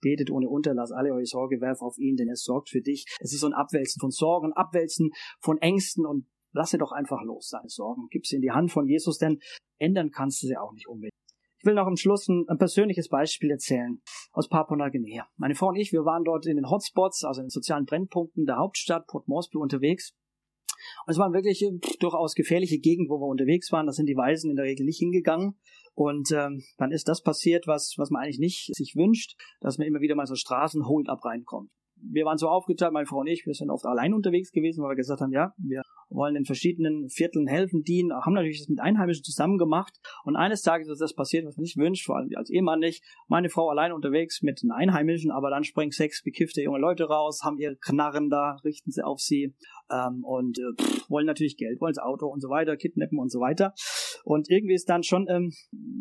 Betet 0.00 0.30
ohne 0.30 0.48
Unterlass 0.48 0.90
alle 0.90 1.12
eure 1.12 1.26
Sorge, 1.26 1.60
werf 1.60 1.82
auf 1.82 1.98
ihn, 1.98 2.16
denn 2.16 2.28
er 2.28 2.36
sorgt 2.36 2.70
für 2.70 2.80
dich. 2.80 3.04
Es 3.20 3.34
ist 3.34 3.40
so 3.40 3.46
ein 3.46 3.52
Abwälzen 3.52 4.00
von 4.00 4.10
Sorgen, 4.10 4.54
Abwälzen 4.54 5.10
von 5.42 5.58
Ängsten 5.58 6.06
und 6.06 6.26
lasse 6.54 6.78
doch 6.78 6.92
einfach 6.92 7.22
los, 7.22 7.50
deine 7.50 7.68
Sorgen. 7.68 8.08
Gib 8.10 8.26
sie 8.26 8.36
in 8.36 8.42
die 8.42 8.52
Hand 8.52 8.72
von 8.72 8.86
Jesus, 8.86 9.18
denn 9.18 9.40
ändern 9.78 10.10
kannst 10.10 10.42
du 10.42 10.46
sie 10.46 10.56
auch 10.56 10.72
nicht 10.72 10.88
unbedingt. 10.88 11.12
Ich 11.58 11.66
will 11.66 11.74
noch 11.74 11.86
am 11.86 11.96
Schluss 11.96 12.28
ein, 12.28 12.44
ein 12.48 12.58
persönliches 12.58 13.08
Beispiel 13.08 13.50
erzählen 13.50 14.00
aus 14.32 14.48
Papua-Neuguinea. 14.48 15.26
Meine 15.36 15.54
Frau 15.54 15.68
und 15.68 15.76
ich, 15.76 15.92
wir 15.92 16.04
waren 16.04 16.24
dort 16.24 16.46
in 16.46 16.56
den 16.56 16.68
Hotspots, 16.68 17.24
also 17.24 17.40
in 17.40 17.46
den 17.46 17.50
sozialen 17.50 17.86
Brennpunkten 17.86 18.44
der 18.44 18.56
Hauptstadt 18.56 19.06
Port 19.06 19.28
Moresby 19.28 19.58
unterwegs. 19.58 20.12
Und 21.06 21.12
es 21.12 21.18
war 21.18 21.32
wirklich 21.32 21.62
äh, 21.62 21.70
durchaus 22.00 22.34
gefährliche 22.34 22.78
Gegend, 22.78 23.08
wo 23.08 23.18
wir 23.18 23.26
unterwegs 23.26 23.72
waren. 23.72 23.86
Da 23.86 23.92
sind 23.92 24.06
die 24.06 24.16
Weisen 24.16 24.50
in 24.50 24.56
der 24.56 24.66
Regel 24.66 24.84
nicht 24.84 24.98
hingegangen. 24.98 25.58
Und 25.94 26.32
ähm, 26.32 26.62
dann 26.76 26.92
ist 26.92 27.08
das 27.08 27.22
passiert, 27.22 27.66
was, 27.66 27.94
was 27.96 28.10
man 28.10 28.22
eigentlich 28.22 28.40
nicht 28.40 28.74
sich 28.74 28.94
wünscht, 28.94 29.36
dass 29.60 29.78
man 29.78 29.86
immer 29.86 30.00
wieder 30.00 30.16
mal 30.16 30.26
so 30.26 30.34
Straßen-Hold-up 30.34 31.24
reinkommt 31.24 31.70
wir 32.10 32.24
waren 32.24 32.38
so 32.38 32.48
aufgeteilt, 32.48 32.92
meine 32.92 33.06
Frau 33.06 33.20
und 33.20 33.26
ich, 33.26 33.44
wir 33.46 33.54
sind 33.54 33.70
oft 33.70 33.84
allein 33.84 34.14
unterwegs 34.14 34.52
gewesen, 34.52 34.82
weil 34.82 34.90
wir 34.90 34.96
gesagt 34.96 35.20
haben, 35.20 35.32
ja, 35.32 35.52
wir 35.58 35.82
wollen 36.10 36.36
in 36.36 36.44
verschiedenen 36.44 37.08
Vierteln 37.08 37.46
helfen, 37.46 37.82
dienen, 37.82 38.12
haben 38.12 38.34
natürlich 38.34 38.60
das 38.60 38.68
mit 38.68 38.80
Einheimischen 38.80 39.24
zusammen 39.24 39.58
gemacht. 39.58 39.94
Und 40.24 40.36
eines 40.36 40.62
Tages 40.62 40.88
ist 40.88 41.00
das 41.00 41.14
passiert, 41.14 41.46
was 41.46 41.56
man 41.56 41.62
nicht 41.62 41.76
wünscht, 41.76 42.06
vor 42.06 42.16
allem 42.16 42.30
als 42.36 42.50
Ehemann 42.50 42.80
nicht. 42.80 43.02
Meine 43.28 43.48
Frau 43.48 43.68
allein 43.68 43.92
unterwegs 43.92 44.42
mit 44.42 44.62
den 44.62 44.70
Einheimischen, 44.70 45.30
aber 45.30 45.50
dann 45.50 45.64
springen 45.64 45.90
sechs 45.90 46.22
bekiffte 46.22 46.62
junge 46.62 46.78
Leute 46.78 47.04
raus, 47.04 47.40
haben 47.42 47.58
ihre 47.58 47.76
Knarren 47.76 48.30
da, 48.30 48.56
richten 48.64 48.90
sie 48.90 49.04
auf 49.04 49.20
sie 49.20 49.54
ähm, 49.90 50.24
und 50.24 50.58
äh, 50.58 50.82
pff, 50.82 51.10
wollen 51.10 51.26
natürlich 51.26 51.56
Geld, 51.56 51.80
wollen 51.80 51.94
das 51.94 52.04
Auto 52.04 52.26
und 52.26 52.40
so 52.40 52.48
weiter, 52.48 52.76
kidnappen 52.76 53.18
und 53.18 53.30
so 53.30 53.40
weiter. 53.40 53.74
Und 54.24 54.50
irgendwie 54.50 54.74
ist 54.74 54.88
dann 54.88 55.02
schon 55.02 55.26
ähm, 55.28 55.52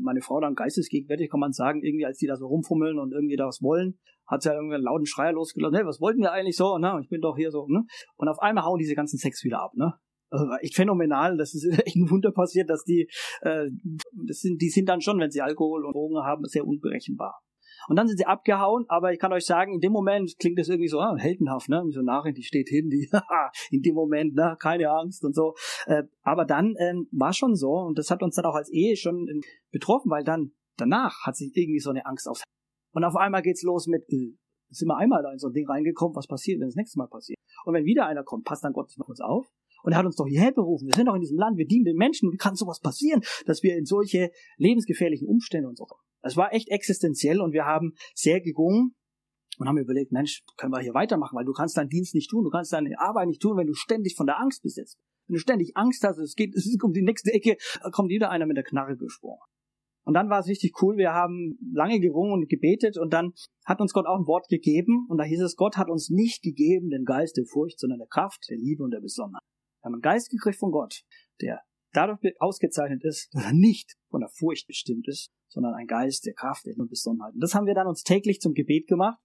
meine 0.02 0.22
Frau 0.22 0.40
dann 0.40 0.56
geistesgegenwärtig, 0.56 1.30
kann 1.30 1.40
man 1.40 1.54
sagen, 1.54 1.82
irgendwie 1.84 2.06
als 2.06 2.18
die 2.18 2.28
da 2.28 2.36
so 2.36 2.48
rumfummeln 2.48 3.00
und 3.00 3.14
irgendwie 3.14 3.36
da 3.36 3.48
was 3.48 3.62
wollen, 3.62 4.00
hat 4.34 4.46
ja 4.46 4.54
irgendwie 4.54 4.76
einen 4.76 4.84
lauten 4.84 5.06
Schreier 5.06 5.34
losgelassen, 5.34 5.76
hey, 5.76 5.86
was 5.86 6.02
wollten 6.02 6.22
wir 6.22 6.32
eigentlich 6.32 6.58
so? 6.58 6.78
Ne? 6.78 7.00
Ich 7.02 7.10
bin 7.10 7.22
doch 7.22 7.36
hier 7.38 7.52
so, 7.52 7.68
ne? 7.68 7.86
Und 8.16 8.28
auf 8.28 8.40
einmal 8.40 8.66
hauen 8.66 8.80
diese 8.80 8.96
ganzen 8.96 9.18
Sex 9.18 9.44
wieder 9.44 9.62
ab, 9.62 9.72
ne? 9.76 9.94
Also 10.30 10.48
echt 10.62 10.76
phänomenal, 10.76 11.38
das 11.38 11.54
ist 11.54 11.66
echt 11.86 11.96
ein 11.96 12.10
Wunder 12.10 12.32
passiert, 12.32 12.70
dass 12.70 12.84
die, 12.84 13.08
äh, 13.42 13.70
das 14.28 14.40
sind, 14.40 14.62
die 14.62 14.70
sind 14.70 14.90
dann 14.90 15.02
schon, 15.02 15.20
wenn 15.20 15.32
sie 15.32 15.42
Alkohol 15.42 15.86
und 15.86 15.94
Drogen 15.94 16.18
haben, 16.24 16.44
sehr 16.46 16.66
unberechenbar. 16.66 17.40
Und 17.88 17.98
dann 17.98 18.08
sind 18.08 18.18
sie 18.18 18.26
abgehauen, 18.26 18.86
aber 18.88 19.12
ich 19.12 19.20
kann 19.20 19.34
euch 19.34 19.46
sagen, 19.46 19.74
in 19.74 19.80
dem 19.82 19.92
Moment 19.92 20.34
klingt 20.40 20.58
das 20.58 20.70
irgendwie 20.70 20.88
so 20.88 21.00
ah, 21.00 21.16
heldenhaft, 21.18 21.70
ne? 21.70 21.84
So 21.90 22.02
nachher, 22.02 22.32
die 22.32 22.44
steht 22.44 22.70
hin, 22.70 22.90
die 22.90 23.10
in 23.72 23.82
dem 23.82 23.96
Moment, 23.96 24.36
ne, 24.36 24.56
keine 24.60 24.90
Angst 24.90 25.24
und 25.24 25.36
so. 25.36 25.54
Äh, 25.86 26.04
aber 26.22 26.46
dann 26.46 26.76
ähm, 26.80 27.08
war 27.12 27.34
schon 27.34 27.56
so, 27.56 27.72
und 27.72 27.98
das 27.98 28.10
hat 28.10 28.24
uns 28.24 28.36
dann 28.36 28.46
auch 28.46 28.56
als 28.56 28.72
Ehe 28.72 28.96
schon 28.96 29.28
äh, 29.28 29.42
betroffen, 29.72 30.10
weil 30.10 30.24
dann 30.24 30.52
danach 30.78 31.26
hat 31.26 31.36
sich 31.36 31.52
irgendwie 31.56 31.80
so 31.80 31.90
eine 31.90 32.06
Angst 32.06 32.28
aufs 32.28 32.44
Und 32.94 33.04
auf 33.04 33.16
einmal 33.16 33.42
geht's 33.42 33.64
los 33.64 33.88
mit, 33.88 34.04
äh, 34.12 34.36
sind 34.70 34.88
wir 34.88 34.98
einmal 34.98 35.22
da 35.24 35.32
in 35.32 35.40
so 35.40 35.48
ein 35.48 35.54
Ding 35.54 35.68
reingekommen, 35.68 36.16
was 36.16 36.28
passiert, 36.28 36.60
wenn 36.60 36.68
das 36.68 36.76
nächste 36.76 36.98
Mal 36.98 37.08
passiert? 37.08 37.38
Und 37.66 37.74
wenn 37.74 37.86
wieder 37.86 38.06
einer 38.06 38.24
kommt, 38.24 38.46
passt 38.46 38.64
dann 38.64 38.74
Gott 38.74 38.92
auf 39.00 39.10
uns 39.10 39.22
auf. 39.22 39.48
Und 39.84 39.92
er 39.92 39.98
hat 39.98 40.06
uns 40.06 40.16
doch 40.16 40.28
hierher 40.28 40.54
berufen. 40.54 40.88
Wir 40.88 40.96
sind 40.96 41.08
doch 41.08 41.16
in 41.16 41.22
diesem 41.22 41.38
Land, 41.38 41.58
wir 41.58 41.68
dienen 41.68 41.84
den 41.84 41.98
Menschen. 41.98 42.32
Wie 42.32 42.38
kann 42.38 42.56
sowas 42.56 42.80
passieren, 42.80 43.22
dass 43.46 43.64
wir 43.64 43.76
in 43.76 43.86
solche 43.86 44.32
lebensgefährlichen 44.58 45.28
Umstände 45.28 45.68
und 45.68 45.78
so 45.78 45.86
kommen? 45.86 46.02
Es 46.22 46.38
war 46.38 46.54
echt 46.54 46.70
existenziell 46.70 47.42
und 47.42 47.52
wir 47.52 47.66
haben 47.66 47.94
sehr 48.16 48.40
gerungen 48.40 48.96
und 49.58 49.68
haben 49.68 49.78
überlegt, 49.78 50.14
Mensch, 50.14 50.44
können 50.56 50.72
wir 50.72 50.80
hier 50.80 50.94
weitermachen, 50.94 51.36
weil 51.36 51.46
du 51.46 51.52
kannst 51.52 51.76
deinen 51.76 51.90
Dienst 51.90 52.16
nicht 52.16 52.30
tun, 52.30 52.46
du 52.46 52.50
kannst 52.50 52.72
deine 52.72 52.98
Arbeit 52.98 53.28
nicht 53.28 53.42
tun, 53.42 53.58
wenn 53.58 53.68
du 53.68 53.74
ständig 53.74 54.16
von 54.16 54.26
der 54.26 54.40
Angst 54.40 54.64
besitzt. 54.64 54.98
Wenn 55.28 55.34
du 55.34 55.40
ständig 55.40 55.76
Angst 55.76 56.04
hast, 56.04 56.18
es 56.18 56.36
geht, 56.36 56.56
es 56.56 56.66
ist 56.66 56.82
um 56.82 56.94
die 56.94 57.02
nächste 57.02 57.32
Ecke, 57.34 57.58
kommt 57.92 58.10
wieder 58.10 58.30
einer 58.30 58.46
mit 58.46 58.56
der 58.56 58.64
Knarre 58.64 58.96
gesprungen. 58.96 59.40
Und 60.06 60.16
dann 60.16 60.30
war 60.30 60.40
es 60.40 60.48
richtig 60.48 60.74
cool. 60.82 60.98
Wir 60.98 61.14
haben 61.14 61.58
lange 61.74 62.00
gerungen 62.00 62.34
und 62.34 62.50
gebetet 62.50 62.98
und 62.98 63.14
dann 63.14 63.34
hat 63.66 63.80
uns 63.80 63.94
Gott 63.94 64.06
auch 64.06 64.20
ein 64.20 64.28
Wort 64.28 64.48
gegeben. 64.50 65.06
Und 65.10 65.18
da 65.18 65.24
hieß 65.24 65.42
es, 65.42 65.56
Gott 65.56 65.78
hat 65.78 65.90
uns 65.90 66.10
nicht 66.10 66.44
gegeben 66.44 66.90
den 66.90 67.06
Geist 67.06 67.38
der 67.38 67.46
Furcht, 67.46 67.80
sondern 67.80 68.00
der 68.00 68.08
Kraft, 68.08 68.46
der 68.50 68.58
Liebe 68.58 68.84
und 68.84 68.92
der 68.92 69.00
Besonnenheit. 69.00 69.42
Wir 69.82 69.86
haben 69.86 69.94
einen 69.96 70.02
Geist 70.02 70.30
gekriegt 70.30 70.60
von 70.60 70.72
Gott, 70.72 71.04
der 71.42 71.62
dadurch 71.94 72.20
ausgezeichnet 72.40 73.04
ist, 73.04 73.30
dass 73.34 73.46
er 73.46 73.54
nicht 73.54 73.96
von 74.10 74.20
der 74.20 74.30
Furcht 74.30 74.68
bestimmt 74.68 75.08
ist, 75.08 75.30
sondern 75.48 75.74
ein 75.76 75.88
Geist 75.88 76.26
der 76.26 76.34
Kraft 76.34 76.66
und 76.66 76.90
Besonnenheit. 76.90 77.34
Und 77.34 77.42
das 77.42 77.54
haben 77.56 77.68
wir 77.68 77.76
dann 77.76 77.88
uns 77.88 78.04
täglich 78.04 78.40
zum 78.40 78.54
Gebet 78.54 78.88
gemacht, 78.88 79.20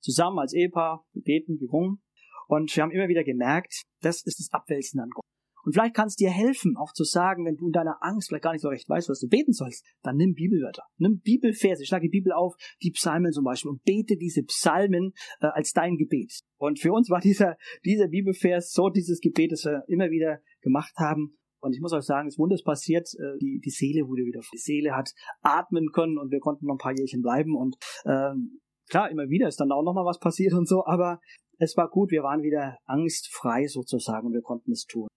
zusammen 0.00 0.38
als 0.38 0.52
Ehepaar, 0.52 1.04
gebeten, 1.12 1.58
gerungen. 1.58 2.02
Und 2.48 2.74
wir 2.74 2.82
haben 2.82 2.90
immer 2.90 3.08
wieder 3.08 3.24
gemerkt, 3.24 3.84
das 4.00 4.22
ist 4.22 4.38
das 4.38 4.48
Abwälzen 4.52 5.00
an 5.00 5.10
Gott. 5.10 5.24
Und 5.64 5.72
vielleicht 5.72 5.94
kann 5.94 6.08
es 6.08 6.16
dir 6.16 6.30
helfen, 6.30 6.76
auch 6.76 6.92
zu 6.92 7.04
sagen, 7.04 7.46
wenn 7.46 7.56
du 7.56 7.66
in 7.66 7.72
deiner 7.72 7.96
Angst 8.02 8.28
vielleicht 8.28 8.44
gar 8.44 8.52
nicht 8.52 8.62
so 8.62 8.68
recht 8.68 8.88
weißt, 8.88 9.08
was 9.08 9.20
du 9.20 9.28
beten 9.28 9.52
sollst, 9.52 9.84
dann 10.02 10.16
nimm 10.16 10.34
Bibelwörter, 10.34 10.82
nimm 10.98 11.20
Bibelverse, 11.20 11.84
schlag 11.84 12.02
die 12.02 12.08
Bibel 12.08 12.32
auf, 12.32 12.54
die 12.82 12.90
Psalmen 12.90 13.32
zum 13.32 13.44
Beispiel 13.44 13.70
und 13.70 13.82
bete 13.82 14.16
diese 14.16 14.42
Psalmen 14.42 15.12
äh, 15.40 15.46
als 15.46 15.72
dein 15.72 15.96
Gebet. 15.96 16.40
Und 16.58 16.78
für 16.78 16.92
uns 16.92 17.08
war 17.10 17.20
dieser, 17.20 17.56
dieser 17.84 18.08
Bibelvers 18.08 18.72
so 18.72 18.90
dieses 18.90 19.20
Gebet, 19.20 19.52
das 19.52 19.64
wir 19.64 19.84
immer 19.88 20.10
wieder 20.10 20.40
gemacht 20.60 20.94
haben. 20.98 21.36
Und 21.60 21.74
ich 21.74 21.80
muss 21.80 21.94
euch 21.94 22.04
sagen, 22.04 22.28
es 22.28 22.38
Wunder 22.38 22.56
ist 22.56 22.64
passiert, 22.64 23.08
äh, 23.14 23.38
die, 23.40 23.60
die 23.64 23.70
Seele 23.70 24.06
wurde 24.06 24.24
wieder, 24.24 24.40
die 24.52 24.58
Seele 24.58 24.94
hat 24.94 25.12
atmen 25.40 25.92
können 25.92 26.18
und 26.18 26.30
wir 26.30 26.40
konnten 26.40 26.66
noch 26.66 26.74
ein 26.74 26.78
paar 26.78 26.94
Jährchen 26.96 27.22
bleiben 27.22 27.56
und 27.56 27.76
ähm, 28.04 28.60
klar, 28.90 29.10
immer 29.10 29.30
wieder 29.30 29.48
ist 29.48 29.60
dann 29.60 29.72
auch 29.72 29.82
noch 29.82 29.94
mal 29.94 30.04
was 30.04 30.18
passiert 30.18 30.52
und 30.52 30.68
so, 30.68 30.84
aber 30.84 31.20
es 31.58 31.76
war 31.76 31.88
gut, 31.88 32.10
wir 32.10 32.22
waren 32.22 32.42
wieder 32.42 32.76
angstfrei 32.84 33.66
sozusagen 33.66 34.26
und 34.26 34.34
wir 34.34 34.42
konnten 34.42 34.72
es 34.72 34.84
tun. 34.84 35.08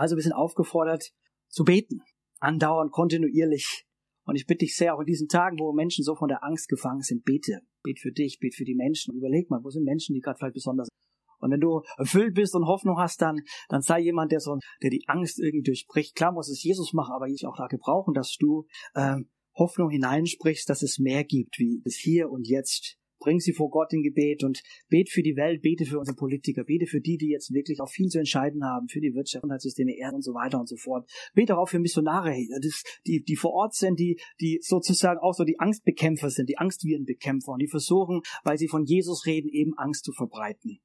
Also 0.00 0.16
wir 0.16 0.22
sind 0.22 0.32
aufgefordert 0.32 1.10
zu 1.50 1.62
beten, 1.62 2.00
andauernd, 2.38 2.90
kontinuierlich. 2.90 3.84
Und 4.24 4.34
ich 4.34 4.46
bitte 4.46 4.64
dich 4.64 4.74
sehr, 4.74 4.94
auch 4.94 5.00
in 5.00 5.06
diesen 5.06 5.28
Tagen, 5.28 5.58
wo 5.58 5.74
Menschen 5.74 6.04
so 6.04 6.14
von 6.14 6.28
der 6.28 6.42
Angst 6.42 6.68
gefangen 6.68 7.02
sind, 7.02 7.22
bete. 7.22 7.60
Bet 7.82 7.98
für 7.98 8.10
dich, 8.10 8.38
bet 8.40 8.54
für 8.54 8.64
die 8.64 8.74
Menschen. 8.74 9.14
Überleg 9.14 9.50
mal, 9.50 9.60
wo 9.62 9.68
sind 9.68 9.84
Menschen, 9.84 10.14
die 10.14 10.20
gerade 10.20 10.38
vielleicht 10.38 10.54
besonders 10.54 10.88
und 11.42 11.50
wenn 11.50 11.60
du 11.60 11.82
erfüllt 11.96 12.34
bist 12.34 12.54
und 12.54 12.66
Hoffnung 12.66 12.98
hast, 12.98 13.22
dann, 13.22 13.40
dann 13.70 13.80
sei 13.80 14.00
jemand, 14.00 14.30
der 14.30 14.40
so, 14.40 14.58
der 14.82 14.90
die 14.90 15.04
Angst 15.06 15.38
irgendwie 15.38 15.62
durchbricht. 15.62 16.14
Klar 16.14 16.32
muss 16.32 16.50
es 16.50 16.62
Jesus 16.62 16.92
machen, 16.92 17.14
aber 17.14 17.28
ich 17.28 17.46
auch 17.46 17.56
da 17.56 17.66
gebrauchen, 17.66 18.12
dass 18.12 18.36
du 18.38 18.66
ähm, 18.94 19.30
Hoffnung 19.54 19.88
hineinsprichst, 19.88 20.68
dass 20.68 20.82
es 20.82 20.98
mehr 20.98 21.24
gibt, 21.24 21.58
wie 21.58 21.80
es 21.86 21.96
hier 21.96 22.30
und 22.30 22.46
jetzt 22.46 22.99
bring 23.20 23.38
sie 23.38 23.52
vor 23.52 23.70
Gott 23.70 23.92
in 23.92 24.02
Gebet 24.02 24.42
und 24.42 24.62
bet 24.88 25.10
für 25.10 25.22
die 25.22 25.36
Welt, 25.36 25.62
bete 25.62 25.84
für 25.84 25.98
unsere 25.98 26.16
Politiker, 26.16 26.64
bete 26.64 26.86
für 26.86 27.00
die, 27.00 27.16
die 27.16 27.28
jetzt 27.28 27.52
wirklich 27.52 27.80
auch 27.80 27.88
viel 27.88 28.08
zu 28.08 28.18
entscheiden 28.18 28.64
haben, 28.64 28.88
für 28.88 29.00
die 29.00 29.14
Wirtschaft, 29.14 29.42
Gesundheitssysteme, 29.42 29.96
Erde 29.96 30.16
und 30.16 30.22
so 30.22 30.34
weiter 30.34 30.58
und 30.58 30.68
so 30.68 30.76
fort. 30.76 31.08
Bete 31.34 31.56
auch 31.56 31.68
für 31.68 31.78
Missionare, 31.78 32.34
die, 33.06 33.22
die 33.22 33.36
vor 33.36 33.52
Ort 33.52 33.74
sind, 33.74 33.98
die, 33.98 34.20
die 34.40 34.58
sozusagen 34.62 35.20
auch 35.20 35.34
so 35.34 35.44
die 35.44 35.58
Angstbekämpfer 35.58 36.30
sind, 36.30 36.48
die 36.48 36.58
Angstvirenbekämpfer 36.58 37.52
und 37.52 37.60
die 37.60 37.68
versuchen, 37.68 38.22
weil 38.44 38.58
sie 38.58 38.68
von 38.68 38.84
Jesus 38.84 39.26
reden, 39.26 39.48
eben 39.48 39.74
Angst 39.76 40.04
zu 40.04 40.12
verbreiten. 40.12 40.80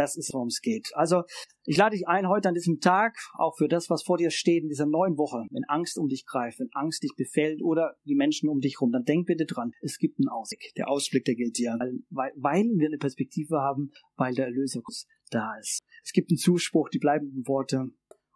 Das 0.00 0.16
ist, 0.16 0.32
worum 0.32 0.48
es 0.48 0.62
geht. 0.62 0.92
Also, 0.94 1.24
ich 1.66 1.76
lade 1.76 1.94
dich 1.94 2.08
ein, 2.08 2.26
heute 2.26 2.48
an 2.48 2.54
diesem 2.54 2.80
Tag, 2.80 3.18
auch 3.34 3.58
für 3.58 3.68
das, 3.68 3.90
was 3.90 4.02
vor 4.02 4.16
dir 4.16 4.30
steht 4.30 4.62
in 4.62 4.70
dieser 4.70 4.86
neuen 4.86 5.18
Woche, 5.18 5.44
wenn 5.50 5.64
Angst 5.64 5.98
um 5.98 6.08
dich 6.08 6.24
greift, 6.24 6.58
wenn 6.58 6.70
Angst 6.72 7.02
dich 7.02 7.12
befällt 7.18 7.60
oder 7.60 7.96
die 8.06 8.14
Menschen 8.14 8.48
um 8.48 8.60
dich 8.60 8.80
rum, 8.80 8.92
dann 8.92 9.04
denk 9.04 9.26
bitte 9.26 9.44
dran, 9.44 9.72
es 9.82 9.98
gibt 9.98 10.18
einen 10.18 10.30
Ausblick. 10.30 10.72
Der 10.78 10.88
Ausblick, 10.88 11.26
der 11.26 11.34
gilt 11.34 11.58
dir, 11.58 11.76
weil, 12.08 12.32
weil 12.34 12.64
wir 12.78 12.86
eine 12.86 12.96
Perspektive 12.96 13.58
haben, 13.58 13.90
weil 14.16 14.34
der 14.34 14.46
Erlöser 14.46 14.80
da 15.28 15.58
ist. 15.60 15.82
Es 16.02 16.12
gibt 16.12 16.30
einen 16.30 16.38
Zuspruch, 16.38 16.88
die 16.88 16.98
bleibenden 16.98 17.46
Worte 17.46 17.90